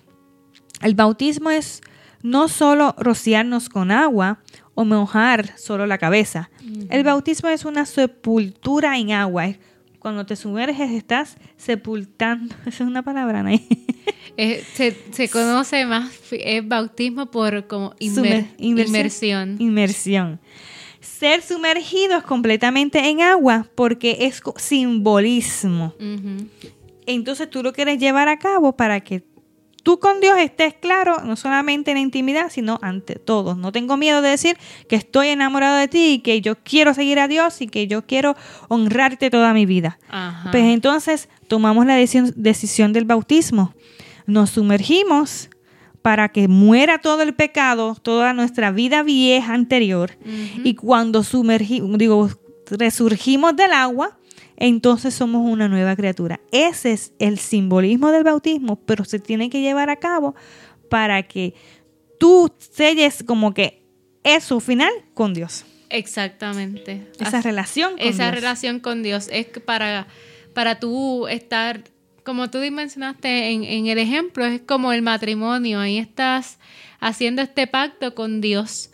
El 0.80 0.96
bautismo 0.96 1.48
es 1.48 1.80
no 2.24 2.48
solo 2.48 2.96
rociarnos 2.98 3.68
con 3.68 3.92
agua 3.92 4.40
o 4.74 4.84
mojar 4.84 5.56
solo 5.56 5.86
la 5.86 5.98
cabeza. 5.98 6.50
El 6.90 7.04
bautismo 7.04 7.50
es 7.50 7.64
una 7.64 7.86
sepultura 7.86 8.98
en 8.98 9.12
agua. 9.12 9.44
Cuando 10.02 10.26
te 10.26 10.34
sumerges 10.34 10.90
estás 10.90 11.36
sepultando. 11.56 12.52
Esa 12.66 12.82
es 12.82 12.88
una 12.90 13.02
palabra, 13.04 13.44
¿no? 13.44 13.50
Eh, 14.36 14.64
se, 14.74 14.96
se 15.12 15.28
conoce 15.30 15.86
más 15.86 16.10
es 16.32 16.66
bautismo 16.66 17.30
por 17.30 17.68
como 17.68 17.94
inmer- 18.00 18.14
Sumer- 18.14 18.46
inmersión. 18.58 19.56
inmersión. 19.60 20.40
Ser 21.00 21.40
sumergidos 21.42 22.24
completamente 22.24 22.98
en 23.08 23.20
agua 23.22 23.68
porque 23.76 24.18
es 24.22 24.40
simbolismo. 24.56 25.94
Entonces 27.06 27.48
tú 27.48 27.62
lo 27.62 27.72
quieres 27.72 27.98
llevar 27.98 28.28
a 28.28 28.38
cabo 28.38 28.76
para 28.76 29.00
que 29.00 29.22
tú 29.82 29.98
con 29.98 30.20
Dios 30.20 30.38
estés 30.38 30.74
claro, 30.74 31.20
no 31.24 31.36
solamente 31.36 31.90
en 31.90 31.96
la 31.96 32.00
intimidad, 32.02 32.50
sino 32.50 32.78
ante 32.82 33.16
todos. 33.16 33.56
No 33.56 33.72
tengo 33.72 33.96
miedo 33.96 34.22
de 34.22 34.30
decir 34.30 34.56
que 34.88 34.96
estoy 34.96 35.28
enamorado 35.28 35.76
de 35.76 35.88
ti 35.88 36.14
y 36.14 36.18
que 36.20 36.40
yo 36.40 36.56
quiero 36.56 36.94
seguir 36.94 37.18
a 37.18 37.28
Dios 37.28 37.60
y 37.60 37.68
que 37.68 37.86
yo 37.86 38.06
quiero 38.06 38.36
honrarte 38.68 39.30
toda 39.30 39.52
mi 39.52 39.66
vida. 39.66 39.98
Ajá. 40.08 40.50
Pues 40.50 40.64
entonces 40.64 41.28
tomamos 41.48 41.86
la 41.86 41.96
decisión, 41.96 42.32
decisión 42.36 42.92
del 42.92 43.04
bautismo. 43.04 43.74
Nos 44.26 44.50
sumergimos 44.50 45.50
para 46.02 46.28
que 46.30 46.48
muera 46.48 46.98
todo 46.98 47.22
el 47.22 47.34
pecado, 47.34 47.96
toda 48.02 48.32
nuestra 48.32 48.72
vida 48.72 49.02
vieja 49.02 49.54
anterior. 49.54 50.12
Y 50.64 50.74
cuando 50.74 51.22
sumergimos, 51.22 51.96
digo, 51.96 52.28
resurgimos 52.70 53.54
del 53.56 53.72
agua, 53.72 54.18
entonces 54.56 55.14
somos 55.14 55.48
una 55.50 55.68
nueva 55.68 55.96
criatura. 55.96 56.40
Ese 56.52 56.92
es 56.92 57.12
el 57.18 57.38
simbolismo 57.38 58.10
del 58.10 58.24
bautismo, 58.24 58.76
pero 58.84 59.04
se 59.04 59.18
tiene 59.18 59.50
que 59.50 59.60
llevar 59.60 59.90
a 59.90 59.96
cabo 59.96 60.34
para 60.88 61.22
que 61.24 61.54
tú 62.18 62.52
selles 62.58 63.22
como 63.26 63.54
que 63.54 63.82
eso 64.24 64.60
final 64.60 64.92
con 65.14 65.34
Dios. 65.34 65.64
Exactamente. 65.90 67.08
Esa 67.18 67.38
Así- 67.38 67.48
relación 67.48 67.92
con 67.92 68.00
esa 68.00 68.24
Dios. 68.24 68.34
relación 68.34 68.80
con 68.80 69.02
Dios 69.02 69.28
es 69.32 69.46
para, 69.64 70.06
para 70.54 70.78
tú 70.78 71.26
estar, 71.26 71.82
como 72.24 72.48
tú 72.50 72.58
mencionaste 72.70 73.50
en, 73.50 73.64
en 73.64 73.86
el 73.88 73.98
ejemplo, 73.98 74.44
es 74.44 74.60
como 74.60 74.92
el 74.92 75.02
matrimonio, 75.02 75.80
ahí 75.80 75.98
estás 75.98 76.58
haciendo 77.00 77.42
este 77.42 77.66
pacto 77.66 78.14
con 78.14 78.40
Dios 78.40 78.90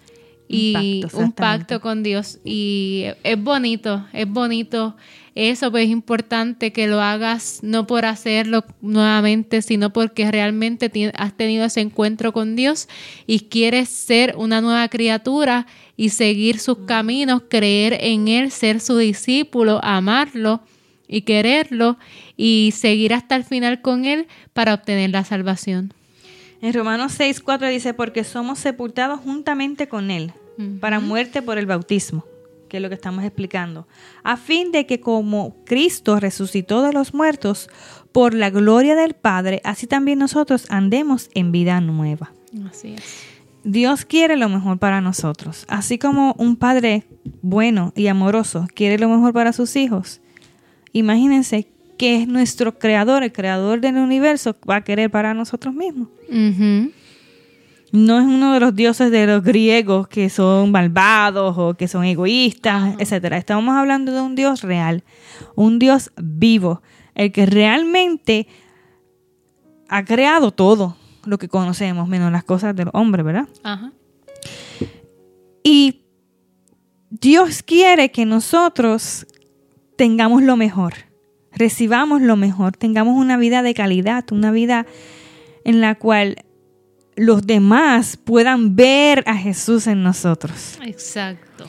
y 0.49 1.03
pacto, 1.03 1.19
un 1.19 1.33
pacto 1.33 1.81
con 1.81 2.03
Dios 2.03 2.39
y 2.45 3.05
es 3.23 3.43
bonito, 3.43 4.07
es 4.15 4.27
bonito 4.29 4.97
eso, 5.39 5.71
pues 5.71 5.85
es 5.85 5.91
importante 5.91 6.73
que 6.73 6.89
lo 6.89 7.01
hagas 7.01 7.61
no 7.63 7.87
por 7.87 8.05
hacerlo 8.05 8.65
nuevamente, 8.81 9.63
sino 9.63 9.93
porque 9.93 10.29
realmente 10.31 10.91
has 11.15 11.37
tenido 11.37 11.65
ese 11.65 11.81
encuentro 11.81 12.33
con 12.33 12.57
Dios 12.57 12.89
y 13.25 13.41
quieres 13.49 13.89
ser 13.89 14.35
una 14.37 14.61
nueva 14.61 14.89
criatura 14.89 15.69
y 15.97 16.09
seguir 16.09 16.59
sus 16.59 16.79
caminos, 16.87 17.43
creer 17.49 17.99
en 18.01 18.27
Él, 18.27 18.51
ser 18.51 18.81
su 18.81 18.97
discípulo, 18.99 19.79
amarlo 19.85 20.61
y 21.07 21.23
quererlo 21.23 21.99
y 22.37 22.73
seguir 22.77 23.15
hasta 23.15 23.37
el 23.37 23.45
final 23.45 23.81
con 23.81 24.07
Él 24.07 24.27
para 24.53 24.75
obtener 24.75 25.11
la 25.11 25.23
salvación. 25.23 25.95
En 26.61 26.75
Romanos 26.75 27.13
6, 27.17 27.41
4 27.41 27.69
dice, 27.69 27.95
porque 27.95 28.25
somos 28.25 28.59
sepultados 28.59 29.21
juntamente 29.21 29.87
con 29.87 30.11
Él 30.11 30.33
para 30.81 30.99
muerte 30.99 31.43
por 31.43 31.59
el 31.59 31.67
bautismo, 31.67 32.25
que 32.69 32.77
es 32.77 32.83
lo 32.83 32.89
que 32.89 32.95
estamos 32.95 33.25
explicando, 33.25 33.89
a 34.23 34.37
fin 34.37 34.73
de 34.73 34.87
que 34.87 35.01
como 35.01 35.57
Cristo 35.65 36.21
resucitó 36.21 36.83
de 36.83 36.93
los 36.93 37.15
muertos 37.15 37.69
por 38.13 38.35
la 38.35 38.51
gloria 38.51 38.95
del 38.95 39.15
Padre, 39.15 39.61
así 39.65 39.87
también 39.87 40.19
nosotros 40.19 40.67
andemos 40.71 41.31
en 41.35 41.53
vida 41.53 41.81
nueva. 41.81 42.33
Así 42.69 42.95
es. 42.95 43.29
Dios 43.65 44.05
quiere 44.05 44.37
lo 44.37 44.49
mejor 44.49 44.79
para 44.79 45.01
nosotros, 45.01 45.65
así 45.69 45.99
como 45.99 46.35
un 46.39 46.57
padre 46.57 47.05
bueno 47.43 47.93
y 47.97 48.07
amoroso 48.07 48.67
quiere 48.75 48.99
lo 48.99 49.09
mejor 49.09 49.33
para 49.33 49.53
sus 49.53 49.77
hijos. 49.77 50.21
Imagínense 50.93 51.69
que 51.99 52.23
es 52.23 52.29
nuestro 52.29 52.79
creador, 52.79 53.25
el 53.25 53.33
creador 53.33 53.81
del 53.81 53.97
universo, 53.97 54.57
va 54.69 54.77
a 54.77 54.85
querer 54.85 55.11
para 55.11 55.35
nosotros 55.35 55.75
mismos. 55.75 56.09
No 57.91 58.19
es 58.19 58.27
uno 58.27 58.53
de 58.53 58.61
los 58.61 58.75
dioses 58.75 59.11
de 59.11 59.27
los 59.27 59.43
griegos 59.43 60.09
que 60.09 60.29
son 60.29 60.71
malvados 60.71 61.57
o 61.57 61.75
que 61.75 61.89
son 61.89 62.05
egoístas, 62.05 62.97
etcétera. 62.99 63.39
Estamos 63.39 63.75
hablando 63.75 64.13
de 64.13 64.21
un 64.21 64.35
Dios 64.35 64.63
real, 64.63 65.05
un 65.55 65.79
Dios 65.79 66.13
vivo, 66.17 66.83
el 67.15 67.33
que 67.33 67.47
realmente 67.47 68.47
ha 69.89 70.05
creado 70.05 70.53
todo 70.53 70.97
lo 71.25 71.39
que 71.39 71.49
conocemos, 71.49 72.09
menos 72.09 72.31
las 72.31 72.45
cosas 72.45 72.77
del 72.77 72.91
hombre, 72.93 73.23
¿verdad? 73.23 73.49
Ajá. 73.63 73.93
Y 75.63 76.03
Dios 77.11 77.63
quiere 77.63 78.11
que 78.11 78.27
nosotros 78.27 79.27
tengamos 79.97 80.43
lo 80.43 80.57
mejor, 80.57 80.95
recibamos 81.53 82.21
lo 82.23 82.37
mejor, 82.37 82.77
tengamos 82.77 83.17
una 83.17 83.37
vida 83.37 83.63
de 83.63 83.75
calidad, 83.75 84.25
una 84.31 84.51
vida 84.51 84.87
en 85.65 85.81
la 85.81 85.97
cual 85.97 86.45
los 87.19 87.47
demás 87.47 88.17
puedan 88.17 88.77
ver 88.77 89.25
a 89.27 89.35
Jesús 89.35 89.87
en 89.87 90.03
nosotros. 90.03 90.79
Exacto. 90.85 91.67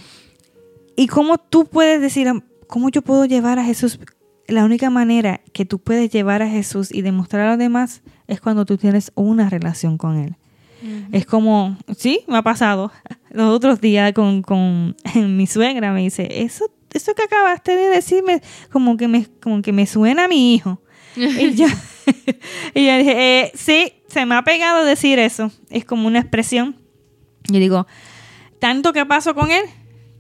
Y 0.96 1.08
cómo 1.08 1.38
tú 1.38 1.66
puedes 1.66 2.02
decir, 2.02 2.28
¿cómo 2.68 2.90
yo 2.90 3.02
puedo 3.02 3.26
llevar 3.26 3.58
a 3.60 3.64
Jesús? 3.64 4.00
La 4.48 4.64
única 4.64 4.90
manera 4.90 5.42
que 5.54 5.66
tú 5.66 5.80
puedes 5.80 6.10
llevar 6.12 6.42
a 6.42 6.50
Jesús 6.50 6.94
y 6.94 7.02
demostrar 7.02 7.48
a 7.48 7.50
los 7.52 7.60
demás 7.60 8.02
es 8.28 8.42
cuando 8.42 8.66
tú 8.66 8.78
tienes 8.78 9.12
una 9.16 9.50
relación 9.50 9.98
con 9.98 10.18
Él. 10.18 10.36
Es 11.12 11.26
como, 11.26 11.78
sí, 11.98 12.22
me 12.28 12.38
ha 12.38 12.42
pasado. 12.42 12.92
Los 13.32 13.54
otros 13.54 13.82
días 13.82 14.14
con, 14.14 14.42
con 14.42 14.96
mi 15.16 15.46
suegra 15.46 15.92
me 15.92 16.02
dice, 16.02 16.28
eso, 16.44 16.72
eso 16.94 17.14
que 17.16 17.24
acabaste 17.24 17.76
de 17.76 17.90
decirme, 17.90 18.42
como 18.72 18.96
que 18.96 19.08
me, 19.08 19.26
como 19.42 19.62
que 19.62 19.74
me 19.74 19.86
suena 19.86 20.26
a 20.26 20.28
mi 20.28 20.54
hijo. 20.54 20.82
y 21.16 21.54
yo, 21.56 21.68
y 22.74 22.86
yo 22.86 22.98
dije, 22.98 23.42
eh, 23.42 23.52
sí, 23.56 23.94
se 24.10 24.26
me 24.26 24.36
ha 24.36 24.44
pegado 24.44 24.84
decir 24.84 25.20
eso. 25.20 25.52
Es 25.70 25.86
como 25.86 26.08
una 26.08 26.20
expresión. 26.20 26.76
Y 27.48 27.60
digo, 27.60 27.88
tanto 28.60 28.94
que 28.94 29.06
paso 29.06 29.34
con 29.34 29.52
él, 29.52 29.64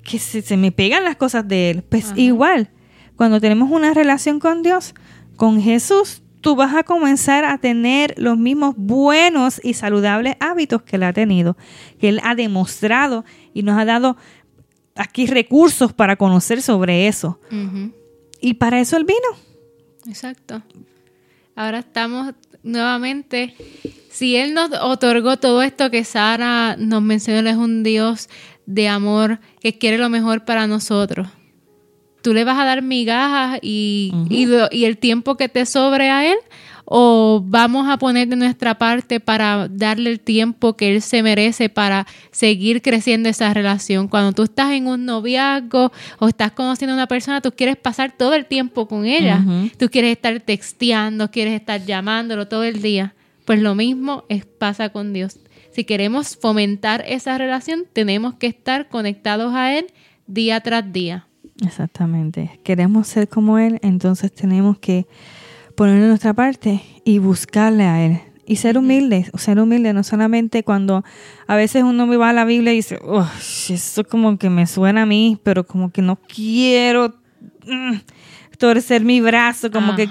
que 0.03 0.19
se, 0.19 0.57
me 0.57 0.71
pegan 0.71 1.03
las 1.03 1.15
cosas 1.15 1.47
de 1.47 1.71
él. 1.71 1.83
Pues 1.83 2.13
igual, 2.15 2.69
cuando 3.15 3.39
tenemos 3.39 3.69
una 3.71 3.93
relación 3.93 4.39
con 4.39 4.63
Dios, 4.63 4.95
con 5.35 5.61
Jesús, 5.61 6.21
tú 6.41 6.55
vas 6.55 6.73
a 6.75 6.83
comenzar 6.83 7.45
a 7.45 7.57
tener 7.57 8.15
los 8.17 8.37
mismos 8.37 8.75
buenos 8.77 9.59
y 9.63 9.73
saludables 9.73 10.35
hábitos 10.39 10.81
que 10.83 10.95
él 10.95 11.03
ha 11.03 11.13
tenido, 11.13 11.57
que 11.99 12.09
él 12.09 12.21
ha 12.23 12.35
demostrado 12.35 13.25
y 13.53 13.63
nos 13.63 13.77
ha 13.77 13.85
dado 13.85 14.17
aquí 14.95 15.27
recursos 15.27 15.93
para 15.93 16.15
conocer 16.15 16.61
sobre 16.61 17.07
eso. 17.07 17.39
Y 18.41 18.55
para 18.55 18.79
eso 18.79 18.97
él 18.97 19.05
vino. 19.05 19.27
Exacto. 20.07 20.61
Ahora 21.59 21.79
estamos 21.79 22.35
nuevamente, 22.63 23.53
si 24.09 24.37
Él 24.37 24.53
nos 24.53 24.69
otorgó 24.81 25.35
todo 25.35 25.61
esto 25.61 25.91
que 25.91 26.05
Sara 26.05 26.77
nos 26.77 27.01
mencionó, 27.01 27.39
Él 27.39 27.47
es 27.47 27.57
un 27.57 27.83
Dios 27.83 28.29
de 28.65 28.87
amor 28.87 29.41
que 29.59 29.77
quiere 29.77 29.97
lo 29.97 30.07
mejor 30.07 30.45
para 30.45 30.67
nosotros. 30.67 31.27
Tú 32.21 32.33
le 32.33 32.45
vas 32.45 32.57
a 32.57 32.63
dar 32.63 32.81
migajas 32.81 33.59
y, 33.61 34.13
y 34.29 34.85
el 34.85 34.97
tiempo 34.99 35.35
que 35.35 35.49
te 35.49 35.65
sobre 35.65 36.09
a 36.09 36.31
Él 36.31 36.37
o 36.91 37.43
vamos 37.45 37.87
a 37.87 37.97
poner 37.97 38.27
de 38.27 38.35
nuestra 38.35 38.79
parte 38.79 39.19
para 39.19 39.67
darle 39.69 40.09
el 40.09 40.19
tiempo 40.19 40.75
que 40.75 40.95
él 40.95 41.03
se 41.03 41.21
merece 41.21 41.69
para 41.69 42.07
seguir 42.31 42.81
creciendo 42.81 43.29
esa 43.29 43.53
relación. 43.53 44.07
Cuando 44.07 44.33
tú 44.33 44.41
estás 44.41 44.71
en 44.71 44.87
un 44.87 45.05
noviazgo 45.05 45.91
o 46.17 46.27
estás 46.27 46.51
conociendo 46.51 46.93
a 46.93 46.97
una 46.97 47.07
persona, 47.07 47.41
tú 47.41 47.51
quieres 47.51 47.77
pasar 47.77 48.13
todo 48.17 48.33
el 48.33 48.47
tiempo 48.47 48.87
con 48.87 49.05
ella. 49.05 49.45
Tú 49.77 49.89
quieres 49.89 50.13
estar 50.13 50.39
texteando, 50.39 51.29
quieres 51.29 51.53
estar 51.53 51.85
llamándolo 51.85 52.47
todo 52.47 52.63
el 52.63 52.81
día. 52.81 53.13
Pues 53.45 53.61
lo 53.61 53.75
mismo 53.75 54.23
es, 54.27 54.45
pasa 54.45 54.89
con 54.89 55.13
Dios. 55.13 55.37
Si 55.71 55.83
queremos 55.83 56.37
fomentar 56.37 57.05
esa 57.07 57.37
relación, 57.37 57.83
tenemos 57.93 58.33
que 58.33 58.47
estar 58.47 58.89
conectados 58.89 59.53
a 59.53 59.77
Él 59.77 59.85
día 60.25 60.59
tras 60.61 60.91
día. 60.91 61.27
Exactamente. 61.63 62.59
Queremos 62.63 63.07
ser 63.07 63.29
como 63.29 63.59
Él, 63.59 63.77
entonces 63.83 64.33
tenemos 64.33 64.79
que 64.79 65.05
poner 65.79 66.05
nuestra 66.09 66.33
parte 66.33 66.81
y 67.05 67.19
buscarle 67.19 67.85
a 67.85 68.05
Él. 68.05 68.19
Y 68.45 68.57
ser 68.57 68.77
humilde, 68.77 69.31
ser 69.37 69.61
humilde, 69.61 69.93
no 69.93 70.03
solamente 70.03 70.65
cuando 70.65 71.05
a 71.47 71.55
veces 71.55 71.83
uno 71.83 72.05
me 72.05 72.17
va 72.17 72.31
a 72.31 72.33
la 72.33 72.43
Biblia 72.43 72.73
y 72.73 72.77
dice, 72.77 72.99
eso 73.69 74.03
como 74.03 74.37
que 74.37 74.49
me 74.49 74.67
suena 74.67 75.03
a 75.03 75.05
mí, 75.05 75.39
pero 75.41 75.65
como 75.65 75.89
que 75.89 76.01
no 76.01 76.17
quiero 76.17 77.15
mm, 77.65 77.95
torcer 78.57 79.05
mi 79.05 79.21
brazo, 79.21 79.71
como 79.71 79.95
que 79.95 80.09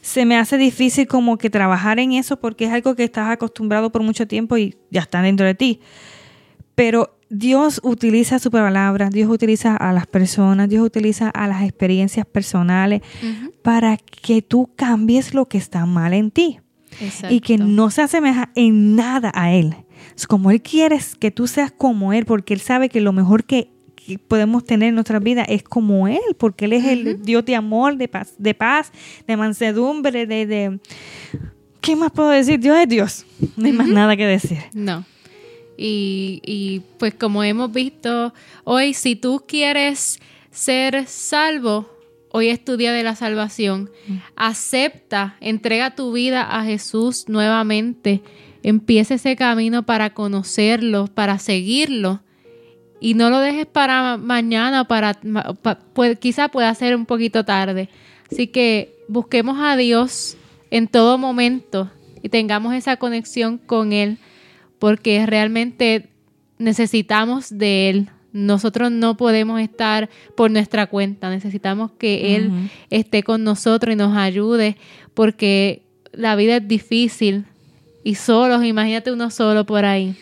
se 0.00 0.24
me 0.24 0.36
hace 0.36 0.58
difícil 0.58 1.06
como 1.06 1.38
que 1.38 1.48
trabajar 1.48 2.00
en 2.00 2.10
eso 2.10 2.40
porque 2.40 2.64
es 2.64 2.72
algo 2.72 2.96
que 2.96 3.04
estás 3.04 3.30
acostumbrado 3.30 3.92
por 3.92 4.02
mucho 4.02 4.26
tiempo 4.26 4.56
y 4.56 4.76
ya 4.90 5.02
está 5.02 5.22
dentro 5.22 5.46
de 5.46 5.54
ti. 5.54 5.80
Pero 6.74 7.16
Dios 7.34 7.80
utiliza 7.82 8.38
su 8.38 8.50
palabra, 8.50 9.10
Dios 9.10 9.28
utiliza 9.28 9.76
a 9.76 9.92
las 9.92 10.06
personas, 10.06 10.68
Dios 10.68 10.86
utiliza 10.86 11.30
a 11.30 11.48
las 11.48 11.62
experiencias 11.62 12.26
personales 12.26 13.02
para 13.62 13.96
que 13.96 14.40
tú 14.40 14.70
cambies 14.76 15.34
lo 15.34 15.46
que 15.46 15.58
está 15.58 15.84
mal 15.84 16.14
en 16.14 16.30
ti 16.30 16.60
y 17.28 17.40
que 17.40 17.58
no 17.58 17.90
se 17.90 18.02
asemeja 18.02 18.50
en 18.54 18.94
nada 18.94 19.32
a 19.34 19.52
Él. 19.52 19.74
Es 20.16 20.26
como 20.26 20.50
Él 20.52 20.62
quiere 20.62 21.00
que 21.18 21.32
tú 21.32 21.48
seas 21.48 21.72
como 21.72 22.12
Él, 22.12 22.24
porque 22.24 22.54
Él 22.54 22.60
sabe 22.60 22.88
que 22.88 23.00
lo 23.00 23.12
mejor 23.12 23.44
que, 23.44 23.70
podemos 24.28 24.64
tener 24.64 24.90
en 24.90 24.94
nuestra 24.96 25.18
vida 25.18 25.42
es 25.44 25.62
como 25.62 26.06
Él, 26.06 26.20
porque 26.38 26.66
Él 26.66 26.74
es 26.74 26.84
el 26.84 27.22
Dios 27.22 27.44
de 27.46 27.56
amor, 27.56 27.96
de 27.96 28.06
paz, 28.06 28.34
de 28.38 28.54
paz, 28.54 28.92
de 29.26 29.36
mansedumbre, 29.36 30.26
de, 30.26 30.46
de... 30.46 30.78
¿Qué 31.80 31.96
más 31.96 32.12
puedo 32.12 32.28
decir? 32.28 32.60
Dios 32.60 32.76
es 32.78 32.88
Dios. 32.88 33.26
No 33.56 33.66
hay 33.66 33.72
más 33.72 33.88
nada 33.88 34.16
que 34.16 34.26
decir. 34.26 34.58
No. 34.72 35.04
Y, 35.76 36.82
pues 36.98 37.14
como 37.14 37.42
hemos 37.42 37.72
visto 37.72 38.32
hoy, 38.64 38.94
si 38.94 39.16
tú 39.16 39.44
quieres 39.46 40.20
ser 40.50 41.06
salvo, 41.06 41.88
hoy 42.30 42.48
es 42.48 42.64
tu 42.64 42.76
día 42.76 42.92
de 42.92 43.02
la 43.02 43.16
salvación. 43.16 43.90
Acepta, 44.36 45.36
entrega 45.40 45.94
tu 45.94 46.12
vida 46.12 46.42
a 46.42 46.64
Jesús 46.64 47.24
nuevamente. 47.28 48.22
Empieza 48.62 49.14
ese 49.14 49.36
camino 49.36 49.84
para 49.84 50.14
conocerlo, 50.14 51.06
para 51.08 51.38
seguirlo. 51.38 52.20
Y 53.00 53.14
no 53.14 53.28
lo 53.28 53.40
dejes 53.40 53.66
para 53.66 54.16
mañana, 54.16 54.84
para, 54.84 55.18
pues, 55.92 56.18
quizá 56.18 56.48
pueda 56.48 56.74
ser 56.74 56.96
un 56.96 57.04
poquito 57.04 57.44
tarde. 57.44 57.90
Así 58.30 58.46
que 58.46 58.96
busquemos 59.08 59.58
a 59.60 59.76
Dios 59.76 60.36
en 60.70 60.88
todo 60.88 61.18
momento 61.18 61.90
y 62.22 62.30
tengamos 62.30 62.74
esa 62.74 62.96
conexión 62.96 63.58
con 63.58 63.92
Él 63.92 64.18
porque 64.84 65.24
realmente 65.24 66.10
necesitamos 66.58 67.56
de 67.56 67.88
Él. 67.88 68.10
Nosotros 68.34 68.90
no 68.90 69.16
podemos 69.16 69.58
estar 69.62 70.10
por 70.36 70.50
nuestra 70.50 70.88
cuenta, 70.88 71.30
necesitamos 71.30 71.92
que 71.92 72.36
Él 72.36 72.50
esté 72.90 73.22
con 73.22 73.44
nosotros 73.44 73.94
y 73.94 73.96
nos 73.96 74.14
ayude, 74.14 74.76
porque 75.14 75.80
la 76.12 76.36
vida 76.36 76.56
es 76.56 76.68
difícil 76.68 77.46
y 78.02 78.16
solos, 78.16 78.62
imagínate 78.62 79.10
uno 79.10 79.30
solo 79.30 79.64
por 79.64 79.86
ahí. 79.86 80.14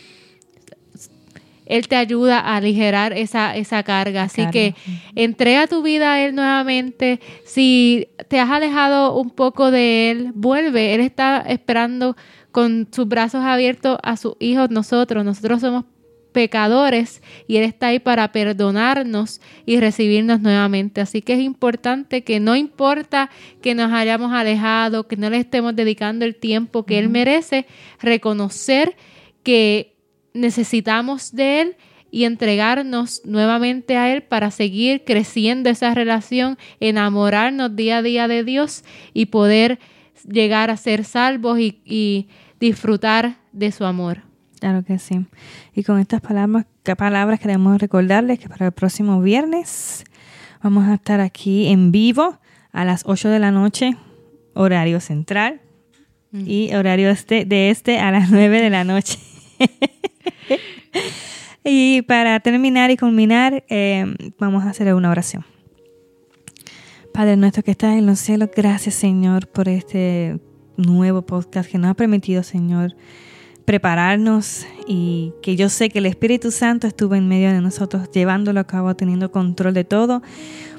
Él 1.66 1.88
te 1.88 1.96
ayuda 1.96 2.38
a 2.38 2.56
aligerar 2.56 3.12
esa, 3.12 3.56
esa 3.56 3.82
carga. 3.82 4.24
Así 4.24 4.46
que 4.52 4.76
entrega 5.16 5.66
tu 5.66 5.82
vida 5.82 6.12
a 6.12 6.20
Él 6.24 6.36
nuevamente. 6.36 7.18
Si 7.44 8.06
te 8.28 8.38
has 8.38 8.50
alejado 8.50 9.16
un 9.16 9.30
poco 9.30 9.72
de 9.72 10.10
Él, 10.10 10.32
vuelve. 10.34 10.94
Él 10.94 11.00
está 11.00 11.40
esperando 11.48 12.14
con 12.52 12.88
sus 12.92 13.08
brazos 13.08 13.42
abiertos 13.42 13.98
a 14.02 14.16
sus 14.16 14.34
hijos 14.38 14.70
nosotros. 14.70 15.24
Nosotros 15.24 15.62
somos 15.62 15.84
pecadores 16.32 17.22
y 17.46 17.56
Él 17.56 17.64
está 17.64 17.88
ahí 17.88 17.98
para 17.98 18.32
perdonarnos 18.32 19.40
y 19.66 19.78
recibirnos 19.78 20.40
nuevamente. 20.40 21.00
Así 21.00 21.22
que 21.22 21.34
es 21.34 21.40
importante 21.40 22.24
que 22.24 22.40
no 22.40 22.56
importa 22.56 23.30
que 23.60 23.74
nos 23.74 23.92
hayamos 23.92 24.32
alejado, 24.32 25.06
que 25.06 25.16
no 25.16 25.30
le 25.30 25.38
estemos 25.38 25.76
dedicando 25.76 26.24
el 26.24 26.34
tiempo 26.36 26.84
que 26.84 26.98
Él 26.98 27.08
merece, 27.08 27.66
reconocer 28.00 28.96
que 29.42 29.96
necesitamos 30.34 31.34
de 31.34 31.60
Él 31.60 31.76
y 32.10 32.24
entregarnos 32.24 33.22
nuevamente 33.24 33.96
a 33.96 34.12
Él 34.12 34.22
para 34.22 34.50
seguir 34.50 35.04
creciendo 35.04 35.70
esa 35.70 35.94
relación, 35.94 36.58
enamorarnos 36.80 37.74
día 37.74 37.98
a 37.98 38.02
día 38.02 38.28
de 38.28 38.44
Dios 38.44 38.84
y 39.14 39.26
poder 39.26 39.78
llegar 40.28 40.70
a 40.70 40.76
ser 40.76 41.04
salvos 41.04 41.58
y, 41.58 42.28
disfrutar 42.62 43.38
de 43.50 43.72
su 43.72 43.84
amor. 43.84 44.22
Claro 44.60 44.84
que 44.84 45.00
sí. 45.00 45.26
Y 45.74 45.82
con 45.82 45.98
estas 45.98 46.20
palabras, 46.20 46.64
palabras 46.96 47.40
queremos 47.40 47.80
recordarles 47.80 48.38
que 48.38 48.48
para 48.48 48.66
el 48.66 48.72
próximo 48.72 49.20
viernes 49.20 50.04
vamos 50.62 50.86
a 50.86 50.94
estar 50.94 51.20
aquí 51.20 51.66
en 51.66 51.90
vivo 51.90 52.38
a 52.70 52.84
las 52.84 53.02
8 53.04 53.30
de 53.30 53.40
la 53.40 53.50
noche, 53.50 53.96
horario 54.54 55.00
central, 55.00 55.60
y 56.32 56.72
horario 56.74 57.10
este, 57.10 57.44
de 57.44 57.68
este 57.68 57.98
a 57.98 58.10
las 58.12 58.30
9 58.30 58.62
de 58.62 58.70
la 58.70 58.84
noche. 58.84 59.18
y 61.64 62.02
para 62.02 62.38
terminar 62.40 62.92
y 62.92 62.96
culminar, 62.96 63.64
eh, 63.68 64.06
vamos 64.38 64.64
a 64.64 64.70
hacer 64.70 64.94
una 64.94 65.10
oración. 65.10 65.44
Padre 67.12 67.36
nuestro 67.36 67.64
que 67.64 67.72
estás 67.72 67.98
en 67.98 68.06
los 68.06 68.20
cielos, 68.20 68.50
gracias 68.56 68.94
Señor 68.94 69.48
por 69.48 69.68
este 69.68 70.38
nuevo 70.76 71.22
podcast 71.22 71.70
que 71.70 71.78
nos 71.78 71.90
ha 71.90 71.94
permitido, 71.94 72.42
Señor, 72.42 72.94
prepararnos 73.64 74.66
y 74.86 75.32
que 75.42 75.56
yo 75.56 75.68
sé 75.68 75.88
que 75.88 76.00
el 76.00 76.06
Espíritu 76.06 76.50
Santo 76.50 76.86
estuvo 76.86 77.14
en 77.14 77.28
medio 77.28 77.50
de 77.52 77.60
nosotros 77.60 78.10
llevándolo 78.10 78.60
a 78.60 78.64
cabo, 78.64 78.94
teniendo 78.94 79.30
control 79.30 79.74
de 79.74 79.84
todo, 79.84 80.22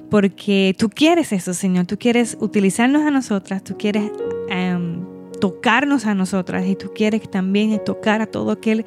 porque 0.10 0.76
tú 0.78 0.90
quieres 0.90 1.32
eso, 1.32 1.54
Señor, 1.54 1.86
tú 1.86 1.98
quieres 1.98 2.38
utilizarnos 2.40 3.04
a 3.04 3.12
nosotras, 3.12 3.64
tú 3.64 3.78
quieres... 3.78 4.12
Em, 4.50 4.83
tocarnos 5.44 6.06
a 6.06 6.16
nosotras 6.16 6.66
y 6.68 6.78
tú 6.78 6.94
quieres 6.96 7.30
también 7.30 7.78
tocar 7.84 8.22
a 8.22 8.28
todo 8.28 8.52
aquel 8.52 8.86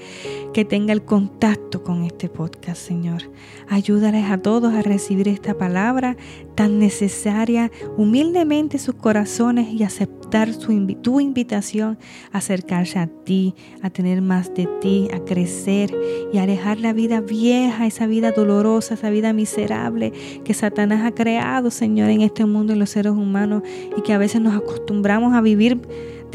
que 0.55 0.65
tenga 0.65 0.95
el 0.95 1.05
contacto 1.05 1.83
con 1.83 2.03
este 2.03 2.31
podcast, 2.31 2.81
Señor. 2.81 3.31
Ayúdales 3.69 4.31
a 4.31 4.39
todos 4.39 4.73
a 4.73 4.81
recibir 4.81 5.29
esta 5.29 5.59
palabra 5.59 6.17
tan 6.55 6.79
necesaria 6.79 7.71
humildemente 7.99 8.79
sus 8.79 8.95
corazones 8.95 9.69
y 9.69 9.83
aceptar 9.83 10.55
su, 10.55 10.87
tu 11.03 11.21
invitación 11.21 11.99
a 12.33 12.39
acercarse 12.39 13.01
a 13.01 13.07
ti, 13.07 13.55
a 13.83 13.91
tener 13.91 14.23
más 14.23 14.55
de 14.55 14.67
ti, 14.81 15.11
a 15.13 15.19
crecer 15.27 15.95
y 16.33 16.39
a 16.39 16.47
dejar 16.47 16.81
la 16.81 16.95
vida 16.95 17.21
vieja, 17.21 17.87
esa 17.87 18.07
vida 18.07 18.33
dolorosa, 18.33 18.95
esa 18.95 19.11
vida 19.11 19.35
miserable 19.35 20.11
que 20.43 20.55
Satanás 20.55 21.05
ha 21.05 21.15
creado, 21.15 21.71
Señor, 21.71 22.09
en 22.09 22.23
este 22.23 22.47
mundo 22.47 22.73
en 22.73 22.79
los 22.79 22.89
seres 22.89 23.13
humanos 23.13 23.63
y 23.95 24.01
que 24.01 24.15
a 24.15 24.19
veces 24.19 24.41
nos 24.41 24.57
acostumbramos 24.57 25.35
a 25.35 25.43
vivir 25.43 25.79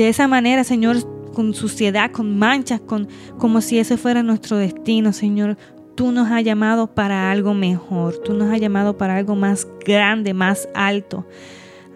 de 0.02 0.10
esa 0.10 0.28
manera, 0.28 0.64
Señor, 0.64 0.98
con 1.34 1.54
suciedad, 1.54 2.12
con 2.12 2.38
manchas, 2.38 2.82
con, 2.82 3.08
como 3.38 3.62
si 3.62 3.80
ese 3.80 3.98
fuera 3.98 4.24
nuestro 4.24 4.58
destino, 4.58 5.14
Señor. 5.14 5.58
Tú 5.96 6.12
nos 6.12 6.32
has 6.32 6.44
llamado 6.44 6.88
para 6.88 7.32
algo 7.32 7.54
mejor, 7.54 8.18
tú 8.18 8.34
nos 8.34 8.52
has 8.52 8.60
llamado 8.60 8.98
para 8.98 9.18
algo 9.18 9.36
más 9.36 9.68
grande, 9.86 10.34
más 10.34 10.68
alto. 10.74 11.26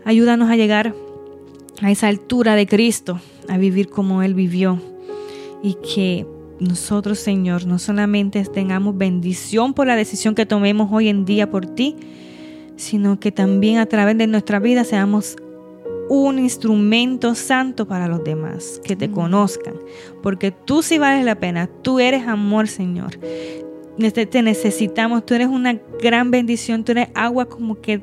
Ayúdanos 0.03 0.49
a 0.49 0.55
llegar 0.55 0.93
a 1.81 1.91
esa 1.91 2.07
altura 2.07 2.55
de 2.55 2.67
Cristo, 2.67 3.19
a 3.47 3.57
vivir 3.57 3.89
como 3.89 4.21
Él 4.21 4.33
vivió. 4.33 4.79
Y 5.63 5.75
que 5.75 6.27
nosotros, 6.59 7.19
Señor, 7.19 7.65
no 7.65 7.79
solamente 7.79 8.43
tengamos 8.45 8.97
bendición 8.97 9.73
por 9.73 9.87
la 9.87 9.95
decisión 9.95 10.35
que 10.35 10.45
tomemos 10.45 10.89
hoy 10.91 11.07
en 11.07 11.25
día 11.25 11.49
por 11.49 11.65
ti, 11.65 11.95
sino 12.75 13.19
que 13.19 13.31
también 13.31 13.79
a 13.79 13.85
través 13.85 14.17
de 14.17 14.27
nuestra 14.27 14.59
vida 14.59 14.83
seamos 14.83 15.37
un 16.09 16.39
instrumento 16.39 17.35
santo 17.35 17.87
para 17.87 18.07
los 18.07 18.23
demás, 18.23 18.81
que 18.83 18.95
te 18.95 19.09
conozcan, 19.09 19.75
porque 20.21 20.51
tú 20.51 20.81
sí 20.83 20.97
vales 20.97 21.25
la 21.25 21.35
pena, 21.35 21.67
tú 21.67 21.99
eres 21.99 22.27
amor, 22.27 22.67
Señor. 22.67 23.17
Te 23.97 24.41
necesitamos, 24.41 25.25
tú 25.25 25.33
eres 25.33 25.47
una 25.47 25.79
gran 26.01 26.29
bendición, 26.29 26.83
tú 26.83 26.91
eres 26.91 27.07
agua 27.13 27.45
como 27.45 27.79
que 27.79 28.01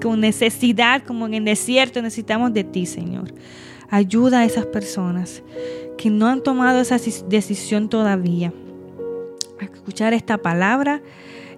con 0.00 0.20
necesidad, 0.20 1.02
como 1.02 1.26
en 1.26 1.34
el 1.34 1.44
desierto, 1.44 2.00
necesitamos 2.00 2.52
de 2.52 2.64
ti, 2.64 2.86
Señor. 2.86 3.34
Ayuda 3.90 4.40
a 4.40 4.44
esas 4.44 4.66
personas 4.66 5.42
que 5.98 6.10
no 6.10 6.26
han 6.26 6.42
tomado 6.42 6.80
esa 6.80 6.98
decisión 7.28 7.88
todavía 7.88 8.52
a 9.58 9.64
escuchar 9.64 10.12
esta 10.12 10.38
palabra 10.38 11.02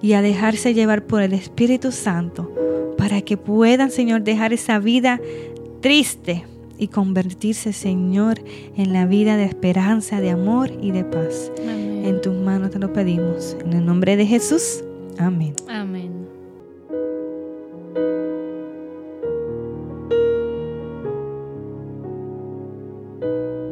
y 0.00 0.12
a 0.12 0.22
dejarse 0.22 0.74
llevar 0.74 1.04
por 1.04 1.22
el 1.22 1.32
Espíritu 1.32 1.92
Santo 1.92 2.52
para 2.96 3.20
que 3.22 3.36
puedan, 3.36 3.90
Señor, 3.90 4.22
dejar 4.22 4.52
esa 4.52 4.78
vida 4.78 5.20
triste 5.80 6.44
y 6.78 6.88
convertirse, 6.88 7.72
Señor, 7.72 8.40
en 8.76 8.92
la 8.92 9.06
vida 9.06 9.36
de 9.36 9.44
esperanza, 9.44 10.20
de 10.20 10.30
amor 10.30 10.70
y 10.80 10.92
de 10.92 11.04
paz. 11.04 11.50
En 11.58 12.20
tus 12.20 12.34
manos 12.34 12.70
te 12.70 12.78
lo 12.78 12.92
pedimos. 12.92 13.56
En 13.64 13.72
el 13.72 13.84
nombre 13.84 14.16
de 14.16 14.26
Jesús. 14.26 14.82
Amén. 15.18 15.54
Amén. 15.68 16.18